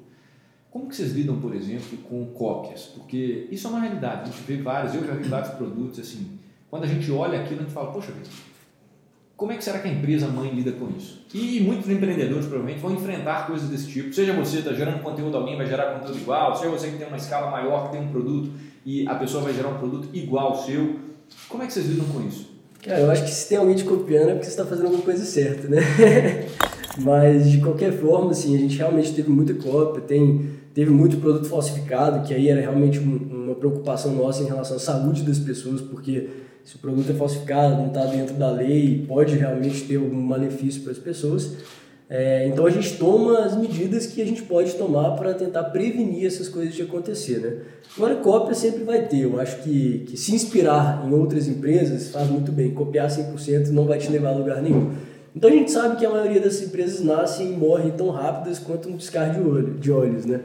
Como 0.69 0.87
que 0.87 0.95
vocês 0.95 1.11
lidam, 1.13 1.39
por 1.39 1.55
exemplo, 1.55 1.97
com 2.07 2.23
cópias? 2.27 2.83
Porque 2.85 3.47
isso 3.49 3.65
é 3.65 3.69
uma 3.71 3.79
realidade, 3.79 4.21
a 4.21 4.25
gente 4.25 4.43
vê 4.43 4.57
vários, 4.57 4.93
eu 4.93 5.03
já 5.03 5.13
vi 5.13 5.27
vários 5.27 5.49
produtos 5.55 5.99
assim, 5.99 6.37
quando 6.69 6.83
a 6.83 6.87
gente 6.87 7.11
olha 7.11 7.41
aquilo, 7.41 7.61
a 7.61 7.63
gente 7.63 7.73
fala, 7.73 7.91
poxa 7.91 8.11
como 9.35 9.51
é 9.51 9.55
que 9.55 9.63
será 9.63 9.77
que 9.77 9.87
a 9.87 9.91
empresa 9.91 10.27
mãe 10.27 10.49
lida 10.49 10.71
com 10.71 10.89
isso? 10.97 11.23
E 11.31 11.61
muitos 11.61 11.87
empreendedores 11.87 12.47
provavelmente 12.47 12.81
vão 12.81 12.93
enfrentar 12.93 13.45
coisas 13.45 13.69
desse 13.69 13.87
tipo. 13.87 14.11
Seja 14.11 14.33
você 14.33 14.57
está 14.57 14.73
gerando 14.73 15.03
conteúdo, 15.03 15.37
alguém 15.37 15.55
vai 15.55 15.67
gerar 15.67 15.93
conteúdo 15.93 16.17
igual, 16.17 16.55
seja 16.55 16.71
você 16.71 16.89
que 16.89 16.97
tem 16.97 17.07
uma 17.07 17.17
escala 17.17 17.51
maior, 17.51 17.85
que 17.85 17.91
tem 17.91 18.01
um 18.01 18.09
produto 18.09 18.51
e 18.87 19.05
a 19.05 19.15
pessoa 19.15 19.43
vai 19.43 19.53
gerar 19.53 19.67
um 19.67 19.77
produto 19.77 20.07
igual 20.13 20.53
ao 20.53 20.63
seu. 20.63 20.95
Como 21.49 21.61
é 21.61 21.67
que 21.67 21.73
vocês 21.73 21.87
lidam 21.87 22.05
com 22.05 22.25
isso? 22.25 22.49
Cara, 22.81 23.01
eu 23.01 23.11
acho 23.11 23.25
que 23.25 23.31
se 23.31 23.49
tem 23.49 23.57
alguém 23.57 23.75
te 23.75 23.83
copiando 23.83 24.29
é 24.29 24.31
porque 24.31 24.45
você 24.45 24.51
está 24.51 24.65
fazendo 24.65 24.85
alguma 24.85 25.03
coisa 25.03 25.25
certa, 25.25 25.67
né? 25.67 25.81
Mas 27.03 27.51
de 27.51 27.59
qualquer 27.59 27.91
forma, 27.91 28.31
assim, 28.31 28.55
a 28.55 28.57
gente 28.57 28.77
realmente 28.77 29.13
teve 29.13 29.29
muita 29.29 29.53
cópia, 29.55 30.01
tem 30.01 30.55
teve 30.73 30.89
muito 30.89 31.17
produto 31.17 31.49
falsificado, 31.49 32.25
que 32.25 32.33
aí 32.33 32.47
era 32.47 32.61
realmente 32.61 32.99
uma 32.99 33.55
preocupação 33.55 34.13
nossa 34.13 34.41
em 34.43 34.45
relação 34.45 34.77
à 34.77 34.79
saúde 34.79 35.23
das 35.23 35.39
pessoas, 35.39 35.81
porque 35.81 36.29
se 36.63 36.77
o 36.77 36.79
produto 36.79 37.11
é 37.11 37.13
falsificado, 37.13 37.75
não 37.75 37.87
está 37.87 38.05
dentro 38.05 38.35
da 38.35 38.51
lei, 38.51 39.03
pode 39.05 39.35
realmente 39.35 39.81
ter 39.81 39.97
algum 39.97 40.21
malefício 40.21 40.83
para 40.83 40.93
as 40.93 40.97
pessoas. 40.97 41.57
É, 42.09 42.47
então 42.47 42.65
a 42.65 42.69
gente 42.69 42.97
toma 42.97 43.39
as 43.39 43.55
medidas 43.57 44.05
que 44.05 44.21
a 44.21 44.25
gente 44.25 44.41
pode 44.43 44.73
tomar 44.75 45.11
para 45.11 45.33
tentar 45.33 45.65
prevenir 45.65 46.25
essas 46.25 46.47
coisas 46.47 46.73
de 46.73 46.81
acontecer. 46.81 47.39
Né? 47.39 47.57
Agora, 47.97 48.15
cópia 48.15 48.55
sempre 48.55 48.83
vai 48.85 49.05
ter. 49.07 49.23
Eu 49.23 49.39
acho 49.39 49.61
que, 49.61 50.05
que 50.07 50.15
se 50.15 50.33
inspirar 50.33 51.05
em 51.05 51.13
outras 51.13 51.47
empresas 51.47 52.09
faz 52.09 52.29
muito 52.29 52.51
bem. 52.51 52.71
Copiar 52.71 53.09
100% 53.09 53.69
não 53.69 53.85
vai 53.85 53.97
te 53.97 54.09
levar 54.09 54.29
a 54.29 54.37
lugar 54.37 54.61
nenhum. 54.61 54.93
Então 55.35 55.49
a 55.49 55.53
gente 55.53 55.69
sabe 55.69 55.97
que 55.97 56.05
a 56.05 56.09
maioria 56.09 56.39
das 56.39 56.61
empresas 56.61 57.01
nascem 57.03 57.53
e 57.53 57.57
morrem 57.57 57.91
tão 57.91 58.09
rápidas 58.09 58.57
quanto 58.57 58.89
um 58.89 58.95
descarga 58.95 59.39
de, 59.39 59.47
olho, 59.47 59.73
de 59.73 59.91
olhos, 59.91 60.25
né? 60.25 60.41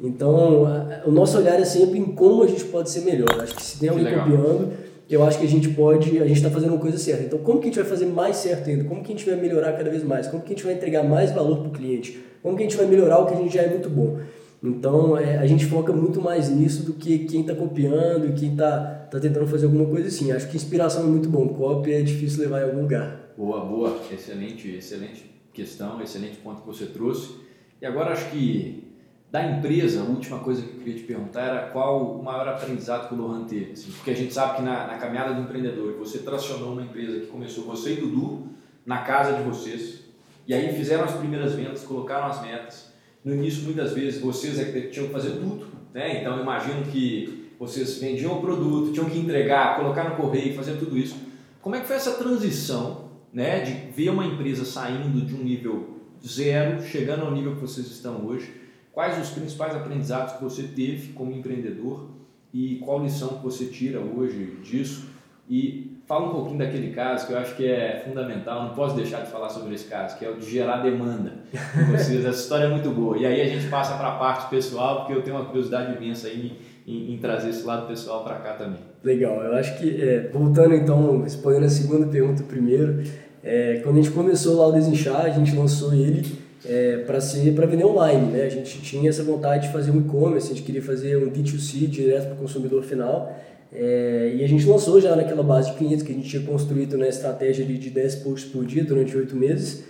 Então 0.00 0.64
a, 0.64 1.08
o 1.08 1.10
nosso 1.10 1.38
olhar 1.38 1.58
é 1.58 1.64
sempre 1.64 1.98
em 1.98 2.04
como 2.04 2.44
a 2.44 2.46
gente 2.46 2.64
pode 2.66 2.90
ser 2.90 3.00
melhor. 3.00 3.28
Acho 3.40 3.54
que 3.54 3.62
se 3.62 3.80
tem 3.80 3.88
alguém 3.88 4.04
copiando, 4.04 4.72
eu 5.08 5.24
acho 5.24 5.38
que 5.38 5.46
a 5.46 5.48
gente 5.48 5.70
pode, 5.70 6.18
a 6.18 6.26
gente 6.26 6.36
está 6.36 6.50
fazendo 6.50 6.70
uma 6.70 6.80
coisa 6.80 6.98
certa. 6.98 7.24
Então 7.24 7.38
como 7.38 7.58
que 7.60 7.66
a 7.66 7.70
gente 7.70 7.80
vai 7.80 7.88
fazer 7.88 8.06
mais 8.06 8.36
certo 8.36 8.68
ainda? 8.68 8.84
Como 8.84 9.02
que 9.02 9.12
a 9.12 9.16
gente 9.16 9.28
vai 9.28 9.36
melhorar 9.36 9.72
cada 9.72 9.90
vez 9.90 10.02
mais? 10.02 10.26
Como 10.26 10.42
que 10.42 10.52
a 10.52 10.56
gente 10.56 10.64
vai 10.64 10.74
entregar 10.74 11.02
mais 11.02 11.32
valor 11.32 11.58
para 11.58 11.68
o 11.68 11.72
cliente? 11.72 12.22
Como 12.42 12.56
que 12.56 12.62
a 12.62 12.66
gente 12.66 12.76
vai 12.76 12.86
melhorar 12.86 13.18
o 13.18 13.26
que 13.26 13.34
a 13.34 13.36
gente 13.36 13.54
já 13.54 13.62
é 13.62 13.68
muito 13.68 13.88
bom? 13.88 14.18
Então 14.62 15.16
é, 15.16 15.38
a 15.38 15.46
gente 15.46 15.64
foca 15.66 15.92
muito 15.92 16.20
mais 16.20 16.48
nisso 16.50 16.84
do 16.84 16.92
que 16.92 17.20
quem 17.20 17.42
está 17.42 17.54
copiando 17.54 18.28
e 18.28 18.32
quem 18.32 18.52
está 18.52 19.08
tá 19.10 19.20
tentando 19.20 19.46
fazer 19.46 19.66
alguma 19.66 19.86
coisa 19.86 20.08
assim. 20.08 20.32
Acho 20.32 20.48
que 20.48 20.56
inspiração 20.56 21.04
é 21.04 21.06
muito 21.06 21.28
bom, 21.28 21.48
cópia 21.48 22.00
é 22.00 22.02
difícil 22.02 22.40
levar 22.40 22.60
em 22.60 22.64
algum 22.64 22.82
lugar. 22.82 23.32
Boa, 23.36 23.64
boa. 23.64 23.96
Excelente, 24.12 24.68
excelente 24.68 25.30
questão, 25.52 26.02
excelente 26.02 26.36
ponto 26.38 26.60
que 26.62 26.66
você 26.66 26.86
trouxe. 26.86 27.34
E 27.80 27.86
agora 27.86 28.12
acho 28.12 28.30
que 28.30 28.87
da 29.30 29.44
empresa, 29.44 30.00
a 30.00 30.04
última 30.04 30.38
coisa 30.38 30.62
que 30.62 30.68
eu 30.68 30.78
queria 30.78 30.94
te 30.94 31.02
perguntar 31.02 31.42
era 31.42 31.66
qual 31.70 32.18
o 32.18 32.22
maior 32.22 32.48
aprendizado 32.48 33.08
que 33.08 33.14
o 33.14 33.18
Lohan 33.18 33.44
teve. 33.44 33.72
Assim, 33.72 33.90
porque 33.90 34.10
a 34.10 34.16
gente 34.16 34.32
sabe 34.32 34.56
que 34.56 34.62
na, 34.62 34.86
na, 34.86 34.96
caminhada 34.96 35.34
do 35.34 35.42
empreendedor, 35.42 35.94
você 35.98 36.18
tracionou 36.18 36.72
uma 36.72 36.82
empresa 36.82 37.20
que 37.20 37.26
começou 37.26 37.64
você 37.64 37.92
e 37.92 37.96
Dudu 37.96 38.48
na 38.86 39.02
casa 39.02 39.34
de 39.34 39.42
vocês, 39.42 40.04
e 40.46 40.54
aí 40.54 40.74
fizeram 40.74 41.04
as 41.04 41.12
primeiras 41.12 41.52
vendas, 41.52 41.82
colocaram 41.82 42.26
as 42.26 42.40
metas. 42.40 42.90
No 43.22 43.34
início, 43.34 43.64
muitas 43.64 43.92
vezes, 43.92 44.18
vocês 44.20 44.58
é 44.58 44.64
que 44.64 44.88
tinham 44.88 45.08
que 45.08 45.12
fazer 45.12 45.32
tudo. 45.32 45.66
Né? 45.92 46.20
Então, 46.20 46.40
imagino 46.40 46.84
que 46.84 47.52
vocês 47.58 47.98
vendiam 47.98 48.38
o 48.38 48.40
produto, 48.40 48.92
tinham 48.92 49.10
que 49.10 49.18
entregar, 49.18 49.76
colocar 49.76 50.08
no 50.08 50.16
correio, 50.16 50.54
fazer 50.54 50.78
tudo 50.78 50.96
isso. 50.96 51.16
Como 51.60 51.74
é 51.76 51.80
que 51.80 51.86
foi 51.86 51.96
essa 51.96 52.12
transição 52.12 53.08
né, 53.32 53.60
de 53.60 53.92
ver 53.92 54.10
uma 54.10 54.24
empresa 54.24 54.64
saindo 54.64 55.20
de 55.20 55.34
um 55.34 55.42
nível 55.42 55.98
zero, 56.26 56.82
chegando 56.82 57.24
ao 57.24 57.32
nível 57.32 57.54
que 57.54 57.60
vocês 57.60 57.86
estão 57.86 58.26
hoje. 58.26 58.52
Quais 58.98 59.16
os 59.16 59.30
principais 59.30 59.76
aprendizados 59.76 60.32
que 60.32 60.42
você 60.42 60.64
teve 60.64 61.12
como 61.12 61.30
empreendedor 61.30 62.08
e 62.52 62.80
qual 62.84 63.00
lição 63.00 63.28
que 63.28 63.44
você 63.44 63.66
tira 63.66 64.00
hoje 64.00 64.58
disso? 64.60 65.10
E 65.48 66.00
fala 66.04 66.26
um 66.26 66.30
pouquinho 66.30 66.58
daquele 66.58 66.92
caso 66.92 67.28
que 67.28 67.32
eu 67.32 67.38
acho 67.38 67.54
que 67.54 67.64
é 67.64 68.02
fundamental, 68.04 68.64
não 68.64 68.74
posso 68.74 68.96
deixar 68.96 69.20
de 69.20 69.30
falar 69.30 69.50
sobre 69.50 69.72
esse 69.72 69.84
caso, 69.84 70.18
que 70.18 70.24
é 70.24 70.28
o 70.28 70.34
de 70.34 70.50
gerar 70.50 70.78
demanda 70.78 71.32
de 71.52 71.84
vocês. 71.92 72.24
Essa 72.24 72.40
história 72.40 72.64
é 72.64 72.68
muito 72.68 72.90
boa. 72.90 73.16
E 73.16 73.24
aí 73.24 73.40
a 73.40 73.44
gente 73.44 73.68
passa 73.68 73.96
para 73.96 74.08
a 74.08 74.18
parte 74.18 74.50
pessoal, 74.50 75.04
porque 75.04 75.12
eu 75.12 75.22
tenho 75.22 75.36
uma 75.36 75.44
curiosidade 75.44 75.96
imensa 75.96 76.26
aí 76.26 76.58
em, 76.84 77.14
em 77.14 77.18
trazer 77.18 77.50
esse 77.50 77.64
lado 77.64 77.86
pessoal 77.86 78.24
para 78.24 78.34
cá 78.40 78.54
também. 78.54 78.80
Legal, 79.04 79.44
eu 79.44 79.54
acho 79.54 79.78
que, 79.78 80.02
é, 80.02 80.28
voltando 80.32 80.74
então, 80.74 81.22
respondendo 81.22 81.66
a 81.66 81.70
segunda 81.70 82.08
pergunta 82.08 82.42
primeiro, 82.42 83.00
é, 83.44 83.80
quando 83.84 84.00
a 84.00 84.02
gente 84.02 84.12
começou 84.12 84.56
lá 84.56 84.66
o 84.66 84.72
Desinchar, 84.72 85.24
a 85.24 85.30
gente 85.30 85.54
lançou 85.54 85.94
ele 85.94 86.47
é, 86.68 86.98
para 86.98 87.20
ser 87.20 87.52
para 87.54 87.66
vender 87.66 87.84
online, 87.84 88.30
né? 88.30 88.42
A 88.44 88.48
gente 88.48 88.80
tinha 88.82 89.08
essa 89.08 89.22
vontade 89.22 89.66
de 89.66 89.72
fazer 89.72 89.90
um 89.90 89.98
e-commerce, 89.98 90.52
a 90.52 90.54
gente 90.54 90.64
queria 90.64 90.82
fazer 90.82 91.16
um 91.16 91.30
D2C 91.30 91.86
direto 91.86 92.26
para 92.26 92.34
o 92.34 92.36
consumidor 92.36 92.82
final. 92.82 93.34
É, 93.72 94.32
e 94.36 94.44
a 94.44 94.48
gente 94.48 94.66
lançou 94.66 95.00
já 95.00 95.14
naquela 95.14 95.42
base 95.42 95.70
de 95.70 95.76
clientes 95.76 96.02
que 96.02 96.12
a 96.12 96.14
gente 96.14 96.28
tinha 96.28 96.42
construído 96.42 96.96
na 96.96 97.06
estratégia 97.06 97.64
de, 97.64 97.76
de 97.76 97.90
10 97.90 98.16
posts 98.16 98.50
por 98.50 98.64
dia 98.64 98.84
durante 98.84 99.16
oito 99.16 99.36
meses. 99.36 99.84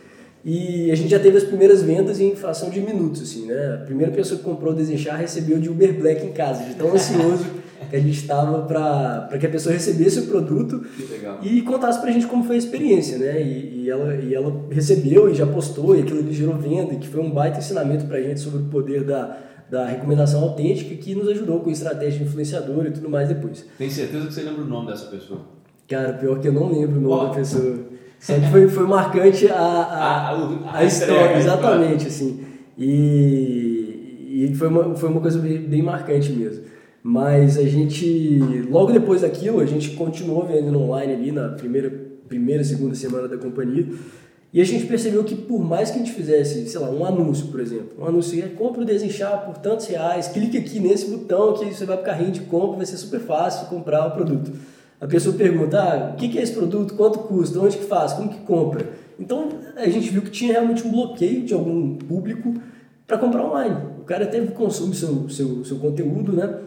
E 0.45 0.91
a 0.91 0.95
gente 0.95 1.11
já 1.11 1.19
teve 1.19 1.37
as 1.37 1.45
primeiras 1.45 1.83
vendas 1.83 2.21
em 2.21 2.35
fração 2.35 2.71
de 2.71 2.81
minutos, 2.81 3.23
assim, 3.23 3.47
né? 3.47 3.81
A 3.83 3.85
primeira 3.85 4.13
pessoa 4.13 4.39
que 4.39 4.45
comprou 4.45 4.73
o 4.73 4.77
Desenchar 4.77 5.19
recebeu 5.19 5.59
de 5.59 5.69
Uber 5.69 5.93
Black 5.99 6.25
em 6.25 6.33
casa, 6.33 6.65
de 6.65 6.75
tão 6.75 6.93
ansioso 6.95 7.45
que 7.91 7.97
a 7.97 8.01
gente 8.01 8.19
estava 8.19 8.63
para 8.63 9.39
que 9.39 9.47
a 9.47 9.49
pessoa 9.49 9.73
recebesse 9.73 10.21
o 10.21 10.27
produto 10.27 10.85
e 11.43 11.63
contasse 11.63 12.01
para 12.01 12.11
a 12.11 12.13
gente 12.13 12.27
como 12.27 12.45
foi 12.45 12.57
a 12.57 12.59
experiência, 12.59 13.19
né? 13.19 13.43
E, 13.43 13.78
e, 13.89 13.91
ela, 13.91 14.15
e 14.17 14.35
ela 14.35 14.67
recebeu 14.71 15.31
e 15.31 15.35
já 15.35 15.47
postou 15.47 15.97
e 15.97 16.03
aquilo 16.03 16.31
gerou 16.31 16.57
venda, 16.57 16.95
que 16.97 17.09
foi 17.09 17.21
um 17.21 17.31
baita 17.31 17.59
ensinamento 17.59 18.05
para 18.05 18.19
a 18.19 18.23
gente 18.23 18.39
sobre 18.39 18.61
o 18.61 18.65
poder 18.67 19.03
da, 19.03 19.39
da 19.71 19.87
recomendação 19.87 20.43
autêntica 20.43 20.95
que 20.95 21.15
nos 21.15 21.27
ajudou 21.29 21.61
com 21.61 21.71
estratégia 21.71 22.23
influenciadora 22.23 22.89
e 22.89 22.93
tudo 22.93 23.09
mais 23.09 23.29
depois. 23.29 23.65
Tem 23.79 23.89
certeza 23.89 24.27
que 24.27 24.35
você 24.35 24.43
lembra 24.43 24.63
o 24.63 24.67
nome 24.67 24.89
dessa 24.89 25.07
pessoa? 25.07 25.41
Cara, 25.89 26.13
pior 26.13 26.39
que 26.39 26.49
eu 26.49 26.53
não 26.53 26.71
lembro 26.71 26.99
o 26.99 27.03
nome 27.03 27.15
oh. 27.15 27.29
da 27.29 27.35
pessoa. 27.35 27.79
Só 28.21 28.35
que 28.35 28.51
foi, 28.51 28.69
foi 28.69 28.87
marcante 28.87 29.49
a, 29.49 29.55
a, 29.55 30.31
a, 30.31 30.35
a, 30.35 30.79
a 30.79 30.85
história, 30.85 31.39
exatamente, 31.39 32.09
assim. 32.09 32.45
E, 32.77 34.45
e 34.51 34.55
foi, 34.55 34.69
uma, 34.69 34.95
foi 34.95 35.09
uma 35.09 35.21
coisa 35.21 35.39
bem 35.39 35.83
marcante 35.83 36.31
mesmo. 36.31 36.65
Mas 37.03 37.57
a 37.57 37.63
gente, 37.63 38.67
logo 38.69 38.93
depois 38.93 39.23
daquilo, 39.23 39.61
a 39.61 39.67
gente 39.67 39.91
continuou 39.91 40.45
vendendo 40.45 40.79
online 40.79 41.15
ali 41.15 41.33
na 41.33 41.51
primeira, 41.51 42.08
primeira 42.29 42.63
segunda 42.63 42.95
semana 42.95 43.27
da 43.27 43.37
companhia. 43.37 43.87
E 44.53 44.61
a 44.61 44.65
gente 44.65 44.87
percebeu 44.87 45.23
que 45.25 45.35
por 45.35 45.63
mais 45.63 45.91
que 45.91 45.97
a 45.97 45.99
gente 45.99 46.13
fizesse, 46.13 46.67
sei 46.69 46.81
lá, 46.81 46.91
um 46.91 47.05
anúncio, 47.05 47.49
por 47.49 47.61
exemplo, 47.61 47.89
um 47.99 48.07
anúncio 48.07 48.43
é 48.43 48.49
compra 48.49 48.83
o 48.83 48.85
desinchar 48.85 49.45
por 49.45 49.59
tantos 49.59 49.87
reais, 49.87 50.29
clique 50.29 50.57
aqui 50.57 50.81
nesse 50.81 51.07
botão 51.11 51.53
que 51.53 51.67
você 51.67 51.85
vai 51.85 51.97
para 51.97 52.03
o 52.03 52.07
carrinho 52.07 52.31
de 52.31 52.41
compra, 52.41 52.79
vai 52.79 52.87
ser 52.87 52.97
super 52.97 53.21
fácil 53.21 53.67
comprar 53.67 54.07
o 54.07 54.11
produto. 54.13 54.53
A 55.01 55.07
pessoa 55.07 55.37
pergunta, 55.37 55.79
ah, 55.79 56.15
o 56.15 56.17
que 56.17 56.39
é 56.39 56.43
esse 56.43 56.53
produto, 56.53 56.95
quanto 56.95 57.21
custa, 57.21 57.61
onde 57.61 57.77
que 57.77 57.85
faz, 57.85 58.15
como 58.15 58.31
que 58.31 58.41
compra? 58.41 58.89
Então 59.21 59.49
a 59.77 59.89
gente 59.89 60.09
viu 60.11 60.23
que 60.23 60.31
tinha 60.31 60.53
realmente 60.53 60.87
um 60.87 60.91
bloqueio 60.91 61.45
de 61.45 61.53
algum 61.53 61.97
público 61.97 62.55
para 63.07 63.19
comprar 63.19 63.45
online. 63.45 63.77
O 64.01 64.05
cara 64.05 64.25
até 64.25 64.41
consome 64.47 64.95
seu, 64.95 65.29
seu, 65.29 65.65
seu 65.65 65.77
conteúdo, 65.79 66.33
né? 66.33 66.59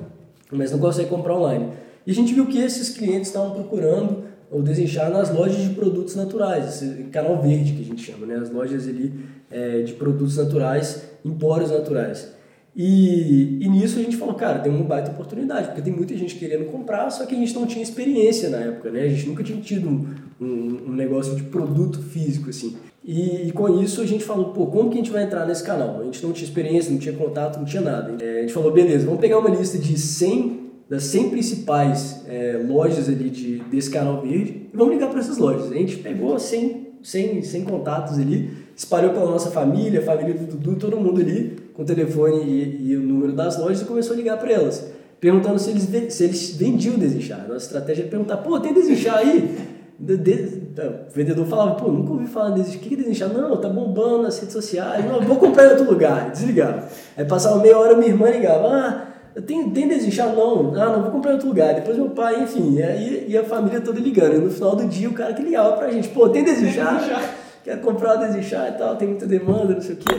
mas 0.52 0.72
não 0.72 0.80
consegue 0.80 1.10
comprar 1.10 1.36
online. 1.36 1.70
E 2.06 2.12
a 2.12 2.14
gente 2.14 2.34
viu 2.34 2.46
que 2.46 2.58
esses 2.58 2.90
clientes 2.90 3.28
estavam 3.28 3.52
procurando 3.52 4.24
ou 4.52 4.62
desinchar 4.62 5.10
nas 5.10 5.34
lojas 5.34 5.64
de 5.64 5.70
produtos 5.70 6.16
naturais, 6.16 6.84
esse 6.84 7.04
canal 7.06 7.42
verde 7.42 7.72
que 7.72 7.82
a 7.82 7.86
gente 7.86 8.04
chama, 8.04 8.26
né? 8.26 8.36
as 8.36 8.52
lojas 8.52 8.86
ali 8.86 9.14
é, 9.50 9.82
de 9.82 9.94
produtos 9.94 10.36
naturais, 10.36 11.04
empórios 11.24 11.72
naturais. 11.72 12.34
E, 12.76 13.60
e 13.62 13.70
nisso 13.70 14.00
a 14.00 14.02
gente 14.02 14.18
falou, 14.18 14.36
cara, 14.36 14.60
tem 14.60 14.72
uma 14.72 14.84
baita 14.84 15.12
oportunidade, 15.12 15.68
porque 15.68 15.82
tem 15.82 15.94
muita 15.94 16.16
gente 16.16 16.36
querendo 16.36 16.66
comprar, 16.66 17.10
só 17.10 17.26
que 17.26 17.36
a 17.36 17.38
gente 17.38 17.54
não 17.54 17.66
tinha 17.66 17.84
experiência 17.84 18.50
na 18.50 18.58
época, 18.58 18.90
né? 18.90 19.02
A 19.02 19.10
gente 19.10 19.28
nunca 19.28 19.44
tinha 19.44 19.60
tido 19.60 19.90
um, 19.90 20.08
um, 20.40 20.80
um 20.88 20.94
negócio 20.94 21.36
de 21.36 21.44
produto 21.44 22.02
físico, 22.02 22.50
assim. 22.50 22.78
E, 23.04 23.48
e, 23.48 23.52
com 23.52 23.82
isso 23.82 24.00
a 24.00 24.06
gente 24.06 24.24
falou, 24.24 24.54
pô, 24.54 24.68
como 24.68 24.90
que 24.90 24.96
a 24.96 25.02
gente 25.02 25.12
vai 25.12 25.24
entrar 25.24 25.46
nesse 25.46 25.64
canal? 25.64 26.00
A 26.00 26.04
gente 26.04 26.24
não 26.24 26.32
tinha 26.32 26.48
experiência, 26.48 26.92
não 26.92 27.00
tinha 27.00 27.16
contato, 27.16 27.58
não 27.58 27.66
tinha 27.66 27.82
nada. 27.82 28.24
É, 28.24 28.40
a 28.40 28.42
gente 28.42 28.54
falou, 28.54 28.72
beleza, 28.72 29.06
vamos 29.06 29.20
pegar 29.20 29.40
uma 29.40 29.50
lista 29.50 29.78
de 29.78 29.98
100 29.98 30.61
das 30.92 31.04
100 31.04 31.30
principais 31.30 32.22
é, 32.28 32.62
lojas 32.68 33.08
ali 33.08 33.30
de, 33.30 33.60
desse 33.60 33.90
canal 33.90 34.22
verde 34.22 34.68
e 34.74 34.76
vamos 34.76 34.94
ligar 34.94 35.10
para 35.10 35.22
essas 35.22 35.38
lojas. 35.38 35.72
A 35.72 35.76
gente 35.76 35.96
pegou 35.96 36.38
100, 36.38 36.98
100, 37.02 37.44
100 37.44 37.64
contatos 37.64 38.20
ali, 38.20 38.52
espalhou 38.76 39.14
pela 39.14 39.32
nossa 39.32 39.50
família, 39.52 40.02
família 40.02 40.34
do 40.34 40.48
Dudu, 40.48 40.76
todo 40.76 40.98
mundo 40.98 41.22
ali, 41.22 41.58
com 41.74 41.84
o 41.84 41.86
telefone 41.86 42.44
e, 42.44 42.90
e 42.90 42.98
o 42.98 43.00
número 43.00 43.32
das 43.32 43.58
lojas 43.58 43.84
e 43.84 43.86
começou 43.86 44.16
a 44.16 44.18
ligar 44.18 44.38
para 44.38 44.52
elas, 44.52 44.92
perguntando 45.18 45.58
se 45.60 45.70
eles, 45.70 46.14
se 46.14 46.26
eles 46.26 46.58
vendiam 46.58 46.98
desinchar. 46.98 47.48
Nossa 47.48 47.68
estratégia 47.68 48.04
é 48.04 48.08
perguntar, 48.08 48.36
pô, 48.38 48.60
tem 48.60 48.74
desinchar 48.74 49.20
aí? 49.20 49.56
De, 49.98 50.18
de, 50.18 50.62
o 50.78 51.14
vendedor 51.16 51.46
falava, 51.46 51.76
pô, 51.76 51.90
nunca 51.90 52.12
ouvi 52.12 52.28
falar 52.28 52.50
desse, 52.50 52.76
o 52.76 52.80
que 52.82 52.96
é 52.96 52.98
desinchar? 52.98 53.30
Não, 53.30 53.56
tá 53.56 53.70
bombando 53.70 54.24
nas 54.24 54.38
redes 54.40 54.52
sociais, 54.52 55.06
não, 55.06 55.22
vou 55.22 55.38
comprar 55.38 55.68
em 55.68 55.70
outro 55.70 55.90
lugar, 55.90 56.32
desligava. 56.32 56.90
Aí 57.16 57.24
passava 57.24 57.62
meia 57.62 57.78
hora, 57.78 57.96
minha 57.96 58.10
irmã 58.10 58.30
ligava, 58.30 58.68
ah, 58.68 59.11
tem, 59.46 59.70
tem 59.70 59.88
desinchar? 59.88 60.36
Não, 60.36 60.74
ah, 60.76 60.86
não, 60.90 61.04
vou 61.04 61.12
comprar 61.12 61.32
em 61.32 61.34
outro 61.36 61.48
lugar. 61.48 61.74
Depois 61.76 61.96
meu 61.96 62.10
pai, 62.10 62.44
enfim, 62.44 62.78
e, 62.78 63.26
e 63.30 63.38
a 63.38 63.44
família 63.44 63.80
toda 63.80 64.00
ligando. 64.00 64.36
E 64.36 64.40
no 64.40 64.52
final 64.52 64.76
do 64.76 64.86
dia 64.88 65.10
o 65.10 65.14
cara 65.14 65.34
que 65.34 65.42
ligava 65.42 65.78
pra 65.78 65.92
gente, 65.92 66.10
pô, 66.10 66.28
tem 66.28 66.44
desinchar? 66.44 67.38
Quer 67.64 67.80
comprar 67.80 68.18
o 68.18 68.28
desinchar 68.28 68.70
e 68.70 68.78
tal, 68.78 68.96
tem 68.96 69.08
muita 69.08 69.26
demanda, 69.28 69.76
não 69.76 69.82
sei 69.82 69.94
o 69.94 69.98
quê. 69.98 70.16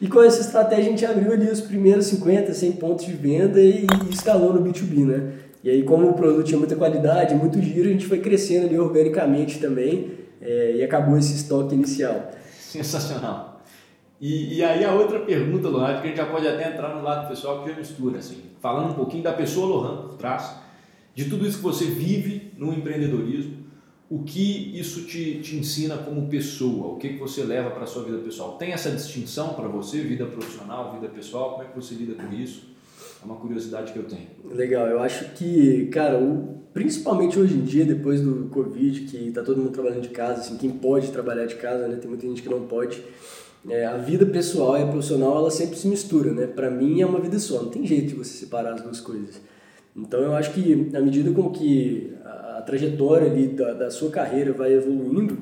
E 0.00 0.08
com 0.08 0.20
essa 0.20 0.40
estratégia 0.40 0.86
a 0.86 0.88
gente 0.88 1.06
abriu 1.06 1.32
ali 1.32 1.48
os 1.48 1.60
primeiros 1.60 2.06
50, 2.06 2.52
100 2.52 2.72
pontos 2.72 3.06
de 3.06 3.12
venda 3.12 3.60
e, 3.60 3.86
e 3.86 4.12
escalou 4.12 4.52
no 4.52 4.60
B2B, 4.60 5.06
né? 5.06 5.32
E 5.62 5.70
aí, 5.70 5.84
como 5.84 6.08
o 6.08 6.14
produto 6.14 6.44
tinha 6.44 6.58
muita 6.58 6.74
qualidade, 6.74 7.36
muito 7.36 7.62
giro, 7.62 7.88
a 7.88 7.92
gente 7.92 8.06
foi 8.06 8.18
crescendo 8.18 8.66
ali 8.66 8.76
organicamente 8.76 9.60
também 9.60 10.10
é, 10.40 10.72
e 10.76 10.82
acabou 10.82 11.16
esse 11.16 11.34
estoque 11.36 11.76
inicial. 11.76 12.32
Sensacional. 12.58 13.51
E, 14.22 14.58
e 14.58 14.62
aí 14.62 14.84
a 14.84 14.94
outra 14.94 15.18
pergunta, 15.18 15.68
Lohan, 15.68 16.00
que 16.00 16.06
a 16.06 16.06
gente 16.06 16.16
já 16.16 16.26
pode 16.26 16.46
até 16.46 16.72
entrar 16.72 16.94
no 16.94 17.02
lado 17.02 17.28
pessoal 17.28 17.64
que 17.64 17.70
já 17.70 17.76
mistura, 17.76 18.20
assim, 18.20 18.40
falando 18.60 18.92
um 18.92 18.94
pouquinho 18.94 19.24
da 19.24 19.32
pessoa 19.32 19.66
Lohan 19.66 20.02
por 20.02 20.14
trás, 20.14 20.58
de 21.12 21.24
tudo 21.24 21.44
isso 21.44 21.56
que 21.56 21.64
você 21.64 21.86
vive 21.86 22.52
no 22.56 22.72
empreendedorismo, 22.72 23.56
o 24.08 24.22
que 24.22 24.78
isso 24.78 25.06
te, 25.06 25.40
te 25.40 25.56
ensina 25.56 25.96
como 25.96 26.28
pessoa, 26.28 26.92
o 26.92 26.98
que, 26.98 27.14
que 27.14 27.18
você 27.18 27.42
leva 27.42 27.70
para 27.70 27.82
a 27.82 27.86
sua 27.86 28.04
vida 28.04 28.18
pessoal. 28.18 28.56
Tem 28.58 28.70
essa 28.70 28.92
distinção 28.92 29.54
para 29.54 29.66
você, 29.66 30.00
vida 30.02 30.24
profissional, 30.26 30.92
vida 30.92 31.08
pessoal? 31.08 31.52
Como 31.52 31.64
é 31.64 31.66
que 31.66 31.74
você 31.74 31.94
lida 31.96 32.14
com 32.14 32.32
isso? 32.32 32.68
É 33.20 33.24
uma 33.24 33.36
curiosidade 33.36 33.92
que 33.92 33.98
eu 33.98 34.04
tenho. 34.04 34.28
Legal, 34.44 34.86
eu 34.86 35.00
acho 35.00 35.30
que, 35.30 35.86
cara, 35.86 36.20
principalmente 36.72 37.36
hoje 37.40 37.54
em 37.54 37.64
dia, 37.64 37.84
depois 37.84 38.20
do 38.20 38.48
Covid, 38.50 39.00
que 39.00 39.32
tá 39.32 39.42
todo 39.42 39.58
mundo 39.58 39.72
trabalhando 39.72 40.02
de 40.02 40.10
casa, 40.10 40.42
assim, 40.42 40.56
quem 40.58 40.70
pode 40.70 41.10
trabalhar 41.10 41.46
de 41.46 41.56
casa, 41.56 41.88
né? 41.88 41.96
Tem 41.96 42.08
muita 42.08 42.24
gente 42.24 42.40
que 42.40 42.48
não 42.48 42.66
pode. 42.68 43.02
É, 43.68 43.86
a 43.86 43.96
vida 43.96 44.26
pessoal 44.26 44.78
e 44.78 44.82
a 44.82 44.86
profissional, 44.86 45.36
ela 45.38 45.50
sempre 45.50 45.76
se 45.76 45.86
mistura, 45.86 46.32
né? 46.32 46.46
Para 46.46 46.70
mim 46.70 47.00
é 47.00 47.06
uma 47.06 47.20
vida 47.20 47.38
só, 47.38 47.62
não 47.62 47.70
tem 47.70 47.86
jeito 47.86 48.08
de 48.08 48.14
você 48.14 48.30
separar 48.30 48.74
as 48.74 48.82
duas 48.82 49.00
coisas. 49.00 49.40
Então 49.96 50.20
eu 50.20 50.34
acho 50.34 50.52
que 50.52 50.90
à 50.94 51.00
medida 51.00 51.30
com 51.32 51.50
que 51.50 52.12
a, 52.24 52.62
trajetória 52.66 53.30
ali 53.30 53.48
da, 53.48 53.72
da 53.74 53.90
sua 53.90 54.10
carreira 54.10 54.52
vai 54.52 54.72
evoluindo, 54.72 55.38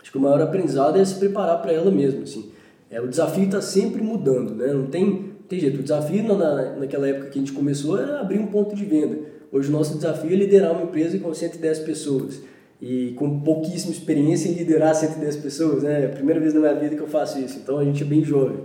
acho 0.00 0.10
que 0.10 0.18
o 0.18 0.20
maior 0.20 0.40
aprendizado 0.40 0.98
é 0.98 1.04
se 1.04 1.14
preparar 1.16 1.62
para 1.62 1.72
ela 1.72 1.90
mesmo, 1.90 2.22
assim. 2.22 2.50
É, 2.90 3.00
o 3.00 3.06
desafio 3.06 3.44
está 3.44 3.60
sempre 3.60 4.02
mudando, 4.02 4.54
né? 4.54 4.72
Não 4.72 4.86
tem 4.86 5.36
tem 5.48 5.60
jeito. 5.60 5.80
O 5.80 5.82
desafio 5.82 6.22
na, 6.22 6.76
naquela 6.76 7.08
época 7.08 7.30
que 7.30 7.38
a 7.38 7.40
gente 7.40 7.52
começou 7.52 7.98
era 7.98 8.20
abrir 8.20 8.38
um 8.38 8.46
ponto 8.46 8.74
de 8.74 8.84
venda. 8.84 9.18
Hoje 9.50 9.68
o 9.68 9.72
nosso 9.72 9.94
desafio 9.94 10.32
é 10.32 10.36
liderar 10.36 10.72
uma 10.72 10.82
empresa 10.82 11.18
com 11.18 11.32
110 11.32 11.80
pessoas. 11.80 12.40
E 12.80 13.12
com 13.16 13.40
pouquíssima 13.40 13.92
experiência 13.92 14.48
em 14.48 14.52
liderar 14.52 14.94
110 14.94 15.36
pessoas, 15.36 15.82
né? 15.82 16.02
É 16.02 16.06
a 16.06 16.10
primeira 16.10 16.40
vez 16.40 16.52
na 16.52 16.60
minha 16.60 16.74
vida 16.74 16.94
que 16.94 17.02
eu 17.02 17.08
faço 17.08 17.38
isso, 17.38 17.58
então 17.58 17.78
a 17.78 17.84
gente 17.84 18.02
é 18.02 18.06
bem 18.06 18.22
jovem. 18.22 18.58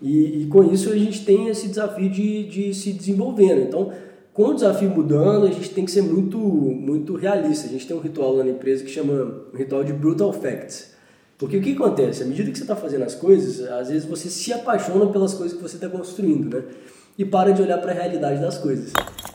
E, 0.00 0.42
e 0.42 0.46
com 0.46 0.64
isso 0.64 0.90
a 0.90 0.96
gente 0.96 1.24
tem 1.24 1.48
esse 1.48 1.68
desafio 1.68 2.10
de, 2.10 2.44
de 2.48 2.74
se 2.74 2.92
desenvolvendo. 2.92 3.60
Então, 3.60 3.92
com 4.32 4.44
o 4.44 4.54
desafio 4.54 4.90
mudando, 4.90 5.46
a 5.46 5.50
gente 5.50 5.70
tem 5.70 5.84
que 5.84 5.90
ser 5.90 6.02
muito, 6.02 6.38
muito 6.38 7.14
realista. 7.14 7.66
A 7.66 7.70
gente 7.70 7.86
tem 7.86 7.96
um 7.96 8.00
ritual 8.00 8.34
lá 8.34 8.44
na 8.44 8.50
empresa 8.50 8.82
que 8.82 8.90
chama 8.90 9.12
um 9.52 9.56
ritual 9.56 9.84
de 9.84 9.92
Brutal 9.92 10.32
Facts. 10.32 10.92
Porque 11.38 11.56
o 11.56 11.60
que 11.60 11.72
acontece? 11.72 12.22
À 12.22 12.26
medida 12.26 12.50
que 12.50 12.56
você 12.56 12.64
está 12.64 12.74
fazendo 12.74 13.04
as 13.04 13.14
coisas, 13.14 13.68
às 13.68 13.88
vezes 13.88 14.04
você 14.04 14.28
se 14.28 14.52
apaixona 14.52 15.06
pelas 15.06 15.34
coisas 15.34 15.56
que 15.56 15.62
você 15.62 15.76
está 15.76 15.88
construindo, 15.88 16.56
né? 16.56 16.64
E 17.18 17.24
para 17.24 17.52
de 17.52 17.60
olhar 17.60 17.78
para 17.78 17.92
a 17.92 17.94
realidade 17.94 18.40
das 18.40 18.58
coisas. 18.58 18.92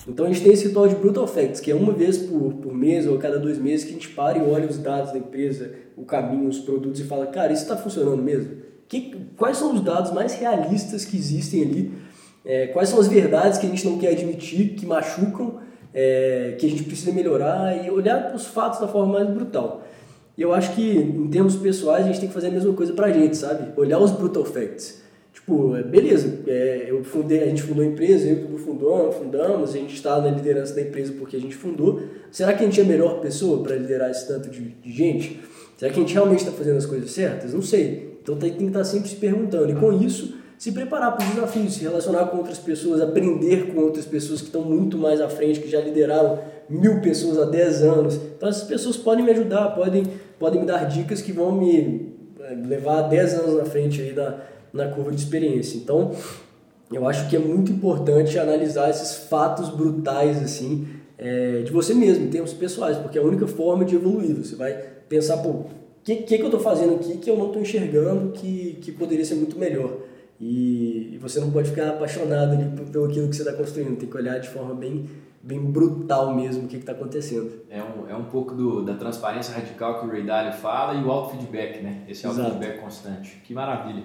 Então 0.07 0.25
a 0.25 0.29
gente 0.29 0.41
tem 0.41 0.53
esse 0.53 0.67
ritual 0.67 0.87
de 0.87 0.95
Brutal 0.95 1.27
Facts, 1.27 1.59
que 1.59 1.69
é 1.69 1.75
uma 1.75 1.93
vez 1.93 2.17
por, 2.17 2.53
por 2.53 2.73
mês 2.73 3.05
ou 3.05 3.15
a 3.15 3.19
cada 3.19 3.37
dois 3.37 3.57
meses 3.57 3.85
que 3.85 3.91
a 3.91 3.93
gente 3.93 4.09
para 4.09 4.37
e 4.37 4.41
olha 4.41 4.67
os 4.67 4.77
dados 4.77 5.11
da 5.11 5.17
empresa, 5.17 5.73
o 5.95 6.03
caminho, 6.03 6.47
os 6.47 6.59
produtos 6.59 6.99
e 6.99 7.03
fala, 7.03 7.27
cara, 7.27 7.51
isso 7.51 7.63
está 7.63 7.75
funcionando 7.75 8.21
mesmo? 8.21 8.57
Que, 8.87 9.15
quais 9.35 9.57
são 9.57 9.73
os 9.73 9.81
dados 9.81 10.11
mais 10.11 10.33
realistas 10.35 11.03
que 11.03 11.17
existem 11.17 11.63
ali? 11.63 11.91
É, 12.45 12.67
quais 12.67 12.87
são 12.87 12.99
as 12.99 13.07
verdades 13.07 13.59
que 13.59 13.65
a 13.65 13.69
gente 13.69 13.85
não 13.85 13.97
quer 13.97 14.11
admitir, 14.11 14.75
que 14.75 14.85
machucam, 14.85 15.59
é, 15.93 16.55
que 16.57 16.65
a 16.65 16.69
gente 16.69 16.83
precisa 16.83 17.11
melhorar 17.11 17.85
e 17.85 17.91
olhar 17.91 18.27
para 18.27 18.35
os 18.35 18.45
fatos 18.45 18.79
da 18.79 18.87
forma 18.87 19.13
mais 19.13 19.29
brutal. 19.29 19.83
E 20.37 20.41
eu 20.41 20.53
acho 20.53 20.73
que, 20.73 20.97
em 20.97 21.27
termos 21.27 21.55
pessoais, 21.55 22.05
a 22.05 22.07
gente 22.07 22.19
tem 22.19 22.29
que 22.29 22.33
fazer 22.33 22.47
a 22.47 22.51
mesma 22.51 22.71
coisa 22.73 22.93
pra 22.93 23.11
gente, 23.11 23.35
sabe? 23.35 23.73
Olhar 23.75 23.99
os 23.99 24.11
brutal 24.11 24.45
facts. 24.45 25.01
Tipo, 25.47 25.77
é, 25.77 25.81
beleza, 25.81 26.39
é, 26.45 26.87
eu 26.89 27.01
fundei, 27.05 27.41
a 27.41 27.45
gente 27.45 27.63
fundou 27.63 27.81
a 27.81 27.87
empresa, 27.87 28.27
eu 28.27 28.49
e 28.51 28.53
o 28.53 28.57
fundou, 28.57 29.13
fundamos, 29.13 29.69
a 29.69 29.77
gente 29.77 29.95
está 29.95 30.19
na 30.19 30.29
liderança 30.29 30.75
da 30.75 30.81
empresa 30.81 31.13
porque 31.17 31.37
a 31.37 31.39
gente 31.39 31.55
fundou. 31.55 32.01
Será 32.29 32.51
que 32.51 32.63
a 32.63 32.65
gente 32.65 32.81
é 32.81 32.83
a 32.83 32.85
melhor 32.85 33.21
pessoa 33.21 33.63
para 33.63 33.77
liderar 33.77 34.11
esse 34.11 34.27
tanto 34.27 34.49
de, 34.49 34.59
de, 34.59 34.91
gente? 34.91 35.39
Será 35.77 35.89
que 35.89 35.97
a 35.97 36.01
gente 36.01 36.13
realmente 36.13 36.39
está 36.39 36.51
fazendo 36.51 36.75
as 36.75 36.85
coisas 36.85 37.09
certas? 37.11 37.53
Não 37.53 37.61
sei. 37.61 38.17
Então 38.21 38.35
tem 38.35 38.53
que 38.53 38.61
estar 38.61 38.83
sempre 38.83 39.07
se 39.07 39.15
perguntando. 39.15 39.71
E 39.71 39.75
com 39.75 39.93
isso, 39.93 40.33
se 40.57 40.73
preparar 40.73 41.15
para 41.15 41.25
os 41.25 41.35
desafios, 41.35 41.75
se 41.75 41.83
relacionar 41.83 42.25
com 42.25 42.39
outras 42.39 42.59
pessoas, 42.59 42.99
aprender 42.99 43.73
com 43.73 43.79
outras 43.79 44.05
pessoas 44.05 44.41
que 44.41 44.47
estão 44.47 44.63
muito 44.63 44.97
mais 44.97 45.21
à 45.21 45.29
frente, 45.29 45.61
que 45.61 45.69
já 45.69 45.79
lideraram 45.79 46.39
mil 46.69 46.99
pessoas 46.99 47.39
há 47.39 47.45
10 47.45 47.83
anos. 47.83 48.19
Então 48.35 48.49
essas 48.49 48.67
pessoas 48.67 48.97
podem 48.97 49.23
me 49.23 49.31
ajudar, 49.31 49.69
podem 49.69 50.03
podem 50.37 50.59
me 50.59 50.67
dar 50.67 50.83
dicas 50.89 51.21
que 51.21 51.31
vão 51.31 51.53
me 51.53 52.11
eh, 52.41 52.57
levar 52.67 53.03
10 53.03 53.33
anos 53.35 53.57
na 53.57 53.63
frente 53.63 54.01
aí 54.01 54.13
na, 54.13 54.39
na 54.73 54.87
curva 54.87 55.11
de 55.11 55.17
experiência. 55.17 55.77
Então, 55.77 56.13
eu 56.91 57.07
acho 57.07 57.29
que 57.29 57.35
é 57.35 57.39
muito 57.39 57.71
importante 57.71 58.39
analisar 58.39 58.89
esses 58.89 59.27
fatos 59.27 59.69
brutais 59.69 60.41
assim 60.41 60.87
é, 61.17 61.61
de 61.61 61.71
você 61.71 61.93
mesmo, 61.93 62.25
em 62.25 62.29
termos 62.29 62.53
pessoais, 62.53 62.97
porque 62.97 63.17
é 63.17 63.21
a 63.21 63.25
única 63.25 63.47
forma 63.47 63.83
de 63.83 63.95
evoluir. 63.95 64.35
Você 64.35 64.55
vai 64.55 64.73
pensar, 65.09 65.37
pô, 65.37 65.49
o 65.49 65.65
que, 66.03 66.17
que, 66.17 66.37
que 66.37 66.41
eu 66.41 66.47
estou 66.47 66.59
fazendo 66.59 66.95
aqui 66.95 67.17
que 67.17 67.29
eu 67.29 67.37
não 67.37 67.47
estou 67.47 67.61
enxergando 67.61 68.31
que, 68.31 68.77
que 68.81 68.91
poderia 68.91 69.25
ser 69.25 69.35
muito 69.35 69.57
melhor? 69.57 69.97
E, 70.39 71.17
você 71.19 71.39
não 71.39 71.51
pode 71.51 71.71
ficar 71.71 71.89
apaixonado 71.89 72.53
ali 72.53 72.63
pelo 72.91 73.05
aquilo 73.05 73.27
que 73.27 73.35
você 73.35 73.41
está 73.41 73.53
construindo, 73.53 73.97
tem 73.97 74.07
que 74.07 74.15
olhar 74.15 74.39
de 74.39 74.47
forma 74.47 74.73
bem, 74.75 75.09
bem 75.41 75.59
brutal 75.59 76.33
mesmo 76.33 76.65
o 76.65 76.67
que 76.67 76.77
está 76.77 76.91
acontecendo. 76.91 77.51
É 77.69 77.81
um, 77.81 78.07
é 78.07 78.15
um 78.15 78.25
pouco 78.25 78.53
do, 78.53 78.83
da 78.83 78.93
transparência 78.93 79.53
radical 79.53 79.99
que 79.99 80.05
o 80.05 80.09
Ray 80.09 80.23
Dalio 80.23 80.53
fala 80.53 80.93
e 80.93 81.03
o 81.03 81.11
auto-feedback, 81.11 81.81
né? 81.81 82.03
Esse 82.07 82.25
auto-feedback 82.27 82.79
constante. 82.79 83.41
Que 83.43 83.53
maravilha. 83.53 84.03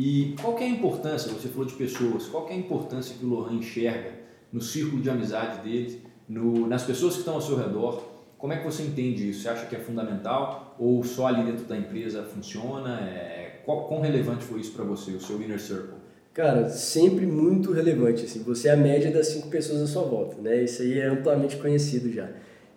E 0.00 0.36
qual 0.40 0.56
é 0.60 0.62
a 0.62 0.68
importância, 0.68 1.32
você 1.32 1.48
falou 1.48 1.64
de 1.64 1.74
pessoas, 1.74 2.28
qual 2.28 2.48
é 2.48 2.52
a 2.52 2.56
importância 2.56 3.16
que 3.18 3.26
o 3.26 3.28
Lohan 3.28 3.54
enxerga 3.54 4.12
no 4.52 4.60
círculo 4.60 5.02
de 5.02 5.10
amizade 5.10 5.68
dele, 5.68 6.02
no, 6.28 6.68
nas 6.68 6.84
pessoas 6.84 7.14
que 7.14 7.18
estão 7.18 7.34
ao 7.34 7.40
seu 7.42 7.56
redor? 7.56 8.04
Como 8.38 8.52
é 8.52 8.58
que 8.58 8.64
você 8.64 8.84
entende 8.84 9.28
isso? 9.28 9.42
Você 9.42 9.48
acha 9.48 9.66
que 9.66 9.74
é 9.74 9.78
fundamental 9.80 10.76
ou 10.78 11.02
só 11.02 11.26
ali 11.26 11.42
dentro 11.42 11.64
da 11.64 11.76
empresa 11.76 12.22
funciona? 12.22 13.00
É, 13.00 13.60
qual, 13.66 13.88
quão 13.88 14.00
relevante 14.00 14.44
foi 14.44 14.60
isso 14.60 14.70
para 14.70 14.84
você, 14.84 15.10
o 15.10 15.20
seu 15.20 15.42
inner 15.42 15.58
circle? 15.58 15.98
Cara, 16.32 16.68
sempre 16.68 17.26
muito 17.26 17.72
relevante. 17.72 18.24
Assim, 18.24 18.44
você 18.44 18.68
é 18.68 18.74
a 18.74 18.76
média 18.76 19.10
das 19.10 19.26
cinco 19.26 19.48
pessoas 19.48 19.82
à 19.82 19.86
sua 19.88 20.04
volta, 20.04 20.40
né? 20.40 20.62
Isso 20.62 20.80
aí 20.80 20.96
é 20.96 21.08
amplamente 21.08 21.56
conhecido 21.56 22.12
já. 22.12 22.28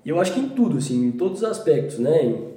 E 0.03 0.09
eu 0.09 0.19
acho 0.19 0.34
que 0.34 0.39
em 0.39 0.49
tudo, 0.49 0.80
assim, 0.80 1.05
em 1.05 1.11
todos 1.11 1.43
os 1.43 1.47
aspectos, 1.47 1.99
né? 1.99 2.51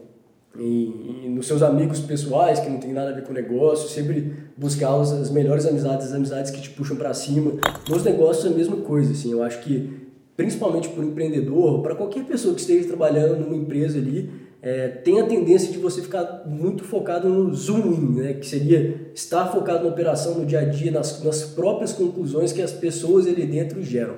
Em, 0.58 1.30
nos 1.30 1.46
seus 1.46 1.62
amigos 1.62 2.00
pessoais, 2.00 2.60
que 2.60 2.68
não 2.68 2.78
tem 2.78 2.92
nada 2.92 3.10
a 3.10 3.12
ver 3.12 3.24
com 3.24 3.30
o 3.30 3.34
negócio, 3.34 3.88
sempre 3.88 4.32
buscar 4.56 4.94
as 5.00 5.30
melhores 5.30 5.66
amizades, 5.66 6.06
as 6.06 6.12
amizades 6.12 6.50
que 6.50 6.60
te 6.60 6.70
puxam 6.70 6.96
para 6.96 7.12
cima. 7.12 7.52
Nos 7.88 8.04
negócios 8.04 8.44
é 8.44 8.48
a 8.48 8.56
mesma 8.56 8.76
coisa, 8.78 9.12
assim. 9.12 9.32
Eu 9.32 9.42
acho 9.42 9.60
que 9.60 10.04
principalmente 10.36 10.88
para 10.88 11.02
o 11.02 11.04
empreendedor, 11.04 11.82
para 11.82 11.94
qualquer 11.94 12.24
pessoa 12.24 12.54
que 12.54 12.60
esteja 12.60 12.88
trabalhando 12.88 13.38
numa 13.38 13.56
empresa 13.56 13.98
ali, 13.98 14.30
é, 14.60 14.88
tem 14.88 15.20
a 15.20 15.26
tendência 15.26 15.70
de 15.70 15.78
você 15.78 16.00
ficar 16.00 16.44
muito 16.46 16.84
focado 16.84 17.28
no 17.28 17.54
zoom 17.54 17.92
in, 17.92 18.14
né? 18.14 18.32
que 18.32 18.46
seria 18.46 19.10
estar 19.14 19.46
focado 19.52 19.84
na 19.84 19.90
operação, 19.90 20.38
no 20.38 20.46
dia 20.46 20.60
a 20.60 20.64
dia, 20.64 20.90
nas, 20.90 21.22
nas 21.22 21.42
próprias 21.42 21.92
conclusões 21.92 22.52
que 22.52 22.62
as 22.62 22.72
pessoas 22.72 23.26
ali 23.26 23.46
dentro 23.46 23.82
geram. 23.82 24.14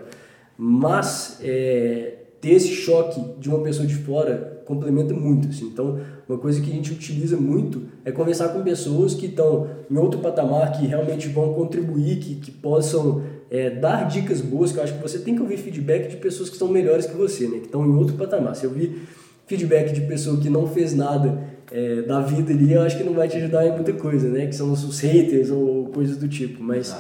Mas 0.57 1.39
é, 1.43 2.15
ter 2.41 2.53
esse 2.53 2.69
choque 2.69 3.21
de 3.41 3.49
uma 3.49 3.59
pessoa 3.61 3.87
de 3.87 3.97
fora 3.97 4.56
complementa 4.67 5.15
muito. 5.15 5.49
Assim. 5.49 5.67
Então, 5.67 5.99
uma 6.29 6.39
coisa 6.39 6.61
que 6.61 6.71
a 6.71 6.75
gente 6.75 6.93
utiliza 6.93 7.37
muito 7.37 7.83
é 8.05 8.13
conversar 8.13 8.49
com 8.49 8.63
pessoas 8.63 9.15
que 9.15 9.27
estão 9.27 9.69
em 9.91 9.97
outro 9.97 10.21
patamar, 10.21 10.73
que 10.73 10.87
realmente 10.87 11.29
vão 11.29 11.55
contribuir, 11.55 12.19
que, 12.19 12.35
que 12.35 12.51
possam 12.51 13.23
é, 13.51 13.71
dar 13.71 14.09
dicas 14.09 14.41
boas, 14.41 14.73
que 14.73 14.79
eu 14.79 14.83
acho 14.83 14.95
que 14.95 15.03
você 15.03 15.19
tem 15.21 15.35
que 15.35 15.41
ouvir 15.41 15.57
feedback 15.57 16.11
de 16.11 16.17
pessoas 16.17 16.49
que 16.49 16.57
estão 16.57 16.69
melhores 16.69 17.07
que 17.07 17.17
você, 17.17 17.47
né? 17.47 17.59
que 17.59 17.67
estão 17.67 17.87
em 17.87 17.95
outro 17.95 18.17
patamar. 18.17 18.55
Se 18.55 18.65
eu 18.65 18.71
ouvir 18.71 19.07
feedback 19.47 19.93
de 19.93 20.03
pessoa 20.03 20.39
que 20.39 20.51
não 20.51 20.67
fez 20.67 20.95
nada 20.95 21.39
é, 21.71 22.03
da 22.03 22.21
vida 22.21 22.53
ali, 22.53 22.73
eu 22.73 22.83
acho 22.83 22.99
que 22.99 23.05
não 23.05 23.15
vai 23.15 23.29
te 23.29 23.37
ajudar 23.37 23.67
em 23.67 23.73
muita 23.73 23.93
coisa, 23.93 24.29
né? 24.29 24.47
Que 24.47 24.55
são 24.55 24.73
os 24.73 25.01
haters 25.01 25.51
ou 25.51 25.87
coisas 25.87 26.17
do 26.17 26.29
tipo. 26.29 26.63
Mas 26.63 26.95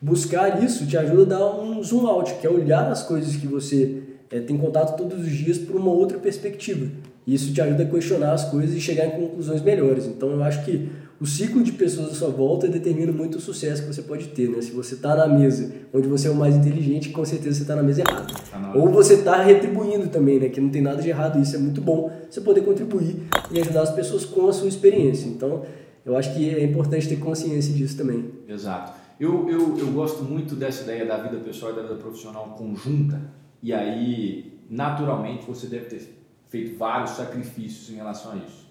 buscar 0.00 0.62
isso 0.64 0.86
te 0.86 0.96
ajuda 0.96 1.36
a 1.36 1.38
dar 1.38 1.60
um 1.60 1.82
zoom 1.82 2.06
out, 2.06 2.34
que 2.34 2.46
é 2.46 2.50
olhar 2.50 2.90
as 2.90 3.02
coisas 3.02 3.36
que 3.36 3.46
você 3.46 4.02
é, 4.30 4.40
tem 4.40 4.56
contato 4.56 4.96
todos 4.96 5.20
os 5.20 5.30
dias 5.30 5.58
por 5.58 5.76
uma 5.76 5.90
outra 5.90 6.18
perspectiva. 6.18 6.86
Isso 7.34 7.52
te 7.52 7.60
ajuda 7.60 7.84
a 7.84 7.86
questionar 7.86 8.32
as 8.32 8.44
coisas 8.50 8.74
e 8.74 8.80
chegar 8.80 9.06
em 9.06 9.12
conclusões 9.12 9.62
melhores. 9.62 10.04
Então 10.06 10.30
eu 10.30 10.42
acho 10.42 10.64
que 10.64 10.90
o 11.20 11.26
ciclo 11.26 11.62
de 11.62 11.70
pessoas 11.72 12.10
à 12.10 12.14
sua 12.14 12.28
volta 12.28 12.66
determina 12.66 13.12
muito 13.12 13.38
o 13.38 13.40
sucesso 13.40 13.82
que 13.82 13.94
você 13.94 14.02
pode 14.02 14.28
ter, 14.28 14.48
né? 14.50 14.60
Se 14.60 14.72
você 14.72 14.94
está 14.94 15.14
na 15.14 15.28
mesa 15.28 15.70
onde 15.94 16.08
você 16.08 16.26
é 16.26 16.30
o 16.30 16.34
mais 16.34 16.56
inteligente, 16.56 17.10
com 17.10 17.24
certeza 17.24 17.56
você 17.56 17.62
está 17.62 17.76
na 17.76 17.84
mesa 17.84 18.00
errada. 18.00 18.26
Tá 18.50 18.72
Ou 18.74 18.88
você 18.88 19.14
está 19.14 19.40
retribuindo 19.42 20.08
também, 20.08 20.40
né? 20.40 20.48
Que 20.48 20.60
não 20.60 20.70
tem 20.70 20.82
nada 20.82 21.00
de 21.00 21.08
errado, 21.08 21.40
isso 21.40 21.54
é 21.54 21.58
muito 21.58 21.80
bom, 21.80 22.10
você 22.28 22.40
poder 22.40 22.62
contribuir 22.62 23.22
e 23.52 23.60
ajudar 23.60 23.82
as 23.82 23.90
pessoas 23.90 24.24
com 24.24 24.48
a 24.48 24.52
sua 24.52 24.66
experiência. 24.66 25.28
Então, 25.28 25.64
eu 26.04 26.16
acho 26.16 26.34
que 26.34 26.52
é 26.52 26.64
importante 26.64 27.08
ter 27.08 27.16
consciência 27.16 27.72
disso 27.72 27.96
também. 27.96 28.24
Exato. 28.48 28.98
Eu, 29.20 29.48
eu, 29.48 29.78
eu 29.78 29.86
gosto 29.92 30.24
muito 30.24 30.56
dessa 30.56 30.82
ideia 30.82 31.06
da 31.06 31.18
vida 31.18 31.36
pessoal 31.36 31.72
e 31.72 31.76
da 31.76 31.82
vida 31.82 31.94
profissional 31.94 32.56
conjunta, 32.58 33.20
e 33.62 33.72
aí, 33.72 34.58
naturalmente, 34.68 35.44
você 35.46 35.66
deve 35.66 35.84
ter 35.84 36.19
feito 36.50 36.76
vários 36.76 37.12
sacrifícios 37.12 37.88
em 37.90 37.94
relação 37.94 38.32
a 38.32 38.36
isso. 38.36 38.68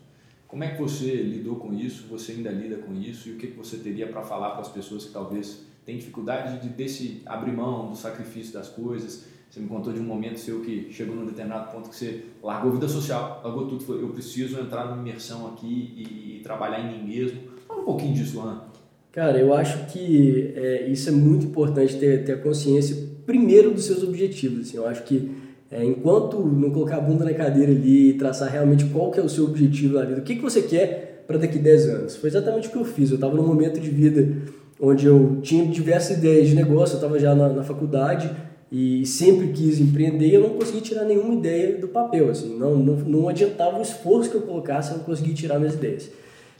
Como 0.48 0.64
é 0.64 0.68
que 0.70 0.82
você 0.82 1.16
lidou 1.16 1.56
com 1.56 1.74
isso? 1.74 2.08
Você 2.10 2.34
ainda 2.34 2.52
lida 2.52 2.78
com 2.78 2.94
isso? 2.94 3.30
E 3.30 3.34
o 3.34 3.38
que, 3.38 3.48
você 3.48 3.78
teria 3.78 4.08
para 4.08 4.22
falar 4.22 4.52
para 4.52 4.62
as 4.62 4.68
pessoas 4.68 5.06
que 5.06 5.12
talvez 5.12 5.64
têm 5.86 5.98
dificuldade 5.98 6.60
de 6.60 6.70
desse 6.70 7.22
abrir 7.26 7.52
mão 7.52 7.90
do 7.90 7.96
sacrifício 7.96 8.54
das 8.54 8.68
coisas? 8.68 9.26
Você 9.50 9.60
me 9.60 9.68
contou 9.68 9.94
de 9.94 10.00
um 10.00 10.04
momento 10.04 10.40
seu 10.40 10.62
que 10.62 10.92
chegou 10.92 11.16
num 11.16 11.26
determinado 11.26 11.72
ponto 11.72 11.90
que 11.90 11.96
você 11.96 12.26
largou 12.44 12.72
vida 12.72 12.88
social, 12.88 13.42
largou 13.44 13.68
tudo, 13.68 13.84
falou, 13.84 14.02
eu 14.02 14.10
preciso 14.10 14.60
entrar 14.60 14.86
numa 14.86 15.02
imersão 15.02 15.48
aqui 15.48 15.94
e, 15.96 16.38
e 16.38 16.44
trabalhar 16.44 16.82
em 16.82 16.98
mim 16.98 17.16
mesmo. 17.16 17.40
Fala 17.68 17.82
um 17.82 17.86
pouquinho 17.86 18.14
disso, 18.14 18.40
Luan. 18.40 18.64
Cara, 19.12 19.40
eu 19.40 19.54
acho 19.54 19.88
que 19.88 20.54
é, 20.56 20.88
isso 20.88 21.10
é 21.10 21.12
muito 21.12 21.46
importante 21.46 21.98
ter, 21.98 22.26
ter 22.26 22.42
consciência 22.44 23.10
primeiro 23.26 23.72
dos 23.72 23.86
seus 23.86 24.04
objetivos. 24.04 24.68
Assim, 24.68 24.78
eu 24.78 24.88
acho 24.88 25.04
que 25.04 25.32
é, 25.72 25.86
enquanto 25.86 26.40
não 26.40 26.72
colocar 26.72 26.98
a 26.98 27.02
bunda 27.02 27.24
na 27.24 27.34
cadeira 27.34 27.72
ali 27.72 28.10
e 28.10 28.14
traçar 28.14 28.52
realmente 28.52 28.86
qual 28.86 29.12
que 29.12 29.20
é 29.20 29.24
o 29.24 29.30
seu 29.30 29.46
objetivo 29.46 29.96
na 29.96 30.06
vida, 30.06 30.20
o 30.20 30.24
que, 30.24 30.36
que 30.36 30.42
você 30.42 30.64
quer 30.64 31.24
para 31.28 31.38
daqui 31.38 31.60
10 31.60 31.90
anos. 31.90 32.16
Foi 32.16 32.28
exatamente 32.28 32.70
o 32.70 32.72
que 32.72 32.78
eu 32.78 32.84
fiz. 32.84 33.12
Eu 33.12 33.16
estava 33.16 33.36
num 33.36 33.46
momento 33.46 33.80
de 33.80 33.92
vida 33.92 34.36
onde 34.82 35.06
eu 35.06 35.38
tinha 35.44 35.64
diversas 35.68 36.18
ideias 36.18 36.48
de 36.48 36.56
negócio, 36.56 36.94
eu 36.94 36.98
estava 36.98 37.20
já 37.20 37.36
na, 37.36 37.50
na, 37.50 37.64
faculdade 37.64 38.32
e 38.72 39.06
sempre 39.06 39.50
quis 39.50 39.80
empreender 39.80 40.28
e 40.28 40.34
eu 40.34 40.42
não 40.42 40.50
consegui 40.52 40.82
tirar 40.82 41.04
nenhuma 41.04 41.36
ideia 41.36 41.78
do 41.78 41.88
papel. 41.88 42.32
Assim, 42.32 42.58
não, 42.58 42.78
não, 42.78 42.96
não 42.96 43.30
adiantava 43.30 43.78
o 43.78 43.82
esforço 43.84 44.32
que 44.32 44.38
eu 44.38 44.42
colocasse, 44.42 44.92
eu 44.92 44.98
não 44.98 45.04
conseguia 45.04 45.36
tirar 45.36 45.60
minhas 45.60 45.76
ideias. 45.76 46.10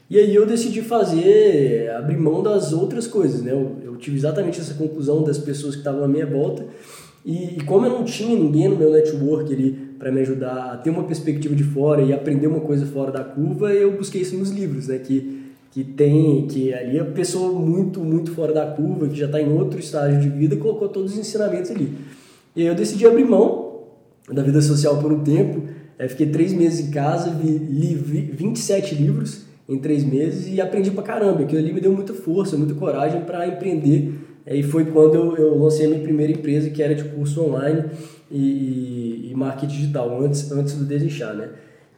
E 0.08 0.16
aí 0.16 0.32
eu 0.32 0.46
decidi 0.46 0.82
fazer, 0.82 1.90
abrir 1.90 2.16
mão 2.16 2.40
das 2.40 2.72
outras 2.72 3.08
coisas, 3.08 3.42
né? 3.42 3.52
Eu, 3.52 3.76
eu 3.82 3.96
tive 3.96 4.16
exatamente 4.16 4.60
essa 4.60 4.74
conclusão 4.74 5.24
das 5.24 5.38
pessoas 5.38 5.74
que 5.74 5.80
estavam 5.80 6.04
à 6.04 6.08
minha 6.08 6.26
volta 6.26 6.64
e, 7.24 7.58
e, 7.58 7.64
como 7.64 7.86
eu 7.86 7.90
não 7.90 8.04
tinha 8.04 8.38
ninguém 8.38 8.68
no 8.68 8.76
meu 8.76 8.90
network 8.90 9.52
ali 9.52 9.72
para 9.98 10.10
me 10.10 10.20
ajudar 10.20 10.72
a 10.72 10.76
ter 10.78 10.88
uma 10.88 11.04
perspectiva 11.04 11.54
de 11.54 11.64
fora 11.64 12.00
e 12.00 12.12
aprender 12.12 12.46
uma 12.46 12.60
coisa 12.60 12.86
fora 12.86 13.12
da 13.12 13.22
curva, 13.22 13.72
eu 13.72 13.96
busquei 13.96 14.22
isso 14.22 14.36
nos 14.36 14.50
livros, 14.50 14.88
né? 14.88 14.98
Que, 14.98 15.42
que 15.70 15.84
tem, 15.84 16.46
que 16.46 16.72
ali 16.72 16.98
a 16.98 17.04
pessoa 17.04 17.52
muito, 17.52 18.00
muito 18.00 18.32
fora 18.32 18.52
da 18.52 18.66
curva, 18.66 19.06
que 19.08 19.16
já 19.16 19.26
está 19.26 19.40
em 19.40 19.52
outro 19.52 19.78
estágio 19.78 20.18
de 20.18 20.28
vida, 20.30 20.56
colocou 20.56 20.88
todos 20.88 21.12
os 21.12 21.18
ensinamentos 21.18 21.70
ali. 21.70 21.92
E 22.56 22.62
aí 22.62 22.66
eu 22.66 22.74
decidi 22.74 23.06
abrir 23.06 23.24
mão 23.24 23.82
da 24.32 24.42
vida 24.42 24.60
social 24.62 24.98
por 24.98 25.12
um 25.12 25.22
tempo, 25.22 25.62
é, 25.98 26.08
fiquei 26.08 26.28
três 26.28 26.52
meses 26.54 26.88
em 26.88 26.90
casa, 26.90 27.30
vi, 27.30 27.58
li 27.58 27.94
27 27.94 28.94
livros 28.94 29.44
em 29.68 29.78
três 29.78 30.02
meses 30.02 30.48
e 30.52 30.60
aprendi 30.60 30.90
pra 30.90 31.02
caramba. 31.02 31.42
Aquilo 31.42 31.60
ali 31.60 31.72
me 31.72 31.80
deu 31.80 31.92
muita 31.92 32.14
força, 32.14 32.56
muita 32.56 32.74
coragem 32.74 33.20
para 33.20 33.46
empreender 33.46 34.14
e 34.56 34.62
foi 34.62 34.84
quando 34.86 35.14
eu, 35.14 35.36
eu 35.36 35.58
lancei 35.58 35.86
a 35.86 35.88
minha 35.88 36.02
primeira 36.02 36.32
empresa, 36.32 36.70
que 36.70 36.82
era 36.82 36.94
de 36.94 37.04
curso 37.04 37.42
online 37.42 37.84
e, 38.30 39.30
e 39.30 39.34
marketing 39.34 39.74
digital, 39.74 40.22
antes, 40.22 40.50
antes 40.50 40.74
do 40.74 40.84
Desinchar, 40.84 41.34
né? 41.34 41.50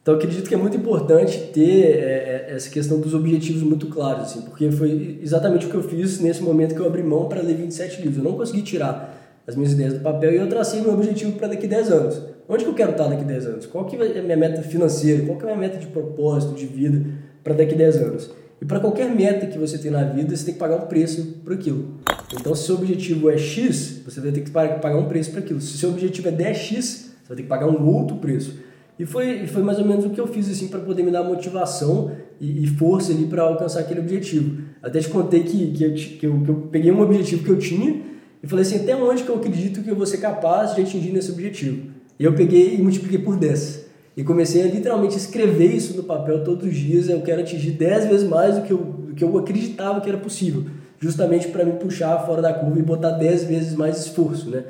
Então, 0.03 0.15
acredito 0.15 0.49
que 0.49 0.55
é 0.55 0.59
muito 0.59 0.77
importante 0.77 1.39
ter 1.53 1.85
é, 1.85 2.47
é, 2.49 2.55
essa 2.55 2.69
questão 2.69 3.01
dos 3.01 3.15
objetivos 3.15 3.63
muito 3.63 3.87
claros, 3.87 4.25
assim, 4.25 4.43
porque 4.43 4.69
foi 4.71 5.21
exatamente 5.23 5.67
o 5.67 5.71
que 5.71 5.77
eu 5.77 5.83
fiz 5.83 6.19
nesse 6.19 6.43
momento 6.43 6.75
que 6.75 6.81
eu 6.81 6.87
abri 6.87 7.05
mão 7.05 7.29
para 7.29 7.41
ler 7.41 7.55
27 7.55 8.03
livros. 8.03 8.19
Eu 8.19 8.25
não 8.25 8.37
consegui 8.37 8.63
tirar 8.63 9.41
as 9.47 9.55
minhas 9.55 9.73
ideias 9.73 9.95
do 9.95 10.01
papel 10.01 10.33
e 10.33 10.37
eu 10.37 10.49
tracei 10.49 10.81
meu 10.81 10.93
objetivo 10.93 11.33
para 11.39 11.49
daqui 11.49 11.69
10 11.69 11.91
anos. 11.93 12.21
Onde 12.49 12.65
que 12.65 12.71
eu 12.71 12.75
quero 12.75 12.91
estar 12.91 13.07
daqui 13.07 13.25
10 13.25 13.47
anos? 13.47 13.67
Qual 13.67 13.85
que 13.85 13.97
é 13.97 14.19
a 14.19 14.23
minha 14.23 14.37
meta 14.37 14.61
financeira? 14.63 15.25
Qual 15.25 15.39
que 15.39 15.45
é 15.47 15.53
a 15.53 15.57
minha 15.57 15.69
meta 15.69 15.79
de 15.79 15.87
propósito, 15.87 16.55
de 16.55 16.67
vida 16.67 17.07
para 17.45 17.55
daqui 17.55 17.77
10 17.77 17.97
anos? 17.99 18.31
E 18.63 18.65
para 18.65 18.79
qualquer 18.79 19.13
meta 19.13 19.45
que 19.49 19.59
você 19.59 19.77
tem 19.77 19.91
na 19.91 20.05
vida, 20.05 20.37
você 20.37 20.45
tem 20.45 20.55
que 20.55 20.61
pagar 20.61 20.77
um 20.77 20.87
preço 20.87 21.41
por 21.43 21.53
aquilo. 21.53 21.97
Então, 22.33 22.55
se 22.55 22.67
seu 22.67 22.77
objetivo 22.77 23.29
é 23.29 23.37
X, 23.37 24.03
você 24.05 24.21
vai 24.21 24.31
ter 24.31 24.43
que 24.43 24.53
pagar 24.53 24.97
um 24.97 25.09
preço 25.09 25.33
para 25.33 25.41
aquilo. 25.41 25.61
Se 25.61 25.77
seu 25.77 25.91
objetivo 25.91 26.29
é 26.29 26.31
10X, 26.31 26.79
você 26.79 27.29
vai 27.29 27.37
ter 27.39 27.43
que 27.43 27.49
pagar 27.49 27.67
um 27.67 27.85
outro 27.85 28.19
preço. 28.19 28.55
E 28.97 29.05
foi, 29.05 29.49
foi 29.49 29.65
mais 29.65 29.81
ou 29.81 29.85
menos 29.85 30.05
o 30.05 30.11
que 30.11 30.21
eu 30.21 30.29
fiz 30.29 30.49
assim 30.49 30.69
para 30.69 30.79
poder 30.79 31.03
me 31.03 31.11
dar 31.11 31.25
motivação 31.25 32.13
e, 32.41 32.63
e 32.63 32.67
força 32.69 33.11
ali 33.11 33.25
para 33.25 33.43
alcançar 33.43 33.81
aquele 33.81 33.99
objetivo. 33.99 34.63
Até 34.81 35.01
te 35.01 35.09
contei 35.09 35.43
que, 35.43 35.73
que, 35.73 35.83
eu, 35.83 35.95
que, 35.95 36.27
eu, 36.27 36.43
que 36.45 36.49
eu 36.49 36.55
peguei 36.71 36.93
um 36.93 37.01
objetivo 37.01 37.43
que 37.43 37.51
eu 37.51 37.59
tinha 37.59 38.01
e 38.41 38.47
falei 38.47 38.65
assim, 38.65 38.77
até 38.77 38.95
onde 38.95 39.25
que 39.25 39.29
eu 39.29 39.35
acredito 39.35 39.83
que 39.83 39.91
eu 39.91 39.97
vou 39.97 40.07
ser 40.07 40.19
capaz 40.19 40.77
de 40.77 40.83
atingir 40.83 41.11
nesse 41.11 41.33
objetivo? 41.33 41.91
E 42.17 42.23
eu 42.23 42.33
peguei 42.33 42.77
e 42.77 42.79
multipliquei 42.81 43.19
por 43.19 43.37
10. 43.37 43.82
E 44.17 44.23
comecei 44.23 44.63
a 44.63 44.67
literalmente 44.67 45.17
escrever 45.17 45.75
isso 45.75 45.97
no 45.97 46.03
papel 46.03 46.45
todos 46.45 46.67
os 46.67 46.75
dias. 46.75 47.09
Eu 47.09 47.23
quero 47.23 47.41
atingir 47.41 47.73
10 47.73 48.07
vezes 48.07 48.29
mais 48.29 48.57
do 48.57 48.63
que 48.63 48.73
eu, 48.73 48.79
do 48.79 49.15
que 49.15 49.25
eu 49.25 49.39
acreditava 49.39 50.01
que 50.01 50.09
era 50.09 50.19
possível 50.19 50.65
justamente 51.03 51.49
para 51.49 51.65
me 51.65 51.73
puxar 51.73 52.17
fora 52.25 52.41
da 52.41 52.55
curva 52.55 52.79
e 52.79 52.83
botar 52.83 53.11
10 53.11 53.45
vezes 53.45 53.75
mais 53.75 53.99
esforço, 53.99 54.49
né? 54.49 54.63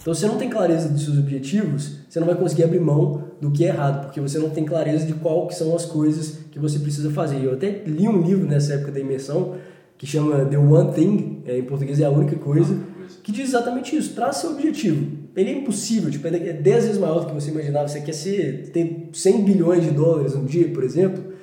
Então, 0.00 0.14
se 0.14 0.20
você 0.20 0.26
não 0.26 0.38
tem 0.38 0.48
clareza 0.48 0.88
dos 0.88 1.04
seus 1.04 1.18
objetivos, 1.18 1.98
você 2.08 2.18
não 2.18 2.26
vai 2.26 2.36
conseguir 2.36 2.64
abrir 2.64 2.80
mão 2.80 3.24
do 3.38 3.50
que 3.50 3.66
é 3.66 3.68
errado, 3.68 4.06
porque 4.06 4.18
você 4.18 4.38
não 4.38 4.48
tem 4.48 4.64
clareza 4.64 5.04
de 5.04 5.12
qual 5.12 5.46
que 5.46 5.54
são 5.54 5.76
as 5.76 5.84
coisas 5.84 6.38
que 6.50 6.58
você 6.58 6.78
precisa 6.78 7.10
fazer. 7.10 7.44
Eu 7.44 7.52
até 7.52 7.82
li 7.86 8.08
um 8.08 8.22
livro 8.22 8.46
nessa 8.46 8.74
época 8.74 8.92
da 8.92 9.00
imersão 9.00 9.56
que 9.98 10.06
chama 10.06 10.46
The 10.46 10.56
One 10.56 10.92
Thing, 10.92 11.42
é, 11.44 11.58
em 11.58 11.64
português 11.64 12.00
é 12.00 12.04
a 12.06 12.10
única 12.10 12.36
coisa, 12.36 12.78
que 13.22 13.30
diz 13.30 13.48
exatamente 13.48 13.94
isso. 13.94 14.14
Traça 14.14 14.40
seu 14.40 14.52
objetivo. 14.52 15.23
Ele 15.36 15.50
é 15.50 15.52
impossível, 15.54 16.10
tipo, 16.10 16.26
é 16.26 16.30
10 16.30 16.84
vezes 16.84 16.98
maior 16.98 17.20
do 17.20 17.26
que 17.26 17.34
você 17.34 17.50
imaginava. 17.50 17.88
Você 17.88 18.00
quer 18.00 18.14
ser, 18.14 18.70
ter 18.72 19.08
100 19.12 19.44
bilhões 19.44 19.82
de 19.82 19.90
dólares 19.90 20.34
um 20.34 20.44
dia, 20.44 20.68
por 20.68 20.84
exemplo. 20.84 21.34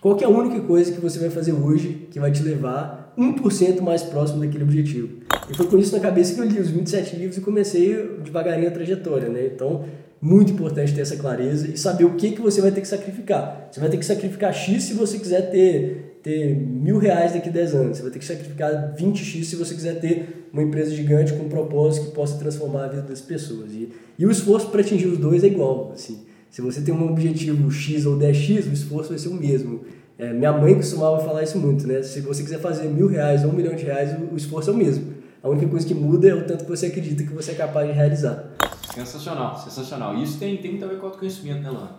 Qual 0.00 0.18
é 0.20 0.24
a 0.24 0.28
única 0.28 0.60
coisa 0.60 0.92
que 0.92 1.00
você 1.00 1.18
vai 1.18 1.30
fazer 1.30 1.52
hoje 1.52 2.08
que 2.10 2.20
vai 2.20 2.30
te 2.30 2.42
levar 2.42 3.06
1% 3.18 3.80
mais 3.80 4.02
próximo 4.02 4.40
daquele 4.40 4.64
objetivo. 4.64 5.08
E 5.50 5.54
foi 5.56 5.66
com 5.66 5.78
isso 5.78 5.94
na 5.94 6.00
cabeça 6.00 6.34
que 6.34 6.40
eu 6.40 6.44
li 6.44 6.60
os 6.60 6.68
27 6.68 7.16
livros 7.16 7.38
e 7.38 7.40
comecei 7.40 8.18
devagarinho 8.22 8.68
a 8.68 8.70
trajetória, 8.70 9.28
né? 9.28 9.46
Então, 9.46 9.84
muito 10.20 10.52
importante 10.52 10.94
ter 10.94 11.00
essa 11.00 11.16
clareza 11.16 11.68
e 11.68 11.78
saber 11.78 12.04
o 12.04 12.14
que, 12.14 12.32
que 12.32 12.40
você 12.40 12.60
vai 12.60 12.70
ter 12.70 12.80
que 12.80 12.88
sacrificar. 12.88 13.68
Você 13.70 13.80
vai 13.80 13.88
ter 13.88 13.96
que 13.96 14.04
sacrificar 14.04 14.52
X 14.52 14.84
se 14.84 14.94
você 14.94 15.18
quiser 15.18 15.50
ter, 15.50 16.05
ter 16.26 16.56
mil 16.56 16.98
reais 16.98 17.34
daqui 17.34 17.48
a 17.48 17.52
10 17.52 17.74
anos. 17.76 17.96
Você 17.96 18.02
vai 18.02 18.10
ter 18.10 18.18
que 18.18 18.24
sacrificar 18.24 18.96
20X 18.98 19.44
se 19.44 19.54
você 19.54 19.76
quiser 19.76 20.00
ter 20.00 20.48
uma 20.52 20.60
empresa 20.60 20.90
gigante 20.90 21.32
com 21.32 21.44
um 21.44 21.48
propósito 21.48 22.06
que 22.06 22.12
possa 22.12 22.36
transformar 22.36 22.86
a 22.86 22.88
vida 22.88 23.02
das 23.02 23.20
pessoas. 23.20 23.70
E, 23.70 23.92
e 24.18 24.26
o 24.26 24.30
esforço 24.30 24.68
para 24.70 24.80
atingir 24.80 25.06
os 25.06 25.18
dois 25.18 25.44
é 25.44 25.46
igual. 25.46 25.92
Assim. 25.94 26.26
Se 26.50 26.60
você 26.60 26.80
tem 26.80 26.92
um 26.92 27.08
objetivo 27.08 27.70
X 27.70 28.06
ou 28.06 28.18
10X, 28.18 28.68
o 28.68 28.72
esforço 28.72 29.10
vai 29.10 29.18
ser 29.20 29.28
o 29.28 29.34
mesmo. 29.34 29.82
É, 30.18 30.32
minha 30.32 30.52
mãe 30.52 30.74
costumava 30.74 31.20
falar 31.20 31.44
isso 31.44 31.58
muito, 31.58 31.86
né? 31.86 32.02
Se 32.02 32.20
você 32.20 32.42
quiser 32.42 32.58
fazer 32.58 32.88
mil 32.88 33.06
reais 33.06 33.44
ou 33.44 33.50
um 33.50 33.54
milhão 33.54 33.76
de 33.76 33.84
reais, 33.84 34.18
o, 34.18 34.34
o 34.34 34.36
esforço 34.36 34.70
é 34.70 34.72
o 34.72 34.76
mesmo. 34.76 35.04
A 35.44 35.48
única 35.48 35.68
coisa 35.68 35.86
que 35.86 35.94
muda 35.94 36.28
é 36.28 36.34
o 36.34 36.44
tanto 36.44 36.64
que 36.64 36.70
você 36.70 36.86
acredita 36.86 37.22
que 37.22 37.32
você 37.32 37.52
é 37.52 37.54
capaz 37.54 37.86
de 37.86 37.94
realizar. 37.94 38.55
Sensacional, 38.96 39.58
sensacional. 39.58 40.16
Isso 40.16 40.38
tem, 40.38 40.56
tem 40.56 40.70
muito 40.70 40.84
a 40.86 40.88
ver 40.88 40.96
com 40.96 41.02
o 41.02 41.06
autoconhecimento, 41.08 41.60
né, 41.60 41.68
Luan? 41.68 41.90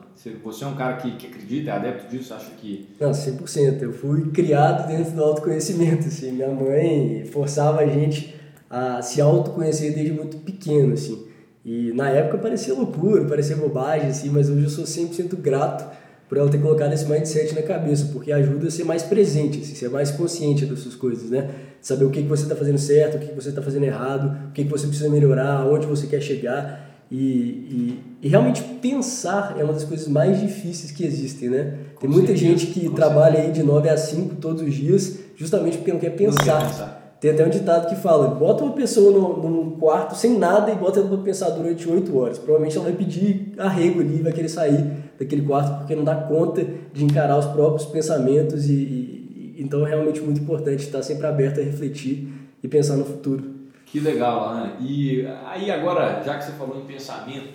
Você 0.43 0.63
é 0.63 0.67
um 0.67 0.75
cara 0.75 0.97
que, 0.97 1.11
que 1.11 1.27
acredita, 1.27 1.69
é 1.69 1.73
adepto 1.73 2.09
disso, 2.09 2.33
acha 2.33 2.49
que... 2.57 2.89
Não, 2.99 3.11
100%. 3.11 3.83
Eu 3.83 3.93
fui 3.93 4.31
criado 4.31 4.87
dentro 4.87 5.11
do 5.11 5.23
autoconhecimento, 5.23 6.07
assim. 6.07 6.31
Minha 6.31 6.49
mãe 6.49 7.23
forçava 7.31 7.81
a 7.81 7.85
gente 7.85 8.33
a 8.67 8.99
se 9.03 9.21
autoconhecer 9.21 9.93
desde 9.93 10.11
muito 10.11 10.37
pequeno, 10.37 10.95
assim. 10.95 11.27
E 11.63 11.91
na 11.93 12.09
época 12.09 12.39
parecia 12.39 12.73
loucura, 12.73 13.25
parecia 13.25 13.55
bobagem, 13.55 14.09
assim, 14.09 14.29
mas 14.29 14.49
hoje 14.49 14.63
eu 14.63 14.69
sou 14.69 14.85
100% 14.85 15.35
grato 15.35 15.85
por 16.27 16.39
ela 16.39 16.49
ter 16.49 16.57
colocado 16.57 16.93
esse 16.93 17.05
mindset 17.05 17.53
na 17.53 17.61
cabeça, 17.61 18.09
porque 18.11 18.31
ajuda 18.31 18.67
a 18.67 18.71
ser 18.71 18.85
mais 18.85 19.03
presente, 19.03 19.59
assim, 19.59 19.75
ser 19.75 19.89
mais 19.89 20.09
consciente 20.09 20.65
das 20.65 20.79
suas 20.79 20.95
coisas, 20.95 21.29
né? 21.29 21.49
Saber 21.79 22.05
o 22.05 22.09
que, 22.09 22.23
que 22.23 22.27
você 22.27 22.43
está 22.43 22.55
fazendo 22.55 22.79
certo, 22.79 23.17
o 23.17 23.19
que, 23.19 23.27
que 23.27 23.35
você 23.35 23.49
está 23.49 23.61
fazendo 23.61 23.83
errado, 23.83 24.49
o 24.49 24.51
que, 24.51 24.63
que 24.63 24.69
você 24.69 24.87
precisa 24.87 25.09
melhorar, 25.09 25.65
onde 25.67 25.85
você 25.85 26.07
quer 26.07 26.21
chegar. 26.21 26.86
E, 27.09 27.15
e, 27.17 27.99
e, 28.23 28.27
realmente 28.27 28.61
pensar 28.81 29.55
é 29.57 29.63
uma 29.63 29.71
das 29.71 29.85
coisas 29.85 30.07
mais 30.07 30.41
difíceis 30.41 30.91
que 30.91 31.05
existem, 31.05 31.49
né? 31.49 31.77
Com 31.95 32.01
Tem 32.01 32.09
muita 32.09 32.27
certeza, 32.27 32.51
gente 32.51 32.67
que 32.67 32.89
trabalha 32.89 33.35
certeza. 33.35 33.47
aí 33.47 33.53
de 33.53 33.63
9 33.63 33.89
a 33.89 33.97
5 33.97 34.35
todos 34.35 34.61
os 34.61 34.73
dias, 34.73 35.19
justamente 35.35 35.77
porque 35.77 35.93
não 35.93 35.99
quer 35.99 36.11
pensar. 36.11 36.45
Não 36.45 36.61
quer 36.61 36.67
pensar. 36.67 37.17
Tem 37.19 37.31
até 37.31 37.45
um 37.45 37.49
ditado 37.49 37.87
que 37.87 37.95
fala: 37.95 38.27
bota 38.27 38.63
uma 38.63 38.73
pessoa 38.73 39.11
no, 39.11 39.49
num 39.49 39.71
quarto 39.71 40.15
sem 40.15 40.37
nada 40.37 40.71
e 40.71 40.75
bota 40.75 40.99
ela 40.99 41.07
para 41.07 41.17
pensar 41.19 41.49
durante 41.51 41.89
8 41.89 42.17
horas. 42.17 42.37
Provavelmente 42.37 42.75
ela 42.75 42.85
vai 42.85 42.95
pedir 42.95 43.53
arrego 43.57 44.01
ali, 44.01 44.21
vai 44.21 44.33
querer 44.33 44.49
sair 44.49 44.85
daquele 45.17 45.41
quarto 45.43 45.79
porque 45.79 45.95
não 45.95 46.03
dá 46.03 46.15
conta 46.15 46.65
de 46.93 47.05
encarar 47.05 47.37
os 47.37 47.45
próprios 47.45 47.85
pensamentos. 47.85 48.69
E, 48.69 48.73
e 48.73 49.55
então 49.59 49.85
é 49.85 49.89
realmente 49.89 50.21
muito 50.21 50.41
importante 50.41 50.83
estar 50.83 51.01
sempre 51.01 51.25
aberto 51.25 51.59
a 51.59 51.63
refletir 51.63 52.27
e 52.61 52.67
pensar 52.67 52.95
no 52.95 53.05
futuro. 53.05 53.56
Que 53.89 54.01
legal, 54.01 54.49
Ana. 54.49 54.75
E 54.81 55.25
aí 55.45 55.71
agora, 55.71 56.21
já 56.23 56.37
que 56.37 56.43
você 56.43 56.51
falou 56.51 56.77
em 56.79 56.85
pensamento, 56.85 57.53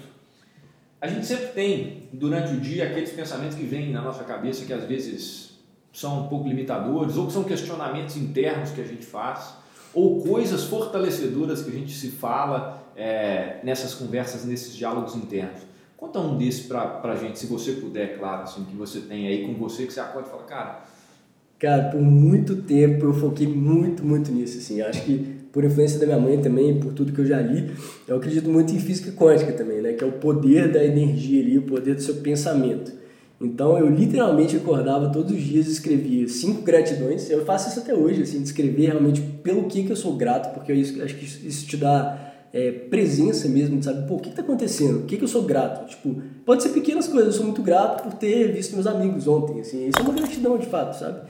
a 1.00 1.06
gente 1.06 1.26
sempre 1.26 1.48
tem 1.48 2.08
durante 2.12 2.54
o 2.54 2.60
dia 2.60 2.84
aqueles 2.84 3.10
pensamentos 3.10 3.56
que 3.56 3.64
vêm 3.64 3.92
na 3.92 4.00
nossa 4.00 4.24
cabeça 4.24 4.64
que 4.64 4.72
às 4.72 4.84
vezes 4.84 5.58
são 5.92 6.24
um 6.24 6.28
pouco 6.28 6.48
limitadores 6.48 7.16
ou 7.18 7.26
que 7.26 7.32
são 7.32 7.44
questionamentos 7.44 8.16
internos 8.16 8.70
que 8.70 8.80
a 8.80 8.84
gente 8.84 9.04
faz 9.04 9.56
ou 9.92 10.22
coisas 10.22 10.64
fortalecedoras 10.64 11.62
que 11.62 11.70
a 11.70 11.74
gente 11.74 11.92
se 11.92 12.10
fala 12.12 12.82
é, 12.96 13.58
nessas 13.62 13.94
conversas, 13.94 14.46
nesses 14.46 14.74
diálogos 14.74 15.14
internos. 15.14 15.60
Conta 15.98 16.18
um 16.18 16.38
desses 16.38 16.66
para 16.66 16.98
a 17.02 17.16
gente, 17.16 17.38
se 17.38 17.46
você 17.46 17.72
puder, 17.72 18.18
claro, 18.18 18.44
assim, 18.44 18.64
que 18.64 18.74
você 18.74 19.00
tem 19.00 19.28
aí 19.28 19.46
com 19.46 19.54
você, 19.54 19.84
que 19.84 19.92
você 19.92 20.00
acorda 20.00 20.28
e 20.28 20.30
fala, 20.30 20.42
cara... 20.44 20.84
Cara, 21.58 21.90
por 21.90 22.00
muito 22.00 22.62
tempo 22.62 23.04
eu 23.04 23.12
foquei 23.12 23.46
muito, 23.46 24.02
muito 24.02 24.32
nisso, 24.32 24.58
assim. 24.58 24.80
Acho 24.80 25.04
que 25.04 25.41
por 25.52 25.64
influência 25.64 26.00
da 26.00 26.06
minha 26.06 26.18
mãe 26.18 26.40
também, 26.40 26.80
por 26.80 26.92
tudo 26.94 27.12
que 27.12 27.20
eu 27.20 27.26
já 27.26 27.40
li, 27.40 27.70
eu 28.08 28.16
acredito 28.16 28.48
muito 28.48 28.74
em 28.74 28.80
física 28.80 29.12
quântica 29.12 29.52
também, 29.52 29.82
né? 29.82 29.92
Que 29.92 30.02
é 30.02 30.06
o 30.06 30.12
poder 30.12 30.72
da 30.72 30.82
energia 30.82 31.42
ali, 31.42 31.58
o 31.58 31.62
poder 31.62 31.94
do 31.94 32.02
seu 32.02 32.16
pensamento. 32.16 32.92
Então 33.40 33.76
eu 33.76 33.88
literalmente 33.88 34.56
acordava 34.56 35.10
todos 35.10 35.32
os 35.32 35.42
dias 35.42 35.66
e 35.66 35.72
escrevia 35.72 36.26
cinco 36.28 36.62
gratidões. 36.62 37.28
Eu 37.28 37.44
faço 37.44 37.68
isso 37.68 37.80
até 37.80 37.92
hoje, 37.92 38.22
assim, 38.22 38.38
de 38.38 38.44
escrever 38.44 38.86
realmente 38.86 39.20
pelo 39.20 39.64
que, 39.64 39.82
que 39.82 39.90
eu 39.90 39.96
sou 39.96 40.16
grato, 40.16 40.54
porque 40.54 40.72
eu 40.72 41.04
acho 41.04 41.16
que 41.16 41.24
isso 41.24 41.66
te 41.66 41.76
dá 41.76 42.32
é, 42.52 42.70
presença 42.70 43.48
mesmo, 43.48 43.82
sabe? 43.82 44.06
Pô, 44.06 44.14
o 44.14 44.20
que 44.20 44.28
está 44.28 44.42
acontecendo? 44.42 45.00
O 45.00 45.02
que, 45.02 45.16
que 45.16 45.24
eu 45.24 45.28
sou 45.28 45.42
grato? 45.42 45.88
Tipo, 45.88 46.22
pode 46.46 46.62
ser 46.62 46.68
pequenas 46.68 47.08
coisas, 47.08 47.28
eu 47.28 47.32
sou 47.32 47.44
muito 47.44 47.62
grato 47.62 48.02
por 48.02 48.12
ter 48.14 48.52
visto 48.52 48.74
meus 48.74 48.86
amigos 48.86 49.26
ontem, 49.26 49.60
assim, 49.60 49.88
isso 49.88 49.98
é 49.98 50.02
uma 50.02 50.12
gratidão 50.12 50.56
de 50.56 50.66
fato, 50.66 50.98
sabe? 50.98 51.20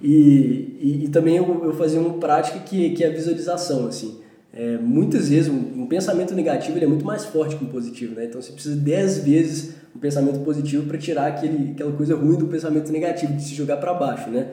E, 0.00 0.76
e, 0.80 1.04
e, 1.04 1.08
também 1.08 1.36
eu, 1.36 1.64
eu 1.64 1.72
fazia 1.74 1.98
uma 1.98 2.14
prática 2.18 2.58
que, 2.60 2.90
que 2.90 3.02
é 3.02 3.08
a 3.08 3.10
visualização, 3.10 3.86
assim. 3.86 4.20
É, 4.52 4.78
muitas 4.78 5.28
vezes 5.28 5.50
um, 5.50 5.82
um, 5.82 5.86
pensamento 5.86 6.34
negativo 6.34 6.78
ele 6.78 6.86
é 6.86 6.88
muito 6.88 7.04
mais 7.04 7.26
forte 7.26 7.56
que 7.56 7.64
um 7.64 7.68
positivo, 7.68 8.14
né? 8.14 8.24
Então 8.24 8.40
você 8.40 8.52
precisa 8.52 8.76
dez 8.76 9.18
vezes 9.18 9.74
um 9.94 9.98
pensamento 9.98 10.40
positivo 10.40 10.86
para 10.86 10.96
tirar 10.96 11.26
aquele, 11.26 11.72
aquela 11.72 11.92
coisa 11.92 12.14
ruim 12.14 12.38
do 12.38 12.46
pensamento 12.46 12.90
negativo, 12.90 13.34
de 13.34 13.42
se 13.42 13.54
jogar 13.54 13.76
para 13.78 13.92
baixo, 13.92 14.30
né? 14.30 14.48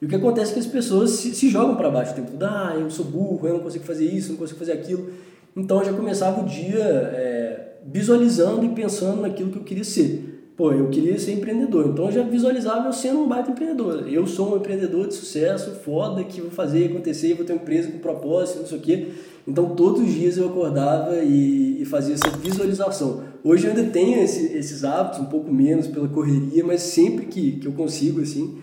E 0.00 0.04
o 0.04 0.08
que 0.08 0.14
acontece 0.14 0.52
é 0.52 0.54
que 0.54 0.60
as 0.60 0.66
pessoas 0.66 1.10
se, 1.10 1.34
se 1.34 1.48
jogam 1.48 1.74
para 1.74 1.90
baixo 1.90 2.12
o 2.12 2.14
tempo 2.14 2.30
todo. 2.32 2.42
Ah, 2.44 2.76
eu 2.78 2.88
sou 2.90 3.04
burro, 3.04 3.48
eu 3.48 3.54
não 3.54 3.60
consigo 3.60 3.84
fazer 3.84 4.04
isso, 4.04 4.30
não 4.30 4.38
consigo 4.38 4.58
fazer 4.58 4.72
aquilo. 4.72 5.10
Então 5.56 5.78
eu 5.78 5.86
já 5.86 5.92
começava 5.92 6.40
o 6.40 6.44
dia 6.44 6.78
é, 6.78 7.78
visualizando 7.84 8.64
e 8.64 8.68
pensando 8.68 9.22
naquilo 9.22 9.50
que 9.50 9.58
eu 9.58 9.64
queria 9.64 9.84
ser 9.84 10.27
pô, 10.58 10.72
eu 10.72 10.88
queria 10.88 11.16
ser 11.20 11.34
empreendedor. 11.34 11.86
Então 11.86 12.06
eu 12.06 12.12
já 12.12 12.22
visualizava 12.24 12.88
eu 12.88 12.92
sendo 12.92 13.20
um 13.20 13.28
baita 13.28 13.52
empreendedor. 13.52 14.08
Eu 14.08 14.26
sou 14.26 14.52
um 14.52 14.56
empreendedor 14.56 15.06
de 15.06 15.14
sucesso, 15.14 15.70
foda, 15.84 16.24
que 16.24 16.40
vou 16.40 16.50
fazer 16.50 16.86
acontecer, 16.86 17.34
vou 17.34 17.46
ter 17.46 17.52
uma 17.52 17.62
empresa 17.62 17.92
com 17.92 17.98
propósito, 17.98 18.58
não 18.58 18.66
sei 18.66 18.78
o 18.78 18.80
quê. 18.80 19.08
Então 19.46 19.76
todos 19.76 20.02
os 20.02 20.12
dias 20.12 20.36
eu 20.36 20.48
acordava 20.48 21.16
e, 21.18 21.80
e 21.80 21.84
fazia 21.84 22.16
essa 22.16 22.28
visualização. 22.36 23.22
Hoje 23.44 23.68
eu 23.68 23.70
ainda 23.70 23.84
tenho 23.84 24.20
esse, 24.20 24.52
esses 24.52 24.82
hábitos, 24.84 25.20
um 25.20 25.26
pouco 25.26 25.50
menos 25.50 25.86
pela 25.86 26.08
correria, 26.08 26.64
mas 26.64 26.80
sempre 26.80 27.26
que, 27.26 27.52
que 27.52 27.66
eu 27.66 27.72
consigo, 27.72 28.20
assim, 28.20 28.58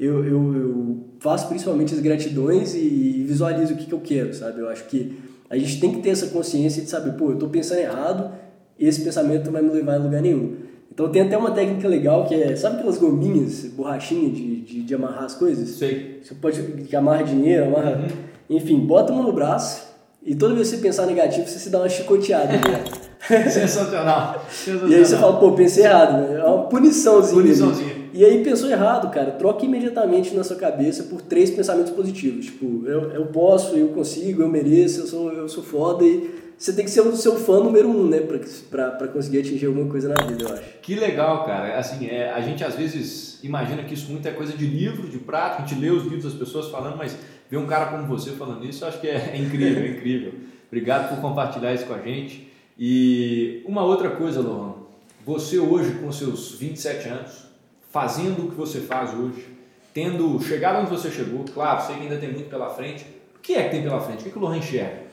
eu, 0.00 0.24
eu, 0.24 0.56
eu 0.56 0.96
faço 1.20 1.46
principalmente 1.48 1.92
as 1.92 2.00
gratidões 2.00 2.74
e 2.74 3.22
visualizo 3.28 3.74
o 3.74 3.76
que, 3.76 3.84
que 3.84 3.92
eu 3.92 4.00
quero, 4.00 4.32
sabe? 4.32 4.60
Eu 4.60 4.68
acho 4.70 4.86
que 4.86 5.14
a 5.50 5.58
gente 5.58 5.78
tem 5.78 5.92
que 5.92 6.00
ter 6.00 6.08
essa 6.08 6.28
consciência 6.28 6.82
de 6.82 6.88
saber, 6.88 7.12
pô, 7.18 7.26
eu 7.26 7.34
estou 7.34 7.50
pensando 7.50 7.80
errado, 7.80 8.32
esse 8.80 9.02
pensamento 9.02 9.44
não 9.44 9.52
vai 9.52 9.62
me 9.62 9.70
levar 9.70 9.96
a 9.96 9.98
lugar 9.98 10.22
nenhum. 10.22 10.63
Então 10.92 11.08
tem 11.10 11.22
até 11.22 11.36
uma 11.36 11.50
técnica 11.50 11.88
legal 11.88 12.24
que 12.24 12.34
é, 12.34 12.54
sabe 12.54 12.76
aquelas 12.76 12.98
gominhas, 12.98 13.64
borrachinha 13.66 14.30
de, 14.30 14.60
de, 14.60 14.82
de 14.82 14.94
amarrar 14.94 15.24
as 15.24 15.34
coisas? 15.34 15.68
Sei. 15.70 16.20
Você 16.22 16.34
pode 16.34 16.62
que 16.62 16.94
amarra 16.94 17.22
dinheiro, 17.24 17.66
amarra. 17.66 17.96
Uhum. 17.96 18.56
Enfim, 18.56 18.78
bota 18.80 19.12
uma 19.12 19.22
no 19.22 19.32
braço 19.32 19.94
e 20.24 20.34
toda 20.34 20.54
vez 20.54 20.70
que 20.70 20.76
você 20.76 20.82
pensar 20.82 21.06
negativo, 21.06 21.46
você 21.46 21.58
se 21.58 21.68
dá 21.68 21.78
uma 21.78 21.88
chicoteada. 21.88 22.52
Né? 22.52 23.50
Sensacional. 23.50 24.42
Sensacional. 24.48 24.90
E 24.90 24.94
aí 24.94 25.04
você 25.04 25.16
fala, 25.18 25.38
pô, 25.38 25.52
pensei 25.52 25.84
errado, 25.84 26.12
né? 26.12 26.40
É 26.40 26.44
uma 26.44 26.64
puniçãozinha. 26.64 27.42
Puniçãozinha. 27.42 28.04
E 28.14 28.24
aí 28.24 28.42
pensou 28.42 28.70
errado, 28.70 29.10
cara. 29.10 29.32
Troca 29.32 29.66
imediatamente 29.66 30.34
na 30.34 30.42
sua 30.42 30.56
cabeça 30.56 31.02
por 31.04 31.20
três 31.20 31.50
pensamentos 31.50 31.92
positivos. 31.92 32.46
Tipo, 32.46 32.86
eu, 32.86 33.10
eu 33.10 33.26
posso, 33.26 33.76
eu 33.76 33.88
consigo, 33.88 34.40
eu 34.40 34.48
mereço, 34.48 35.00
eu 35.00 35.06
sou, 35.06 35.32
eu 35.32 35.48
sou 35.48 35.62
foda 35.62 36.04
e 36.04 36.30
você 36.56 36.72
tem 36.72 36.84
que 36.84 36.90
ser 36.90 37.00
o 37.00 37.16
seu 37.16 37.36
fã 37.36 37.60
número 37.60 37.88
um, 37.88 38.06
né? 38.06 38.20
Para 38.70 39.08
conseguir 39.08 39.40
atingir 39.40 39.66
alguma 39.66 39.90
coisa 39.90 40.08
na 40.08 40.24
vida, 40.24 40.44
eu 40.44 40.54
acho. 40.54 40.62
Que 40.82 40.94
legal, 40.94 41.44
cara. 41.44 41.78
Assim, 41.78 42.06
é, 42.06 42.30
a 42.30 42.40
gente 42.40 42.62
às 42.64 42.74
vezes 42.74 43.40
imagina 43.42 43.82
que 43.82 43.94
isso 43.94 44.10
muito 44.10 44.26
é 44.26 44.30
coisa 44.30 44.56
de 44.56 44.66
livro, 44.66 45.08
de 45.08 45.18
prática, 45.18 45.62
a 45.62 45.66
gente 45.66 45.80
lê 45.80 45.90
os 45.90 46.04
livros 46.04 46.24
das 46.24 46.34
pessoas 46.34 46.68
falando, 46.68 46.96
mas 46.96 47.16
ver 47.50 47.56
um 47.58 47.66
cara 47.66 47.86
como 47.86 48.06
você 48.06 48.30
falando 48.32 48.64
isso, 48.64 48.84
eu 48.84 48.88
acho 48.88 49.00
que 49.00 49.08
é, 49.08 49.32
é 49.34 49.36
incrível, 49.36 49.82
é 49.82 49.88
incrível. 49.88 50.34
Obrigado 50.68 51.08
por 51.08 51.20
compartilhar 51.20 51.74
isso 51.74 51.86
com 51.86 51.94
a 51.94 52.00
gente. 52.00 52.52
E 52.78 53.62
uma 53.66 53.84
outra 53.84 54.10
coisa, 54.10 54.40
Lohan, 54.40 54.74
você 55.24 55.58
hoje 55.58 55.94
com 55.94 56.10
seus 56.10 56.52
27 56.52 57.08
anos, 57.08 57.46
fazendo 57.92 58.46
o 58.46 58.50
que 58.50 58.56
você 58.56 58.80
faz 58.80 59.14
hoje, 59.14 59.46
tendo 59.92 60.40
chegado 60.42 60.80
onde 60.80 60.90
você 60.90 61.10
chegou, 61.10 61.44
claro, 61.44 61.86
sei 61.86 61.96
que 61.96 62.02
ainda 62.02 62.16
tem 62.16 62.32
muito 62.32 62.50
pela 62.50 62.70
frente, 62.70 63.04
o 63.36 63.40
que 63.40 63.54
é 63.54 63.64
que 63.64 63.70
tem 63.70 63.82
pela 63.82 64.00
frente? 64.00 64.20
O 64.20 64.22
que, 64.24 64.28
é 64.30 64.32
que 64.32 64.38
o 64.38 64.40
Lohan 64.40 64.58
enxerga? 64.58 65.03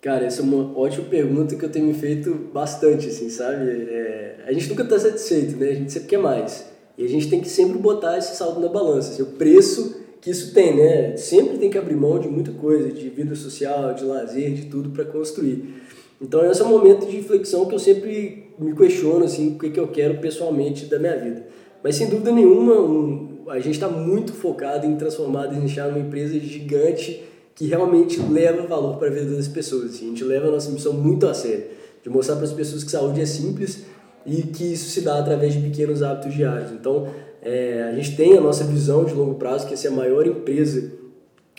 Cara, 0.00 0.26
essa 0.26 0.42
é 0.42 0.44
uma 0.44 0.78
ótima 0.78 1.06
pergunta 1.06 1.56
que 1.56 1.64
eu 1.64 1.68
tenho 1.68 1.86
me 1.86 1.94
feito 1.94 2.32
bastante, 2.52 3.08
assim, 3.08 3.28
sabe? 3.28 3.68
É, 3.68 4.44
a 4.46 4.52
gente 4.52 4.68
nunca 4.68 4.84
está 4.84 4.98
satisfeito, 4.98 5.56
né? 5.56 5.70
A 5.70 5.74
gente 5.74 5.92
sempre 5.92 6.08
quer 6.08 6.18
mais. 6.18 6.66
E 6.96 7.04
a 7.04 7.08
gente 7.08 7.28
tem 7.28 7.40
que 7.40 7.48
sempre 7.48 7.78
botar 7.78 8.16
esse 8.16 8.36
saldo 8.36 8.60
na 8.60 8.68
balança, 8.68 9.12
assim, 9.12 9.22
o 9.22 9.26
preço 9.26 9.96
que 10.20 10.30
isso 10.30 10.52
tem, 10.54 10.76
né? 10.76 11.16
Sempre 11.16 11.58
tem 11.58 11.68
que 11.68 11.78
abrir 11.78 11.96
mão 11.96 12.18
de 12.18 12.28
muita 12.28 12.52
coisa, 12.52 12.90
de 12.90 13.08
vida 13.08 13.34
social, 13.34 13.92
de 13.94 14.04
lazer, 14.04 14.52
de 14.52 14.66
tudo 14.66 14.90
para 14.90 15.04
construir. 15.04 15.82
Então 16.20 16.48
esse 16.48 16.60
é 16.60 16.64
um 16.64 16.68
momento 16.68 17.06
de 17.06 17.16
reflexão 17.16 17.66
que 17.66 17.74
eu 17.74 17.78
sempre 17.78 18.52
me 18.58 18.74
questiono, 18.74 19.24
assim, 19.24 19.54
o 19.54 19.58
que, 19.58 19.70
que 19.70 19.78
eu 19.78 19.88
quero 19.88 20.18
pessoalmente 20.18 20.86
da 20.86 20.98
minha 20.98 21.16
vida. 21.16 21.46
Mas 21.82 21.96
sem 21.96 22.08
dúvida 22.08 22.32
nenhuma, 22.32 22.74
um, 22.74 23.44
a 23.48 23.60
gente 23.60 23.74
está 23.74 23.88
muito 23.88 24.32
focado 24.32 24.86
em 24.86 24.96
transformar 24.96 25.44
a 25.44 25.46
Desenchar 25.46 25.88
numa 25.88 26.00
empresa 26.00 26.38
gigante 26.38 27.22
que 27.58 27.66
realmente 27.66 28.20
leva 28.20 28.64
valor 28.68 28.98
para 28.98 29.08
a 29.08 29.10
vida 29.10 29.34
das 29.34 29.48
pessoas. 29.48 29.86
Assim. 29.86 30.06
A 30.06 30.08
gente 30.10 30.22
leva 30.22 30.46
a 30.46 30.50
nossa 30.52 30.70
missão 30.70 30.92
muito 30.92 31.26
a 31.26 31.34
sério, 31.34 31.64
de 32.04 32.08
mostrar 32.08 32.36
para 32.36 32.44
as 32.44 32.52
pessoas 32.52 32.84
que 32.84 32.90
saúde 32.92 33.20
é 33.20 33.26
simples 33.26 33.82
e 34.24 34.42
que 34.42 34.72
isso 34.72 34.88
se 34.90 35.00
dá 35.00 35.18
através 35.18 35.54
de 35.54 35.60
pequenos 35.60 36.00
hábitos 36.00 36.32
diários. 36.34 36.70
Então, 36.70 37.08
é, 37.42 37.88
a 37.90 37.94
gente 37.96 38.16
tem 38.16 38.38
a 38.38 38.40
nossa 38.40 38.62
visão 38.62 39.04
de 39.04 39.12
longo 39.12 39.34
prazo, 39.34 39.66
que 39.66 39.74
é 39.74 39.76
ser 39.76 39.88
a 39.88 39.90
maior 39.90 40.24
empresa 40.24 40.92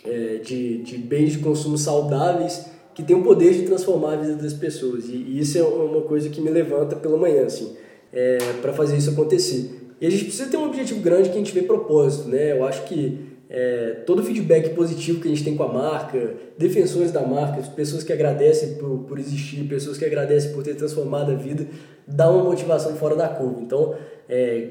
é, 0.02 0.38
de, 0.38 0.78
de 0.78 0.96
bens 0.96 1.32
de 1.32 1.38
consumo 1.40 1.76
saudáveis 1.76 2.64
que 2.94 3.02
tem 3.02 3.14
o 3.14 3.22
poder 3.22 3.52
de 3.52 3.62
transformar 3.64 4.14
a 4.14 4.16
vida 4.16 4.36
das 4.36 4.54
pessoas. 4.54 5.04
E, 5.06 5.12
e 5.12 5.38
isso 5.38 5.58
é 5.58 5.62
uma 5.62 6.00
coisa 6.00 6.30
que 6.30 6.40
me 6.40 6.48
levanta 6.48 6.96
pela 6.96 7.18
manhã, 7.18 7.44
assim, 7.44 7.76
é, 8.10 8.38
para 8.62 8.72
fazer 8.72 8.96
isso 8.96 9.10
acontecer. 9.10 9.92
E 10.00 10.06
a 10.06 10.10
gente 10.10 10.24
precisa 10.24 10.48
ter 10.48 10.56
um 10.56 10.64
objetivo 10.64 11.00
grande 11.00 11.28
que 11.28 11.34
a 11.34 11.38
gente 11.38 11.52
vê 11.52 11.60
propósito, 11.60 12.26
né? 12.26 12.52
Eu 12.52 12.64
acho 12.64 12.84
que 12.84 13.29
é, 13.52 14.02
todo 14.06 14.20
o 14.20 14.22
feedback 14.22 14.70
positivo 14.76 15.20
que 15.20 15.26
a 15.26 15.30
gente 15.30 15.42
tem 15.42 15.56
com 15.56 15.64
a 15.64 15.72
marca, 15.72 16.34
defensores 16.56 17.10
da 17.10 17.22
marca, 17.22 17.60
pessoas 17.72 18.04
que 18.04 18.12
agradecem 18.12 18.74
por, 18.74 18.98
por 19.00 19.18
existir, 19.18 19.64
pessoas 19.64 19.98
que 19.98 20.04
agradecem 20.04 20.52
por 20.52 20.62
ter 20.62 20.76
transformado 20.76 21.32
a 21.32 21.34
vida, 21.34 21.66
dá 22.06 22.30
uma 22.30 22.44
motivação 22.44 22.94
fora 22.94 23.16
da 23.16 23.28
curva. 23.28 23.60
Então, 23.60 23.96
é, 24.28 24.68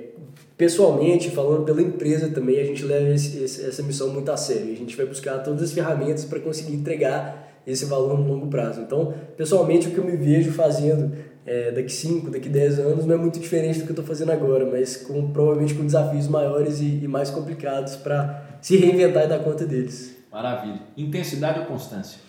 pessoalmente, 0.58 1.30
falando 1.30 1.66
pela 1.66 1.82
empresa 1.82 2.30
também, 2.30 2.58
a 2.58 2.64
gente 2.64 2.86
leva 2.86 3.10
esse, 3.10 3.44
essa 3.44 3.84
missão 3.84 4.14
muito 4.14 4.32
a 4.32 4.38
sério. 4.38 4.72
A 4.72 4.78
gente 4.78 4.96
vai 4.96 5.06
buscar 5.06 5.40
todas 5.40 5.62
as 5.62 5.74
ferramentas 5.74 6.24
para 6.24 6.40
conseguir 6.40 6.74
entregar 6.74 7.62
esse 7.68 7.84
valor 7.84 8.18
no 8.18 8.26
longo 8.26 8.48
prazo. 8.48 8.80
Então, 8.80 9.14
pessoalmente, 9.36 9.90
o 9.90 9.92
que 9.92 9.98
eu 9.98 10.06
me 10.06 10.16
vejo 10.16 10.54
fazendo 10.54 11.12
é, 11.46 11.72
daqui 11.72 11.92
5, 11.92 12.30
daqui 12.32 12.48
10 12.48 12.80
anos 12.80 13.06
não 13.06 13.16
é 13.16 13.18
muito 13.18 13.40
diferente 13.40 13.80
do 13.80 13.84
que 13.84 13.90
eu 13.90 13.94
estou 13.94 14.06
fazendo 14.06 14.32
agora, 14.32 14.66
mas 14.66 14.96
com, 14.96 15.32
provavelmente 15.32 15.74
com 15.74 15.86
desafios 15.86 16.30
maiores 16.30 16.80
e, 16.80 17.02
e 17.04 17.08
mais 17.08 17.30
complicados 17.30 17.98
para 17.98 18.49
se 18.62 18.78
reinventar 18.78 19.26
e 19.26 19.28
dar 19.28 19.40
conta 19.40 19.66
deles. 19.66 20.16
Maravilha. 20.32 20.82
Intensidade 20.96 21.60
ou 21.60 21.66
constância? 21.66 22.20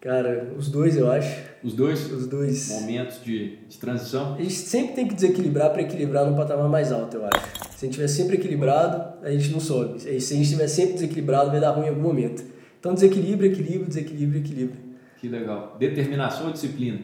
Cara, 0.00 0.52
os 0.56 0.68
dois 0.68 0.96
eu 0.98 1.10
acho. 1.10 1.40
Os 1.62 1.72
dois? 1.72 2.12
Os 2.12 2.26
dois. 2.26 2.68
Momentos 2.68 3.24
de, 3.24 3.56
de 3.66 3.78
transição? 3.78 4.34
A 4.34 4.42
gente 4.42 4.52
sempre 4.52 4.94
tem 4.94 5.08
que 5.08 5.14
desequilibrar 5.14 5.70
para 5.70 5.80
equilibrar 5.80 6.26
no 6.26 6.36
patamar 6.36 6.68
mais 6.68 6.92
alto, 6.92 7.16
eu 7.16 7.24
acho. 7.24 7.40
Se 7.74 7.86
a 7.86 7.88
gente 7.88 8.00
estiver 8.00 8.08
sempre 8.08 8.36
equilibrado, 8.36 9.24
a 9.26 9.30
gente 9.30 9.50
não 9.50 9.60
sobe. 9.60 10.00
Se 10.00 10.08
a 10.08 10.12
gente 10.12 10.42
estiver 10.42 10.68
sempre 10.68 10.94
desequilibrado, 10.94 11.50
vai 11.50 11.58
dar 11.58 11.70
ruim 11.70 11.86
em 11.86 11.88
algum 11.88 12.02
momento. 12.02 12.44
Então 12.78 12.92
desequilíbrio, 12.92 13.50
equilíbrio, 13.50 13.86
desequilíbrio, 13.86 14.40
equilíbrio. 14.40 14.80
Que 15.18 15.26
legal. 15.26 15.74
Determinação 15.78 16.48
ou 16.48 16.52
disciplina? 16.52 17.00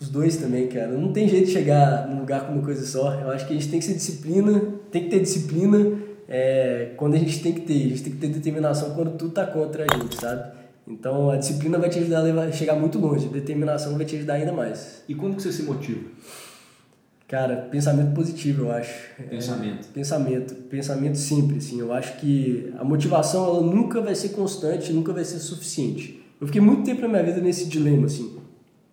Os 0.00 0.08
dois 0.08 0.38
também, 0.38 0.66
cara. 0.66 0.88
Não 0.88 1.12
tem 1.12 1.28
jeito 1.28 1.46
de 1.46 1.52
chegar 1.52 2.08
num 2.08 2.18
lugar 2.18 2.48
com 2.48 2.54
uma 2.54 2.64
coisa 2.64 2.84
só. 2.84 3.14
Eu 3.20 3.30
acho 3.30 3.46
que 3.46 3.52
a 3.52 3.56
gente 3.56 3.70
tem 3.70 3.78
que 3.78 3.84
ser 3.84 3.94
disciplina, 3.94 4.60
tem 4.90 5.04
que 5.04 5.10
ter 5.10 5.20
disciplina 5.20 6.09
é, 6.30 6.92
quando 6.96 7.14
a 7.14 7.18
gente 7.18 7.42
tem 7.42 7.52
que 7.52 7.62
ter. 7.62 7.86
A 7.86 7.88
gente 7.88 8.02
tem 8.04 8.12
que 8.12 8.18
ter 8.18 8.28
determinação 8.28 8.94
quando 8.94 9.18
tudo 9.18 9.32
tá 9.32 9.44
contra 9.44 9.84
a 9.84 9.98
gente, 9.98 10.14
sabe? 10.14 10.60
Então 10.86 11.28
a 11.28 11.36
disciplina 11.36 11.76
vai 11.76 11.90
te 11.90 11.98
ajudar 11.98 12.20
a 12.20 12.22
levar, 12.22 12.52
chegar 12.52 12.76
muito 12.76 12.98
longe, 12.98 13.26
a 13.26 13.30
determinação 13.30 13.96
vai 13.96 14.06
te 14.06 14.16
ajudar 14.16 14.34
ainda 14.34 14.52
mais. 14.52 15.02
E 15.08 15.14
como 15.14 15.34
que 15.34 15.42
você 15.42 15.52
se 15.52 15.64
motiva? 15.64 16.08
Cara, 17.26 17.68
pensamento 17.70 18.12
positivo, 18.12 18.64
eu 18.64 18.72
acho. 18.72 18.92
Pensamento. 19.28 19.88
É, 19.88 19.92
pensamento. 19.92 20.54
Pensamento 20.68 21.16
simples, 21.16 21.66
assim. 21.66 21.80
Eu 21.80 21.92
acho 21.92 22.16
que 22.16 22.72
a 22.76 22.84
motivação, 22.84 23.44
ela 23.44 23.60
nunca 23.60 24.00
vai 24.00 24.14
ser 24.16 24.30
constante, 24.30 24.92
nunca 24.92 25.12
vai 25.12 25.24
ser 25.24 25.38
suficiente. 25.38 26.20
Eu 26.40 26.46
fiquei 26.48 26.60
muito 26.60 26.82
tempo 26.82 27.02
na 27.02 27.08
minha 27.08 27.22
vida 27.22 27.40
nesse 27.40 27.66
dilema, 27.66 28.06
assim. 28.06 28.36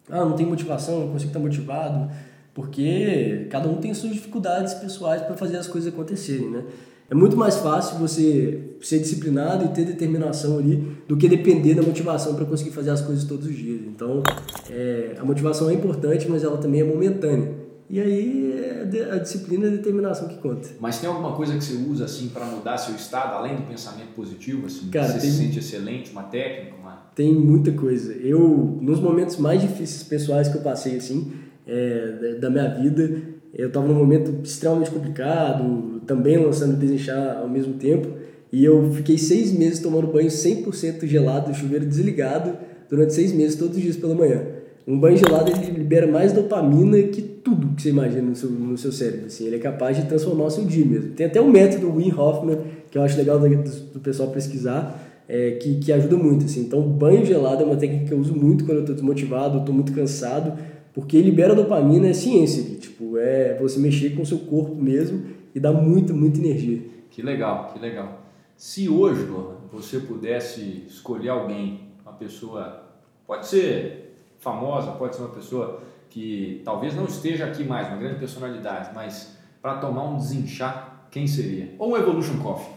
Ah, 0.07 0.23
não 0.23 0.33
tem 0.33 0.45
motivação, 0.45 0.99
não 0.99 1.11
consigo 1.13 1.29
estar 1.29 1.39
motivado. 1.39 2.11
Porque 2.53 3.47
cada 3.49 3.67
um 3.69 3.77
tem 3.77 3.91
suas 3.93 4.13
dificuldades 4.13 4.75
pessoais 4.75 5.21
para 5.23 5.35
fazer 5.35 5.57
as 5.57 5.67
coisas 5.67 5.91
acontecerem, 5.91 6.49
né? 6.49 6.63
É 7.09 7.15
muito 7.15 7.37
mais 7.37 7.55
fácil 7.55 7.97
você 7.99 8.75
ser 8.81 8.99
disciplinado 8.99 9.65
e 9.65 9.69
ter 9.69 9.85
determinação 9.85 10.57
ali 10.57 10.97
do 11.07 11.15
que 11.15 11.27
depender 11.29 11.73
da 11.73 11.81
motivação 11.81 12.35
para 12.35 12.45
conseguir 12.45 12.71
fazer 12.71 12.89
as 12.89 13.01
coisas 13.01 13.23
todos 13.23 13.47
os 13.47 13.55
dias. 13.55 13.81
Então, 13.87 14.21
é, 14.69 15.15
a 15.17 15.23
motivação 15.23 15.69
é 15.69 15.73
importante, 15.73 16.27
mas 16.29 16.43
ela 16.43 16.57
também 16.57 16.81
é 16.81 16.83
momentânea. 16.83 17.67
E 17.89 18.01
aí 18.01 18.51
é 18.93 19.13
a 19.13 19.17
disciplina 19.17 19.65
e 19.65 19.67
a 19.69 19.71
determinação 19.71 20.27
que 20.27 20.35
conta. 20.37 20.67
Mas 20.79 20.99
tem 20.99 21.07
alguma 21.07 21.33
coisa 21.33 21.53
que 21.57 21.63
você 21.63 21.75
usa 21.89 22.03
assim 22.03 22.27
para 22.27 22.45
mudar 22.45 22.77
seu 22.77 22.93
estado, 22.93 23.35
além 23.35 23.55
do 23.55 23.61
pensamento 23.61 24.09
positivo? 24.13 24.65
Assim, 24.65 24.89
Cara, 24.89 25.07
você 25.07 25.19
tem, 25.19 25.31
se 25.31 25.37
sente 25.37 25.59
excelente, 25.59 26.11
uma 26.11 26.23
técnica? 26.23 26.75
Uma... 26.75 27.07
Tem 27.15 27.33
muita 27.33 27.71
coisa. 27.71 28.11
Eu, 28.13 28.77
nos 28.81 28.99
momentos 28.99 29.37
mais 29.37 29.61
difíceis 29.61 30.03
pessoais 30.03 30.49
que 30.49 30.57
eu 30.57 30.61
passei 30.61 30.97
assim, 30.97 31.31
é, 31.65 32.35
da 32.41 32.49
minha 32.49 32.67
vida, 32.67 33.36
eu 33.53 33.67
estava 33.67 33.87
num 33.87 33.95
momento 33.95 34.33
extremamente 34.43 34.91
complicado, 34.91 36.01
também 36.05 36.37
lançando 36.37 36.77
Desinchar 36.77 37.39
ao 37.39 37.49
mesmo 37.49 37.73
tempo, 37.73 38.09
e 38.51 38.63
eu 38.63 38.91
fiquei 38.93 39.17
seis 39.17 39.51
meses 39.51 39.79
tomando 39.79 40.07
banho 40.07 40.29
100% 40.29 41.05
gelado, 41.05 41.53
chuveiro 41.53 41.85
desligado, 41.85 42.57
durante 42.89 43.13
seis 43.13 43.31
meses, 43.33 43.55
todos 43.55 43.75
os 43.75 43.83
dias 43.83 43.97
pela 43.97 44.15
manhã. 44.15 44.41
Um 44.87 44.97
banho 44.97 45.17
gelado 45.17 45.51
ele 45.51 45.71
libera 45.71 46.07
mais 46.07 46.31
dopamina 46.31 46.97
que 47.03 47.21
tudo 47.21 47.75
que 47.75 47.81
você 47.81 47.89
imagina 47.89 48.21
no 48.21 48.35
seu, 48.35 48.49
no 48.49 48.77
seu 48.77 48.91
cérebro. 48.91 49.25
Assim. 49.25 49.45
Ele 49.45 49.57
é 49.57 49.59
capaz 49.59 49.97
de 49.97 50.05
transformar 50.05 50.45
o 50.45 50.49
seu 50.49 50.63
dia 50.63 50.85
mesmo. 50.85 51.11
Tem 51.11 51.25
até 51.25 51.41
um 51.41 51.51
método 51.51 51.93
Wim 51.93 52.13
Hoffman, 52.13 52.59
que 52.89 52.97
eu 52.97 53.01
acho 53.01 53.17
legal 53.17 53.37
do, 53.37 53.49
do 53.49 53.99
pessoal 53.99 54.29
pesquisar, 54.29 55.23
é, 55.27 55.51
que, 55.51 55.75
que 55.75 55.91
ajuda 55.91 56.15
muito. 56.15 56.45
Assim. 56.45 56.61
Então, 56.61 56.81
banho 56.81 57.25
gelado 57.25 57.63
é 57.63 57.65
uma 57.65 57.75
técnica 57.75 58.05
que 58.05 58.13
eu 58.13 58.17
uso 58.17 58.33
muito 58.33 58.63
quando 58.63 58.77
eu 58.77 58.81
estou 58.81 58.95
desmotivado, 58.95 59.59
estou 59.59 59.75
muito 59.75 59.91
cansado, 59.91 60.57
porque 60.93 61.21
libera 61.21 61.53
dopamina, 61.53 62.07
é 62.07 62.13
ciência. 62.13 62.76
Tipo, 62.97 63.15
é 63.19 63.55
você 63.59 63.79
mexer 63.79 64.15
com 64.15 64.23
o 64.23 64.25
seu 64.25 64.39
corpo 64.39 64.73
mesmo 64.73 65.23
e 65.53 65.59
dá 65.59 65.71
muita, 65.71 66.13
muita 66.13 66.39
energia. 66.39 66.81
Que 67.11 67.21
legal, 67.21 67.71
que 67.71 67.77
legal. 67.77 68.23
Se 68.55 68.89
hoje, 68.89 69.23
Lohan, 69.25 69.57
você 69.71 69.99
pudesse 69.99 70.83
escolher 70.87 71.29
alguém, 71.29 71.91
uma 72.03 72.13
pessoa, 72.13 72.85
pode 73.27 73.45
ser 73.45 74.15
famosa, 74.39 74.93
pode 74.93 75.15
ser 75.15 75.21
uma 75.21 75.29
pessoa 75.29 75.83
que 76.09 76.63
talvez 76.65 76.95
não 76.95 77.05
esteja 77.05 77.45
aqui 77.45 77.63
mais, 77.63 77.87
uma 77.87 77.97
grande 77.97 78.17
personalidade, 78.17 78.89
mas 78.95 79.37
para 79.61 79.77
tomar 79.77 80.05
um 80.05 80.17
desinchar, 80.17 81.07
quem 81.11 81.27
seria? 81.27 81.75
Ou 81.77 81.91
um 81.91 81.97
Evolution 81.97 82.39
Coffee? 82.39 82.73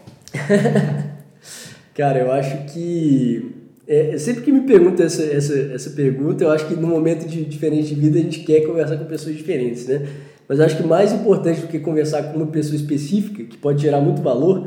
Cara, 1.95 2.19
eu 2.19 2.31
acho 2.31 2.71
que 2.71 3.60
é, 3.91 4.17
sempre 4.17 4.43
que 4.43 4.53
me 4.53 4.61
perguntam 4.61 5.05
essa, 5.05 5.21
essa, 5.21 5.53
essa 5.73 5.89
pergunta, 5.89 6.45
eu 6.45 6.49
acho 6.49 6.65
que 6.65 6.75
no 6.75 6.87
momento 6.87 7.27
de 7.27 7.43
diferente 7.43 7.93
de 7.93 7.99
vida 7.99 8.19
a 8.19 8.21
gente 8.21 8.39
quer 8.39 8.61
conversar 8.61 8.95
com 8.95 9.03
pessoas 9.03 9.35
diferentes, 9.35 9.85
né? 9.85 10.07
Mas 10.47 10.59
eu 10.59 10.65
acho 10.65 10.77
que 10.77 10.83
mais 10.83 11.11
importante 11.11 11.59
do 11.59 11.67
que 11.67 11.77
conversar 11.77 12.23
com 12.23 12.37
uma 12.37 12.47
pessoa 12.47 12.77
específica, 12.77 13.43
que 13.43 13.57
pode 13.57 13.81
gerar 13.81 13.99
muito 13.99 14.21
valor, 14.21 14.65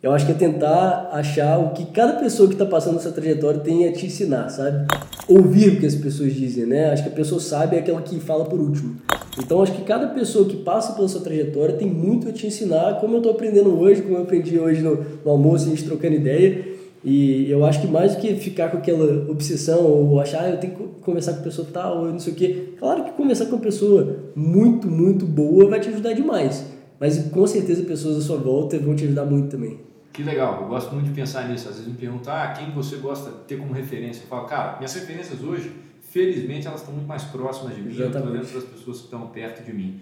eu 0.00 0.12
acho 0.12 0.24
que 0.24 0.30
é 0.30 0.34
tentar 0.36 1.10
achar 1.12 1.58
o 1.58 1.70
que 1.70 1.86
cada 1.86 2.12
pessoa 2.20 2.46
que 2.46 2.54
está 2.54 2.64
passando 2.64 2.96
essa 2.96 3.10
trajetória 3.10 3.58
tem 3.58 3.88
a 3.88 3.92
te 3.92 4.06
ensinar, 4.06 4.48
sabe? 4.48 4.86
Ouvir 5.26 5.70
o 5.70 5.80
que 5.80 5.86
as 5.86 5.96
pessoas 5.96 6.32
dizem, 6.32 6.64
né? 6.64 6.92
Acho 6.92 7.02
que 7.02 7.08
a 7.08 7.12
pessoa 7.12 7.40
sabe 7.40 7.74
é 7.74 7.80
aquela 7.80 8.00
que 8.00 8.20
fala 8.20 8.44
por 8.44 8.60
último. 8.60 8.96
Então 9.36 9.60
acho 9.60 9.72
que 9.72 9.82
cada 9.82 10.06
pessoa 10.06 10.48
que 10.48 10.58
passa 10.58 10.92
pela 10.92 11.08
sua 11.08 11.22
trajetória 11.22 11.74
tem 11.74 11.88
muito 11.88 12.28
a 12.28 12.32
te 12.32 12.46
ensinar, 12.46 13.00
como 13.00 13.14
eu 13.14 13.18
estou 13.18 13.32
aprendendo 13.32 13.76
hoje, 13.76 14.00
como 14.00 14.16
eu 14.16 14.22
aprendi 14.22 14.60
hoje 14.60 14.80
no, 14.80 15.04
no 15.24 15.30
almoço, 15.32 15.66
a 15.66 15.70
gente 15.70 15.82
trocando 15.82 16.14
ideia. 16.14 16.78
E 17.02 17.50
eu 17.50 17.64
acho 17.64 17.80
que 17.80 17.86
mais 17.86 18.14
do 18.14 18.20
que 18.20 18.34
ficar 18.34 18.70
com 18.70 18.76
aquela 18.76 19.30
obsessão 19.30 19.84
ou 19.84 20.20
achar, 20.20 20.42
ah, 20.42 20.50
eu 20.50 20.58
tenho 20.58 20.74
que 20.74 20.82
conversar 21.00 21.32
com 21.34 21.40
a 21.40 21.44
pessoa 21.44 21.66
tal, 21.72 21.98
ou 22.00 22.12
não 22.12 22.18
sei 22.18 22.32
o 22.32 22.36
quê. 22.36 22.74
Claro 22.78 23.04
que 23.04 23.12
conversar 23.12 23.46
com 23.46 23.56
uma 23.56 23.62
pessoa 23.62 24.18
muito, 24.36 24.86
muito 24.86 25.24
boa 25.24 25.68
vai 25.68 25.80
te 25.80 25.88
ajudar 25.88 26.12
demais. 26.12 26.66
Mas 26.98 27.18
com 27.30 27.46
certeza 27.46 27.82
pessoas 27.84 28.18
à 28.18 28.20
sua 28.20 28.36
volta 28.36 28.78
vão 28.78 28.94
te 28.94 29.04
ajudar 29.04 29.24
muito 29.24 29.48
também. 29.48 29.80
Que 30.12 30.22
legal, 30.22 30.62
eu 30.62 30.68
gosto 30.68 30.92
muito 30.92 31.06
de 31.06 31.14
pensar 31.14 31.48
nisso. 31.48 31.68
Às 31.68 31.76
vezes 31.76 31.88
me 31.88 31.96
perguntam, 31.96 32.34
ah, 32.34 32.48
quem 32.48 32.70
você 32.72 32.96
gosta 32.96 33.30
de 33.30 33.38
ter 33.46 33.56
como 33.56 33.72
referência? 33.72 34.22
Eu 34.22 34.26
falo, 34.26 34.46
cara, 34.46 34.76
minhas 34.76 34.92
referências 34.92 35.42
hoje, 35.42 35.72
felizmente, 36.02 36.66
elas 36.66 36.80
estão 36.80 36.92
muito 36.92 37.08
mais 37.08 37.22
próximas 37.24 37.74
de 37.74 37.80
mim, 37.80 37.96
eu 37.96 38.08
estou 38.08 38.22
olhando 38.22 38.46
para 38.46 38.58
as 38.58 38.64
pessoas 38.64 38.98
que 38.98 39.04
estão 39.04 39.26
perto 39.28 39.64
de 39.64 39.72
mim. 39.72 40.00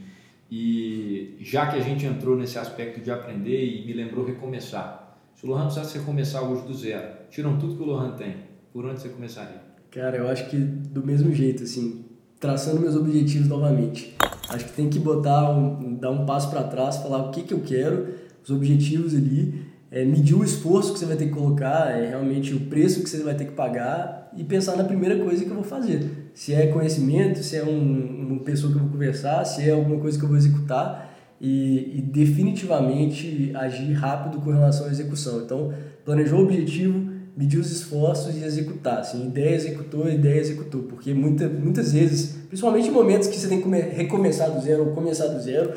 E 0.51 1.36
já 1.40 1.66
que 1.66 1.76
a 1.76 1.80
gente 1.80 2.07
entrou 2.07 2.34
nesse 2.34 2.59
aspecto 2.59 3.01
de 3.01 3.11
aprender 3.11 3.64
e 3.64 3.86
me 3.86 3.92
lembrou 3.92 4.24
recomeçar, 4.24 5.07
se 5.39 5.47
o 5.47 5.51
Lohan 5.51 5.66
precisasse 5.66 5.97
recomeçar 5.97 6.43
hoje 6.43 6.66
do 6.66 6.74
zero, 6.74 7.07
tiram 7.30 7.57
tudo 7.59 7.76
que 7.76 7.82
o 7.84 7.86
Lohan 7.86 8.11
tem, 8.16 8.34
por 8.72 8.84
onde 8.84 9.01
você 9.01 9.09
começaria? 9.09 9.62
Cara, 9.89 10.16
eu 10.16 10.28
acho 10.28 10.51
que 10.51 10.57
do 10.57 11.07
mesmo 11.07 11.32
jeito, 11.32 11.62
assim, 11.62 12.07
traçando 12.41 12.80
meus 12.80 12.97
objetivos 12.97 13.47
novamente. 13.47 14.16
Acho 14.49 14.64
que 14.64 14.72
tem 14.72 14.91
que 14.91 14.99
botar, 14.99 15.49
um, 15.53 15.95
dar 15.95 16.11
um 16.11 16.26
passo 16.26 16.51
para 16.51 16.64
trás, 16.64 16.97
falar 16.97 17.18
o 17.18 17.30
que, 17.30 17.45
que 17.45 17.55
eu 17.55 17.61
quero, 17.61 18.14
os 18.43 18.51
objetivos 18.51 19.14
ali, 19.14 19.64
é, 19.93 20.05
medir 20.05 20.34
o 20.34 20.43
esforço 20.43 20.93
que 20.93 20.99
você 20.99 21.07
vai 21.07 21.16
ter 21.16 21.26
que 21.26 21.34
colocar, 21.34 21.89
é 21.89 22.09
realmente 22.09 22.53
o 22.53 22.61
preço 22.62 23.01
que 23.05 23.09
você 23.09 23.22
vai 23.22 23.36
ter 23.36 23.45
que 23.45 23.53
pagar 23.53 24.32
e 24.36 24.43
pensar 24.43 24.76
na 24.76 24.82
primeira 24.82 25.22
coisa 25.24 25.45
que 25.45 25.51
eu 25.51 25.55
vou 25.55 25.62
fazer. 25.62 26.32
Se 26.34 26.53
é 26.53 26.66
conhecimento, 26.66 27.45
se 27.45 27.57
é 27.57 27.62
um, 27.62 28.32
uma 28.32 28.41
pessoa 28.41 28.72
que 28.72 28.78
eu 28.78 28.82
vou 28.82 28.91
conversar, 28.91 29.45
se 29.45 29.68
é 29.68 29.70
alguma 29.70 30.01
coisa 30.01 30.18
que 30.18 30.24
eu 30.24 30.28
vou 30.28 30.36
executar 30.36 31.09
e, 31.41 31.99
e 31.99 32.03
definitivamente 32.03 33.53
agir 33.55 33.93
rápido 33.93 34.41
com 34.41 34.51
relação 34.51 34.86
à 34.86 34.91
execução. 34.91 35.41
Então, 35.43 35.72
planejou 36.05 36.41
o 36.41 36.45
objetivo, 36.45 37.12
medir 37.36 37.59
os 37.59 37.70
esforços 37.70 38.36
e 38.36 38.43
executar. 38.43 38.99
Assim, 38.99 39.26
ideia 39.26 39.55
executou, 39.55 40.09
ideia 40.09 40.41
executou. 40.41 40.82
Porque 40.82 41.14
muita, 41.14 41.49
muitas 41.49 41.93
vezes, 41.93 42.36
principalmente 42.49 42.89
em 42.89 42.93
momentos 42.93 43.28
que 43.28 43.39
você 43.39 43.49
tem 43.49 43.61
que 43.61 43.68
recomeçar 43.68 44.51
do 44.51 44.61
zero 44.61 44.89
ou 44.89 44.95
começar 44.95 45.28
do 45.28 45.41
zero, 45.41 45.74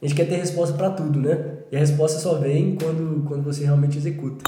a 0.00 0.06
gente 0.06 0.16
quer 0.16 0.28
ter 0.28 0.36
resposta 0.36 0.76
para 0.76 0.90
tudo, 0.90 1.20
né? 1.20 1.58
E 1.70 1.76
a 1.76 1.78
resposta 1.78 2.18
só 2.18 2.34
vem 2.38 2.76
quando, 2.76 3.24
quando 3.26 3.42
você 3.42 3.64
realmente 3.64 3.98
executa. 3.98 4.44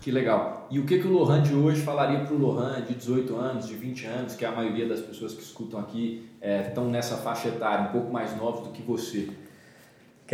Que 0.00 0.10
legal. 0.10 0.66
E 0.70 0.78
o 0.78 0.84
que, 0.84 0.98
que 0.98 1.06
o 1.06 1.12
Lohan 1.12 1.42
de 1.42 1.54
hoje 1.54 1.80
falaria 1.80 2.20
para 2.20 2.34
o 2.34 2.38
Lohan 2.38 2.82
de 2.82 2.94
18 2.94 3.36
anos, 3.36 3.66
de 3.66 3.74
20 3.74 4.06
anos, 4.06 4.34
que 4.34 4.44
a 4.44 4.52
maioria 4.52 4.86
das 4.86 5.00
pessoas 5.00 5.32
que 5.32 5.42
escutam 5.42 5.80
aqui 5.80 6.28
estão 6.42 6.88
é, 6.88 6.90
nessa 6.90 7.16
faixa 7.16 7.48
etária, 7.48 7.88
um 7.88 7.92
pouco 7.92 8.12
mais 8.12 8.36
novos 8.36 8.66
do 8.66 8.70
que 8.70 8.82
você? 8.82 9.28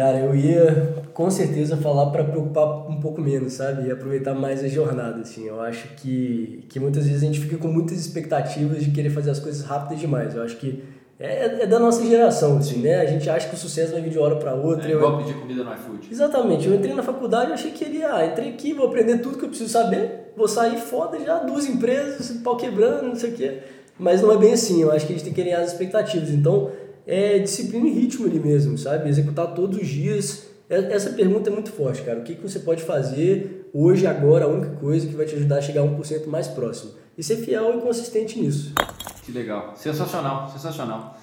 Cara, 0.01 0.18
eu 0.18 0.34
ia 0.34 0.94
com 1.12 1.30
certeza 1.30 1.76
falar 1.76 2.07
para 2.07 2.24
preocupar 2.24 2.88
um 2.88 2.98
pouco 2.98 3.20
menos, 3.20 3.53
sabe? 3.53 3.86
E 3.86 3.90
aproveitar 3.90 4.34
mais 4.34 4.64
a 4.64 4.66
jornada, 4.66 5.20
assim. 5.20 5.46
Eu 5.46 5.61
acho 5.61 5.88
que, 5.88 6.64
que 6.70 6.80
muitas 6.80 7.07
vezes 7.07 7.22
a 7.22 7.26
gente 7.26 7.38
fica 7.38 7.59
com 7.59 7.68
muitas 7.68 7.98
expectativas 7.98 8.82
de 8.82 8.92
querer 8.92 9.11
fazer 9.11 9.30
as 9.30 9.38
coisas 9.38 9.62
rápidas 9.62 10.01
demais. 10.01 10.34
Eu 10.34 10.42
acho 10.42 10.57
que 10.57 10.82
é, 11.18 11.64
é 11.64 11.66
da 11.66 11.78
nossa 11.78 12.03
geração, 12.03 12.57
assim, 12.57 12.78
né? 12.78 12.98
A 13.03 13.05
gente 13.05 13.28
acha 13.28 13.46
que 13.46 13.55
o 13.55 13.59
sucesso 13.59 13.92
vai 13.92 14.01
vir 14.01 14.09
de 14.09 14.18
hora 14.18 14.36
para 14.36 14.55
outra. 14.55 14.88
É 14.88 14.92
igual 14.92 15.12
eu... 15.12 15.18
pedir 15.18 15.38
comida 15.38 15.62
no 15.62 15.74
iFood. 15.74 16.09
Exatamente. 16.11 16.66
Eu 16.66 16.74
entrei 16.74 16.94
na 16.94 17.03
faculdade 17.03 17.51
e 17.51 17.53
achei 17.53 17.70
que 17.70 17.84
ele, 17.84 18.03
ah, 18.03 18.24
entrei 18.24 18.48
aqui, 18.55 18.72
vou 18.72 18.86
aprender 18.86 19.18
tudo 19.18 19.36
que 19.36 19.44
eu 19.44 19.51
preciso 19.51 19.68
saber, 19.68 20.32
vou 20.34 20.48
sair 20.48 20.78
foda 20.78 21.20
já, 21.20 21.40
duas 21.40 21.66
empresas, 21.66 22.30
pau 22.42 22.57
quebrando, 22.57 23.09
não 23.09 23.16
sei 23.16 23.32
o 23.32 23.34
quê. 23.34 23.59
Mas 23.98 24.22
não 24.22 24.32
é 24.32 24.38
bem 24.38 24.55
assim. 24.55 24.80
Eu 24.80 24.90
acho 24.90 25.07
que 25.07 25.12
a 25.12 25.16
gente 25.16 25.24
tem 25.24 25.34
que 25.34 25.42
criar 25.42 25.61
as 25.61 25.72
expectativas. 25.72 26.30
Então, 26.30 26.70
é 27.11 27.41
disciplina 27.41 27.89
e 27.89 27.91
ritmo 27.91 28.25
ali 28.25 28.39
mesmo, 28.39 28.79
sabe? 28.79 29.09
Executar 29.09 29.49
todos 29.49 29.81
os 29.83 29.89
dias. 29.89 30.47
É, 30.69 30.95
essa 30.95 31.11
pergunta 31.11 31.51
é 31.51 31.53
muito 31.53 31.73
forte, 31.73 32.03
cara. 32.03 32.21
O 32.21 32.23
que, 32.23 32.37
que 32.37 32.43
você 32.43 32.61
pode 32.61 32.85
fazer 32.85 33.69
hoje, 33.75 34.07
agora, 34.07 34.45
a 34.45 34.49
única 34.49 34.77
coisa 34.77 35.09
que 35.09 35.17
vai 35.17 35.27
te 35.27 35.35
ajudar 35.35 35.59
a 35.59 35.61
chegar 35.61 35.83
a 35.83 35.85
1% 35.85 36.27
mais 36.29 36.47
próximo? 36.47 36.93
E 37.19 37.23
ser 37.25 37.39
fiel 37.39 37.77
e 37.77 37.81
consistente 37.81 38.41
nisso. 38.41 38.73
Que 39.25 39.33
legal. 39.33 39.75
Sensacional, 39.75 40.49
sensacional. 40.51 41.19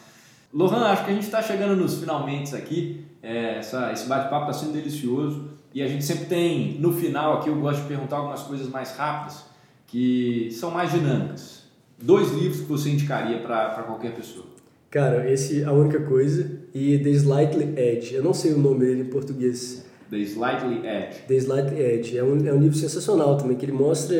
Lohan, 0.54 0.88
acho 0.88 1.06
que 1.06 1.12
a 1.12 1.14
gente 1.14 1.24
está 1.24 1.42
chegando 1.42 1.78
nos 1.78 2.00
finalmente 2.00 2.54
aqui. 2.54 3.06
É, 3.24 3.60
essa, 3.60 3.94
esse 3.94 4.08
bate-papo 4.08 4.52
está 4.52 4.66
sendo 4.66 4.74
delicioso. 4.74 5.52
E 5.74 5.82
a 5.82 5.88
gente 5.88 6.04
sempre 6.04 6.26
tem, 6.26 6.78
no 6.82 6.92
final 6.92 7.38
aqui, 7.38 7.48
eu 7.48 7.56
gosto 7.62 7.84
de 7.84 7.88
perguntar 7.88 8.18
algumas 8.18 8.44
coisas 8.44 8.68
mais 8.68 8.92
rápidas, 8.92 9.46
que 9.86 10.50
são 10.52 10.70
mais 10.70 10.92
dinâmicas. 10.92 11.64
Dois 11.98 12.34
livros 12.34 12.60
que 12.60 12.68
você 12.68 12.90
indicaria 12.90 13.40
para 13.40 13.84
qualquer 13.84 14.14
pessoa. 14.14 14.57
Cara, 14.90 15.30
esse 15.32 15.62
é 15.62 15.66
a 15.66 15.72
única 15.72 16.00
coisa. 16.02 16.50
E 16.74 16.98
The 17.00 17.10
Slightly 17.10 17.74
Edge. 17.78 18.16
Eu 18.16 18.24
não 18.24 18.34
sei 18.34 18.54
o 18.54 18.58
nome 18.58 18.86
dele 18.86 19.02
em 19.02 19.06
português. 19.06 19.86
The 20.10 20.18
Slightly 20.18 20.88
Edge. 20.88 21.20
The 21.28 21.36
Slightly 21.36 21.80
Edge. 21.82 22.18
É 22.18 22.24
um, 22.24 22.48
é 22.48 22.54
um 22.54 22.60
livro 22.60 22.78
sensacional 22.78 23.38
também, 23.38 23.58
que 23.58 23.66
ele 23.66 23.74
mostra 23.74 24.16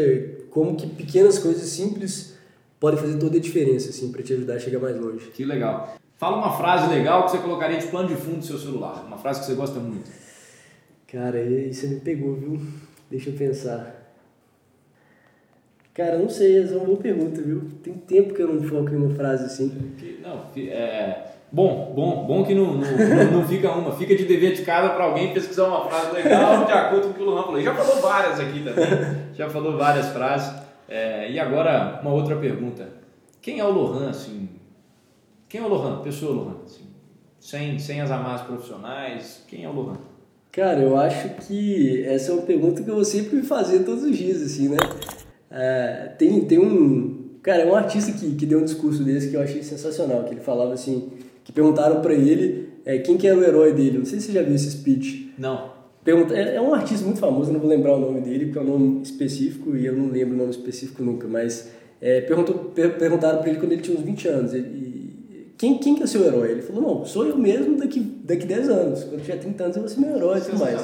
como 0.50 0.76
que 0.76 0.88
pequenas 0.88 1.40
coisas 1.40 1.70
simples 1.70 2.36
podem 2.80 3.00
fazer 3.00 3.18
toda 3.18 3.38
a 3.38 3.40
diferença, 3.40 3.90
assim, 3.90 4.12
para 4.12 4.22
te 4.22 4.34
ajudar 4.34 4.56
a 4.56 4.60
chegar 4.60 4.80
mais 4.80 5.00
longe. 5.00 5.30
Que 5.34 5.46
legal. 5.46 5.96
Fala 6.18 6.38
uma 6.38 6.52
frase 6.58 6.90
legal 6.90 7.26
que 7.26 7.32
você 7.32 7.38
colocaria 7.38 7.78
de 7.78 7.88
plano 7.88 8.10
de 8.10 8.16
fundo 8.16 8.40
do 8.40 8.46
seu 8.46 8.58
celular. 8.58 9.06
Uma 9.06 9.18
frase 9.18 9.40
que 9.40 9.46
você 9.46 9.54
gosta 9.54 9.80
muito. 9.80 10.10
Cara, 11.08 11.42
isso 11.42 11.88
me 11.88 12.00
pegou, 12.00 12.36
viu? 12.36 12.60
Deixa 13.10 13.30
eu 13.30 13.34
pensar. 13.34 14.07
Cara, 15.98 16.20
não 16.20 16.30
sei, 16.30 16.62
essa 16.62 16.76
é 16.76 16.78
uma 16.78 16.86
boa 16.86 17.00
pergunta, 17.00 17.42
viu? 17.42 17.72
Tem 17.82 17.92
tempo 17.92 18.32
que 18.32 18.40
eu 18.44 18.54
não 18.54 18.62
foco 18.62 18.92
em 18.92 18.98
uma 18.98 19.16
frase 19.16 19.46
assim. 19.46 19.96
Não, 20.22 20.44
é. 20.56 21.24
Bom, 21.52 21.92
bom, 21.96 22.24
bom 22.28 22.46
que 22.46 22.54
não, 22.54 22.76
não, 22.76 23.32
não 23.32 23.48
fica 23.48 23.72
uma, 23.72 23.92
fica 23.92 24.16
de 24.16 24.26
dever 24.26 24.54
de 24.54 24.62
casa 24.62 24.90
para 24.90 25.06
alguém 25.06 25.34
pesquisar 25.34 25.64
uma 25.64 25.90
frase 25.90 26.14
legal 26.14 26.66
de 26.66 26.72
acordo 26.72 27.08
com 27.08 27.10
o 27.10 27.14
que 27.16 27.22
o 27.24 27.26
Luan 27.26 27.42
falou. 27.42 27.60
Já 27.60 27.74
falou 27.74 28.00
várias 28.00 28.40
aqui 28.40 28.64
também, 28.64 28.86
já 29.34 29.50
falou 29.50 29.76
várias 29.76 30.10
frases. 30.10 30.54
É, 30.88 31.32
e 31.32 31.40
agora, 31.40 32.00
uma 32.04 32.14
outra 32.14 32.36
pergunta. 32.36 32.88
Quem 33.42 33.58
é 33.58 33.66
o 33.66 33.72
Lohan, 33.72 34.12
assim? 34.12 34.50
Quem 35.50 35.62
é 35.62 35.64
o 35.64 35.68
Lohan? 35.68 36.04
Pessoa 36.04 36.32
Lohan, 36.32 36.58
assim? 36.64 36.86
Sem, 37.40 37.80
sem 37.80 38.02
as 38.02 38.12
amarras 38.12 38.42
profissionais, 38.42 39.44
quem 39.48 39.64
é 39.64 39.68
o 39.68 39.72
Lohan? 39.72 39.98
Cara, 40.52 40.80
eu 40.80 40.96
acho 40.96 41.30
que 41.48 42.04
essa 42.06 42.32
é 42.32 42.36
uma 42.36 42.44
pergunta 42.44 42.84
que 42.84 42.90
eu 42.90 42.96
vou 42.96 43.06
sempre 43.06 43.42
fazer 43.42 43.80
todos 43.80 44.04
os 44.04 44.16
dias, 44.16 44.44
assim, 44.44 44.70
né? 44.70 44.78
É, 45.58 46.12
tem, 46.20 46.42
tem 46.42 46.60
um. 46.60 47.26
Cara, 47.42 47.64
é 47.64 47.66
um 47.66 47.74
artista 47.74 48.12
que, 48.12 48.36
que 48.36 48.46
deu 48.46 48.60
um 48.60 48.64
discurso 48.64 49.04
desse 49.04 49.30
que 49.30 49.36
eu 49.36 49.42
achei 49.42 49.64
sensacional, 49.64 50.24
que 50.24 50.34
ele 50.34 50.42
falava 50.42 50.74
assim, 50.74 51.10
que 51.44 51.52
perguntaram 51.52 52.02
para 52.02 52.14
ele 52.14 52.70
é, 52.86 53.00
quem 53.00 53.18
que 53.18 53.26
era 53.26 53.38
o 53.38 53.44
herói 53.44 53.74
dele. 53.74 53.98
Não 53.98 54.06
sei 54.06 54.20
se 54.20 54.28
você 54.28 54.34
já 54.34 54.44
viu 54.44 54.54
esse 54.54 54.70
speech. 54.70 55.34
Não. 55.38 55.72
Pergunta, 56.04 56.36
é, 56.36 56.56
é 56.56 56.62
um 56.62 56.74
artista 56.74 57.04
muito 57.04 57.20
famoso, 57.20 57.52
não 57.52 57.60
vou 57.60 57.70
lembrar 57.70 57.96
o 57.96 58.00
nome 58.00 58.22
dele, 58.22 58.46
porque 58.46 58.60
é 58.60 58.62
um 58.62 58.66
nome 58.66 59.02
específico 59.02 59.76
e 59.76 59.86
eu 59.86 59.94
não 59.94 60.10
lembro 60.10 60.36
o 60.36 60.38
nome 60.38 60.52
específico 60.52 61.04
nunca, 61.04 61.28
mas 61.28 61.70
é, 62.00 62.22
perguntou, 62.22 62.56
per, 62.74 62.98
perguntaram 62.98 63.40
para 63.40 63.50
ele 63.50 63.60
quando 63.60 63.72
ele 63.72 63.82
tinha 63.82 63.98
uns 63.98 64.04
20 64.04 64.28
anos. 64.28 64.54
Ele, 64.54 65.54
quem, 65.58 65.80
quem 65.80 65.96
que 65.96 66.04
é 66.04 66.08
seu 66.08 66.24
herói? 66.24 66.52
Ele 66.52 66.62
falou, 66.62 66.82
não, 66.82 67.06
sou 67.06 67.26
eu 67.26 67.38
mesmo 67.38 67.78
daqui, 67.78 68.00
daqui 68.00 68.46
10 68.46 68.70
anos. 68.70 69.04
Quando 69.06 69.16
eu 69.16 69.22
tiver 69.22 69.38
30 69.38 69.64
anos 69.64 69.76
eu 69.76 69.82
vou 69.82 69.90
ser 69.90 70.00
meu 70.00 70.16
herói 70.16 70.38
e 70.38 70.42
tudo 70.42 70.60
mais. 70.60 70.82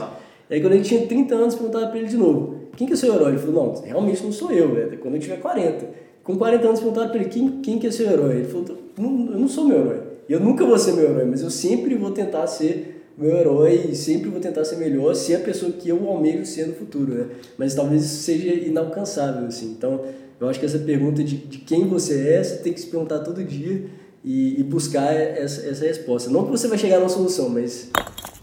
E 0.49 0.55
aí 0.55 0.61
quando 0.61 0.73
ele 0.73 0.83
tinha 0.83 1.05
30 1.05 1.35
anos, 1.35 1.55
perguntaram 1.55 1.89
para 1.89 1.99
ele 1.99 2.07
de 2.07 2.17
novo 2.17 2.62
quem 2.75 2.87
que 2.87 2.93
é 2.93 2.95
seu 2.95 3.13
herói? 3.13 3.31
Ele 3.31 3.39
falou, 3.39 3.73
não, 3.73 3.81
realmente 3.81 4.23
não 4.23 4.31
sou 4.31 4.51
eu, 4.51 4.73
velho, 4.73 4.97
quando 4.97 5.15
eu 5.15 5.21
tiver 5.21 5.39
40. 5.39 5.85
Com 6.23 6.37
40 6.37 6.67
anos 6.67 6.79
perguntaram 6.79 7.09
para 7.09 7.19
ele, 7.19 7.29
quem, 7.29 7.61
quem 7.61 7.79
que 7.79 7.87
é 7.87 7.91
seu 7.91 8.09
herói? 8.09 8.37
Ele 8.37 8.47
falou, 8.47 8.65
não, 8.97 9.31
eu 9.33 9.39
não 9.39 9.47
sou 9.47 9.65
meu 9.65 9.79
herói. 9.79 10.01
Eu 10.27 10.39
nunca 10.39 10.65
vou 10.65 10.77
ser 10.77 10.93
meu 10.93 11.05
herói, 11.05 11.25
mas 11.25 11.41
eu 11.41 11.49
sempre 11.49 11.95
vou 11.95 12.11
tentar 12.11 12.47
ser 12.47 13.03
meu 13.17 13.35
herói 13.35 13.89
e 13.91 13.95
sempre 13.95 14.29
vou 14.29 14.39
tentar 14.39 14.65
ser 14.65 14.77
melhor, 14.77 15.13
ser 15.15 15.35
a 15.35 15.39
pessoa 15.39 15.71
que 15.71 15.89
eu 15.89 16.07
almejo 16.07 16.45
ser 16.45 16.67
no 16.67 16.73
futuro, 16.73 17.13
né? 17.13 17.25
Mas 17.57 17.75
talvez 17.75 18.03
isso 18.03 18.23
seja 18.23 18.53
inalcançável, 18.53 19.45
assim. 19.45 19.75
Então, 19.77 20.01
eu 20.39 20.49
acho 20.49 20.59
que 20.59 20.65
essa 20.65 20.79
pergunta 20.79 21.23
de, 21.23 21.37
de 21.37 21.59
quem 21.59 21.87
você 21.87 22.29
é, 22.29 22.43
você 22.43 22.57
tem 22.57 22.73
que 22.73 22.81
se 22.81 22.87
perguntar 22.87 23.19
todo 23.19 23.43
dia 23.43 23.85
e, 24.23 24.59
e 24.59 24.63
buscar 24.63 25.13
essa, 25.13 25.67
essa 25.67 25.85
resposta. 25.85 26.29
Não 26.29 26.45
que 26.45 26.51
você 26.51 26.67
vai 26.67 26.77
chegar 26.77 26.99
na 26.99 27.09
solução, 27.09 27.49
mas 27.49 27.89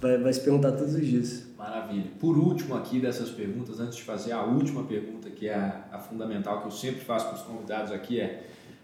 vai, 0.00 0.18
vai 0.18 0.32
se 0.32 0.40
perguntar 0.40 0.72
todos 0.72 0.94
os 0.94 1.04
dias. 1.04 1.49
Maravilha. 1.70 2.10
Por 2.18 2.36
último 2.36 2.74
aqui 2.74 2.98
dessas 2.98 3.30
perguntas, 3.30 3.78
antes 3.78 3.94
de 3.94 4.02
fazer 4.02 4.32
a 4.32 4.42
última 4.42 4.82
pergunta, 4.82 5.30
que 5.30 5.46
é 5.46 5.54
a, 5.54 5.84
a 5.92 5.98
fundamental 6.00 6.62
que 6.62 6.66
eu 6.66 6.70
sempre 6.72 7.00
faço 7.04 7.26
para 7.26 7.36
os 7.36 7.42
convidados 7.42 7.92
aqui, 7.92 8.20
é 8.20 8.42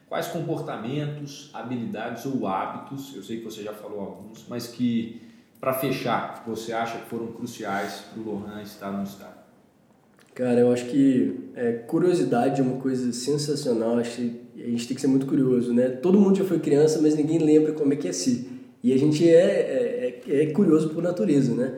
quais 0.08 0.28
comportamentos, 0.28 1.50
habilidades 1.52 2.24
ou 2.26 2.46
hábitos, 2.46 3.12
eu 3.16 3.24
sei 3.24 3.38
que 3.38 3.44
você 3.44 3.64
já 3.64 3.72
falou 3.72 3.98
alguns, 3.98 4.46
mas 4.48 4.68
que, 4.68 5.20
para 5.58 5.74
fechar, 5.74 6.44
você 6.46 6.72
acha 6.72 6.98
que 6.98 7.08
foram 7.08 7.26
cruciais 7.32 8.04
para 8.12 8.22
o 8.22 8.24
Lohan 8.24 8.62
estar 8.62 8.92
no 8.92 9.02
estado? 9.02 9.34
Cara, 10.32 10.60
eu 10.60 10.70
acho 10.70 10.84
que 10.84 11.50
é, 11.56 11.72
curiosidade 11.72 12.60
é 12.60 12.64
uma 12.64 12.76
coisa 12.76 13.12
sensacional. 13.12 13.98
Acho 13.98 14.14
que 14.16 14.40
a 14.62 14.70
gente 14.70 14.86
tem 14.86 14.94
que 14.94 15.00
ser 15.00 15.08
muito 15.08 15.26
curioso, 15.26 15.74
né? 15.74 15.88
Todo 15.88 16.20
mundo 16.20 16.38
já 16.38 16.44
foi 16.44 16.60
criança, 16.60 17.00
mas 17.02 17.16
ninguém 17.16 17.38
lembra 17.38 17.72
como 17.72 17.92
é 17.92 17.96
que 17.96 18.06
é 18.06 18.12
ser. 18.12 18.46
E 18.80 18.92
a 18.92 18.98
gente 18.98 19.28
é, 19.28 20.20
é, 20.28 20.42
é 20.42 20.46
curioso 20.52 20.90
por 20.90 21.02
natureza, 21.02 21.52
né? 21.52 21.74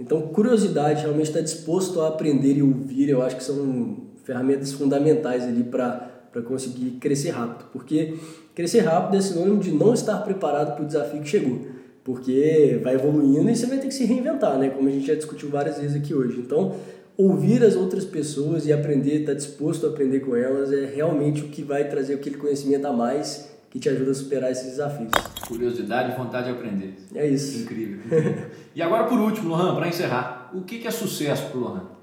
Então, 0.00 0.22
curiosidade, 0.22 1.02
realmente 1.02 1.28
estar 1.28 1.42
disposto 1.42 2.00
a 2.00 2.08
aprender 2.08 2.54
e 2.54 2.62
ouvir, 2.62 3.10
eu 3.10 3.20
acho 3.22 3.36
que 3.36 3.44
são 3.44 4.08
ferramentas 4.24 4.72
fundamentais 4.72 5.44
ali 5.44 5.62
para 5.62 6.10
conseguir 6.46 6.92
crescer 6.92 7.30
rápido. 7.30 7.68
Porque 7.70 8.14
crescer 8.54 8.80
rápido 8.80 9.18
é 9.18 9.20
sinônimo 9.20 9.60
de 9.60 9.70
não 9.70 9.92
estar 9.92 10.16
preparado 10.18 10.74
para 10.74 10.84
o 10.84 10.86
desafio 10.86 11.20
que 11.20 11.28
chegou. 11.28 11.66
Porque 12.02 12.80
vai 12.82 12.94
evoluindo 12.94 13.50
e 13.50 13.54
você 13.54 13.66
vai 13.66 13.76
ter 13.76 13.88
que 13.88 13.94
se 13.94 14.04
reinventar, 14.04 14.58
né? 14.58 14.70
Como 14.70 14.88
a 14.88 14.90
gente 14.90 15.06
já 15.06 15.14
discutiu 15.14 15.50
várias 15.50 15.78
vezes 15.78 15.94
aqui 15.94 16.14
hoje. 16.14 16.40
Então, 16.40 16.76
ouvir 17.14 17.62
as 17.62 17.76
outras 17.76 18.06
pessoas 18.06 18.66
e 18.66 18.72
aprender, 18.72 19.20
estar 19.20 19.34
disposto 19.34 19.86
a 19.86 19.90
aprender 19.90 20.20
com 20.20 20.34
elas 20.34 20.72
é 20.72 20.86
realmente 20.86 21.42
o 21.42 21.48
que 21.48 21.62
vai 21.62 21.86
trazer 21.90 22.14
aquele 22.14 22.38
conhecimento 22.38 22.86
a 22.86 22.92
mais 22.92 23.50
que 23.70 23.78
te 23.78 23.88
ajuda 23.88 24.10
a 24.10 24.14
superar 24.14 24.50
esses 24.50 24.66
desafios. 24.66 25.10
Curiosidade 25.46 26.12
e 26.12 26.16
vontade 26.16 26.46
de 26.46 26.52
aprender. 26.52 26.94
É 27.14 27.26
isso. 27.26 27.62
Incrível. 27.62 28.00
incrível. 28.04 28.46
e 28.74 28.82
agora, 28.82 29.04
por 29.04 29.18
último, 29.18 29.50
Lohan, 29.50 29.74
para 29.76 29.88
encerrar, 29.88 30.50
o 30.52 30.62
que 30.62 30.86
é 30.86 30.90
sucesso 30.90 31.46
para 31.46 31.58
o 31.58 31.60
Lohan? 31.60 32.00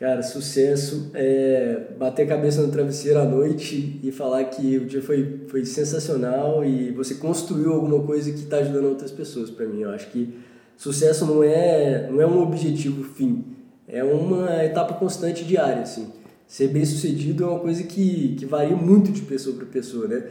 Cara, 0.00 0.22
sucesso 0.22 1.10
é 1.12 1.88
bater 1.98 2.22
a 2.22 2.26
cabeça 2.26 2.62
no 2.62 2.72
travesseiro 2.72 3.18
à 3.18 3.24
noite 3.26 4.00
e 4.02 4.10
falar 4.10 4.42
que 4.44 4.78
o 4.78 4.86
dia 4.86 5.02
foi, 5.02 5.42
foi 5.46 5.62
sensacional 5.66 6.64
e 6.64 6.90
você 6.90 7.16
construiu 7.16 7.74
alguma 7.74 8.02
coisa 8.02 8.32
que 8.32 8.38
está 8.38 8.56
ajudando 8.56 8.86
outras 8.86 9.10
pessoas 9.10 9.50
para 9.50 9.66
mim. 9.66 9.82
Eu 9.82 9.90
acho 9.90 10.10
que 10.10 10.38
sucesso 10.74 11.26
não 11.26 11.44
é, 11.44 12.08
não 12.10 12.18
é 12.18 12.26
um 12.26 12.40
objetivo 12.40 13.04
fim, 13.04 13.44
é 13.86 14.02
uma 14.02 14.64
etapa 14.64 14.94
constante 14.94 15.44
diária, 15.44 15.82
assim. 15.82 16.10
Ser 16.48 16.68
bem 16.68 16.84
sucedido 16.86 17.44
é 17.44 17.46
uma 17.46 17.60
coisa 17.60 17.82
que, 17.82 18.36
que 18.38 18.46
varia 18.46 18.74
muito 18.74 19.12
de 19.12 19.20
pessoa 19.20 19.54
para 19.54 19.66
pessoa, 19.66 20.08
né? 20.08 20.24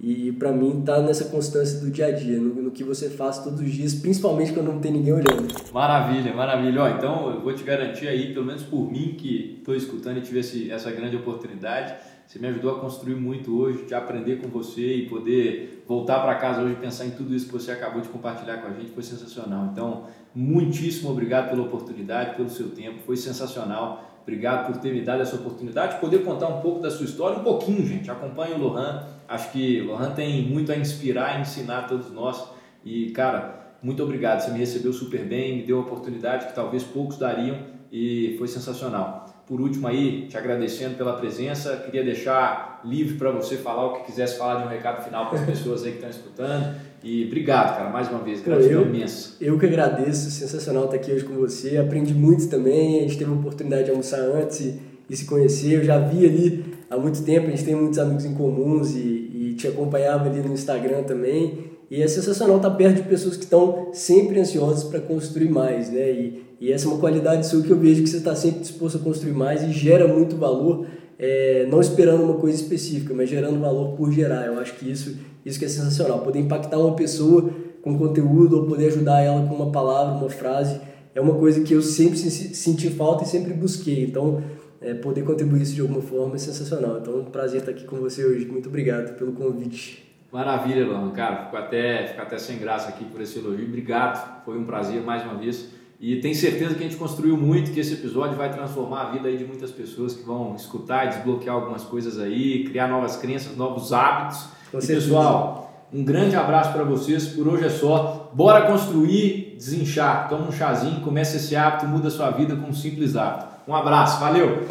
E 0.00 0.30
para 0.32 0.52
mim 0.52 0.82
tá 0.82 1.00
nessa 1.00 1.24
constância 1.24 1.80
do 1.80 1.90
dia 1.90 2.06
a 2.06 2.12
dia, 2.12 2.38
no, 2.38 2.62
no, 2.62 2.70
que 2.70 2.84
você 2.84 3.10
faz 3.10 3.38
todos 3.38 3.60
os 3.60 3.70
dias, 3.70 3.94
principalmente 3.94 4.52
quando 4.52 4.66
não 4.66 4.78
tem 4.78 4.92
ninguém 4.92 5.12
olhando. 5.12 5.48
Maravilha, 5.72 6.32
maravilha. 6.32 6.82
Ó, 6.82 6.88
então 6.88 7.30
eu 7.34 7.40
vou 7.40 7.52
te 7.52 7.64
garantir 7.64 8.06
aí, 8.06 8.32
pelo 8.32 8.46
menos 8.46 8.62
por 8.62 8.90
mim 8.90 9.16
que 9.18 9.56
estou 9.58 9.74
escutando 9.74 10.18
e 10.18 10.20
tive 10.20 10.38
esse, 10.38 10.70
essa 10.70 10.92
grande 10.92 11.16
oportunidade, 11.16 11.94
você 12.28 12.38
me 12.38 12.46
ajudou 12.46 12.76
a 12.76 12.80
construir 12.80 13.16
muito 13.16 13.58
hoje, 13.58 13.86
de 13.86 13.94
aprender 13.94 14.36
com 14.36 14.48
você 14.48 14.96
e 14.96 15.08
poder 15.08 15.82
voltar 15.88 16.20
para 16.20 16.34
casa 16.36 16.60
hoje 16.60 16.74
e 16.74 16.76
pensar 16.76 17.06
em 17.06 17.10
tudo 17.10 17.34
isso 17.34 17.46
que 17.46 17.52
você 17.52 17.72
acabou 17.72 18.00
de 18.00 18.08
compartilhar 18.08 18.58
com 18.58 18.68
a 18.68 18.70
gente, 18.70 18.90
foi 18.90 19.02
sensacional. 19.02 19.70
Então, 19.72 20.04
muitíssimo 20.32 21.10
obrigado 21.10 21.50
pela 21.50 21.62
oportunidade, 21.62 22.36
pelo 22.36 22.50
seu 22.50 22.68
tempo, 22.68 23.00
foi 23.04 23.16
sensacional. 23.16 24.04
Obrigado 24.22 24.66
por 24.66 24.76
ter 24.76 24.92
me 24.92 25.00
dado 25.00 25.22
essa 25.22 25.36
oportunidade 25.36 25.94
de 25.94 26.00
poder 26.00 26.22
contar 26.22 26.48
um 26.48 26.60
pouco 26.60 26.80
da 26.80 26.90
sua 26.90 27.06
história, 27.06 27.38
um 27.38 27.42
pouquinho, 27.42 27.84
gente. 27.84 28.10
Acompanhe 28.10 28.52
o 28.52 28.58
Lohan. 28.58 29.17
Acho 29.28 29.52
que 29.52 29.80
Lohan 29.82 30.12
tem 30.12 30.42
muito 30.42 30.72
a 30.72 30.76
inspirar 30.76 31.38
e 31.38 31.42
ensinar 31.42 31.80
a 31.80 31.82
todos 31.82 32.10
nós. 32.10 32.42
E, 32.84 33.10
cara, 33.10 33.76
muito 33.82 34.02
obrigado. 34.02 34.40
Você 34.40 34.50
me 34.50 34.58
recebeu 34.58 34.92
super 34.92 35.24
bem, 35.24 35.58
me 35.58 35.62
deu 35.64 35.76
uma 35.76 35.86
oportunidade 35.86 36.46
que 36.46 36.54
talvez 36.54 36.82
poucos 36.82 37.18
dariam 37.18 37.58
e 37.92 38.34
foi 38.38 38.48
sensacional. 38.48 39.26
Por 39.46 39.60
último 39.60 39.88
aí, 39.88 40.26
te 40.28 40.36
agradecendo 40.36 40.96
pela 40.96 41.14
presença, 41.14 41.76
queria 41.76 42.04
deixar 42.04 42.82
livre 42.84 43.16
para 43.16 43.30
você 43.30 43.56
falar 43.56 43.86
o 43.86 43.92
que 43.94 44.04
quisesse 44.04 44.36
falar 44.36 44.60
de 44.60 44.66
um 44.66 44.68
recado 44.68 45.02
final 45.02 45.30
para 45.30 45.38
as 45.40 45.44
pessoas 45.48 45.84
aí 45.84 45.92
que 45.92 45.96
estão 45.96 46.10
escutando 46.10 46.76
E 47.02 47.24
obrigado, 47.24 47.76
cara, 47.78 47.88
mais 47.88 48.10
uma 48.10 48.18
vez, 48.18 48.42
gratidão 48.42 48.82
eu, 48.82 48.86
imensa. 48.86 49.36
Eu 49.40 49.58
que 49.58 49.64
agradeço, 49.64 50.30
sensacional 50.30 50.84
estar 50.84 50.96
aqui 50.96 51.12
hoje 51.12 51.24
com 51.24 51.34
você. 51.34 51.78
Aprendi 51.78 52.12
muito 52.12 52.48
também, 52.48 52.98
a 52.98 53.02
gente 53.02 53.16
teve 53.16 53.30
a 53.30 53.34
oportunidade 53.34 53.84
de 53.84 53.90
almoçar 53.90 54.20
antes 54.20 54.60
e, 54.60 54.80
e 55.08 55.16
se 55.16 55.24
conhecer. 55.24 55.76
Eu 55.76 55.84
já 55.84 55.98
vi 55.98 56.26
ali 56.26 56.67
há 56.90 56.96
muito 56.96 57.22
tempo, 57.22 57.46
a 57.46 57.50
gente 57.50 57.64
tem 57.64 57.74
muitos 57.74 57.98
amigos 57.98 58.24
em 58.24 58.34
comuns 58.34 58.94
e, 58.94 58.98
e 58.98 59.54
te 59.56 59.66
acompanhava 59.68 60.28
ali 60.28 60.40
no 60.40 60.52
Instagram 60.52 61.02
também. 61.02 61.78
E 61.90 62.02
é 62.02 62.08
sensacional 62.08 62.56
estar 62.56 62.70
perto 62.72 62.96
de 62.96 63.08
pessoas 63.08 63.36
que 63.36 63.44
estão 63.44 63.88
sempre 63.92 64.38
ansiosas 64.38 64.84
para 64.84 65.00
construir 65.00 65.48
mais, 65.48 65.90
né? 65.90 66.10
E, 66.10 66.42
e 66.60 66.72
essa 66.72 66.86
é 66.86 66.90
uma 66.90 66.98
qualidade 66.98 67.46
sua 67.46 67.62
que 67.62 67.70
eu 67.70 67.78
vejo 67.78 68.02
que 68.02 68.10
você 68.10 68.18
está 68.18 68.34
sempre 68.34 68.60
disposto 68.60 68.98
a 68.98 69.00
construir 69.00 69.32
mais 69.32 69.62
e 69.62 69.72
gera 69.72 70.06
muito 70.06 70.36
valor, 70.36 70.86
é, 71.18 71.66
não 71.70 71.80
esperando 71.80 72.22
uma 72.22 72.34
coisa 72.34 72.60
específica, 72.60 73.14
mas 73.14 73.30
gerando 73.30 73.58
valor 73.58 73.96
por 73.96 74.12
gerar. 74.12 74.46
Eu 74.46 74.58
acho 74.58 74.74
que 74.74 74.90
isso, 74.90 75.16
isso 75.46 75.58
que 75.58 75.64
é 75.64 75.68
sensacional. 75.68 76.20
Poder 76.20 76.40
impactar 76.40 76.78
uma 76.78 76.94
pessoa 76.94 77.50
com 77.80 77.96
conteúdo 77.96 78.58
ou 78.58 78.66
poder 78.66 78.88
ajudar 78.88 79.22
ela 79.22 79.46
com 79.46 79.54
uma 79.54 79.72
palavra, 79.72 80.14
uma 80.14 80.28
frase, 80.28 80.78
é 81.14 81.20
uma 81.20 81.34
coisa 81.34 81.62
que 81.62 81.72
eu 81.72 81.80
sempre 81.80 82.18
senti 82.18 82.90
falta 82.90 83.24
e 83.24 83.26
sempre 83.26 83.54
busquei. 83.54 84.04
Então, 84.04 84.42
é, 84.80 84.94
poder 84.94 85.22
contribuir 85.22 85.62
isso 85.62 85.74
de 85.74 85.80
alguma 85.80 86.00
forma 86.00 86.36
é 86.36 86.38
sensacional. 86.38 86.98
Então, 86.98 87.14
é 87.14 87.16
um 87.16 87.24
prazer 87.24 87.60
estar 87.60 87.72
aqui 87.72 87.84
com 87.84 87.96
você 87.96 88.24
hoje. 88.24 88.46
Muito 88.46 88.68
obrigado 88.68 89.16
pelo 89.16 89.32
convite. 89.32 90.06
Maravilha, 90.32 90.86
Luan. 90.86 91.10
Cara, 91.10 91.44
fico 91.44 91.56
até, 91.56 92.06
fico 92.08 92.20
até 92.20 92.38
sem 92.38 92.58
graça 92.58 92.88
aqui 92.88 93.04
por 93.04 93.20
esse 93.20 93.38
elogio. 93.38 93.66
Obrigado. 93.66 94.44
Foi 94.44 94.58
um 94.58 94.64
prazer 94.64 95.02
mais 95.02 95.22
uma 95.24 95.34
vez. 95.34 95.70
E 96.00 96.20
tenho 96.20 96.34
certeza 96.34 96.74
que 96.74 96.80
a 96.80 96.82
gente 96.84 96.96
construiu 96.96 97.36
muito, 97.36 97.72
que 97.72 97.80
esse 97.80 97.94
episódio 97.94 98.36
vai 98.36 98.52
transformar 98.52 99.08
a 99.08 99.10
vida 99.10 99.26
aí 99.28 99.36
de 99.36 99.44
muitas 99.44 99.72
pessoas 99.72 100.14
que 100.14 100.24
vão 100.24 100.54
escutar 100.54 101.06
e 101.06 101.08
desbloquear 101.08 101.56
algumas 101.56 101.82
coisas 101.82 102.20
aí, 102.20 102.64
criar 102.64 102.86
novas 102.86 103.16
crenças, 103.16 103.56
novos 103.56 103.92
hábitos. 103.92 104.46
Com 104.70 104.78
e 104.78 104.86
pessoal, 104.86 105.86
um 105.92 106.04
grande 106.04 106.36
abraço 106.36 106.72
para 106.72 106.84
vocês. 106.84 107.26
Por 107.28 107.48
hoje 107.48 107.64
é 107.64 107.70
só. 107.70 108.30
Bora 108.32 108.66
construir, 108.66 109.56
desinchar. 109.56 110.28
Toma 110.28 110.46
um 110.46 110.52
chazinho, 110.52 111.00
comece 111.00 111.38
esse 111.38 111.56
hábito, 111.56 111.86
muda 111.88 112.08
a 112.08 112.10
sua 112.12 112.30
vida 112.30 112.54
com 112.54 112.68
um 112.68 112.72
simples 112.72 113.16
hábito. 113.16 113.57
Um 113.68 113.74
abraço, 113.74 114.18
valeu! 114.18 114.66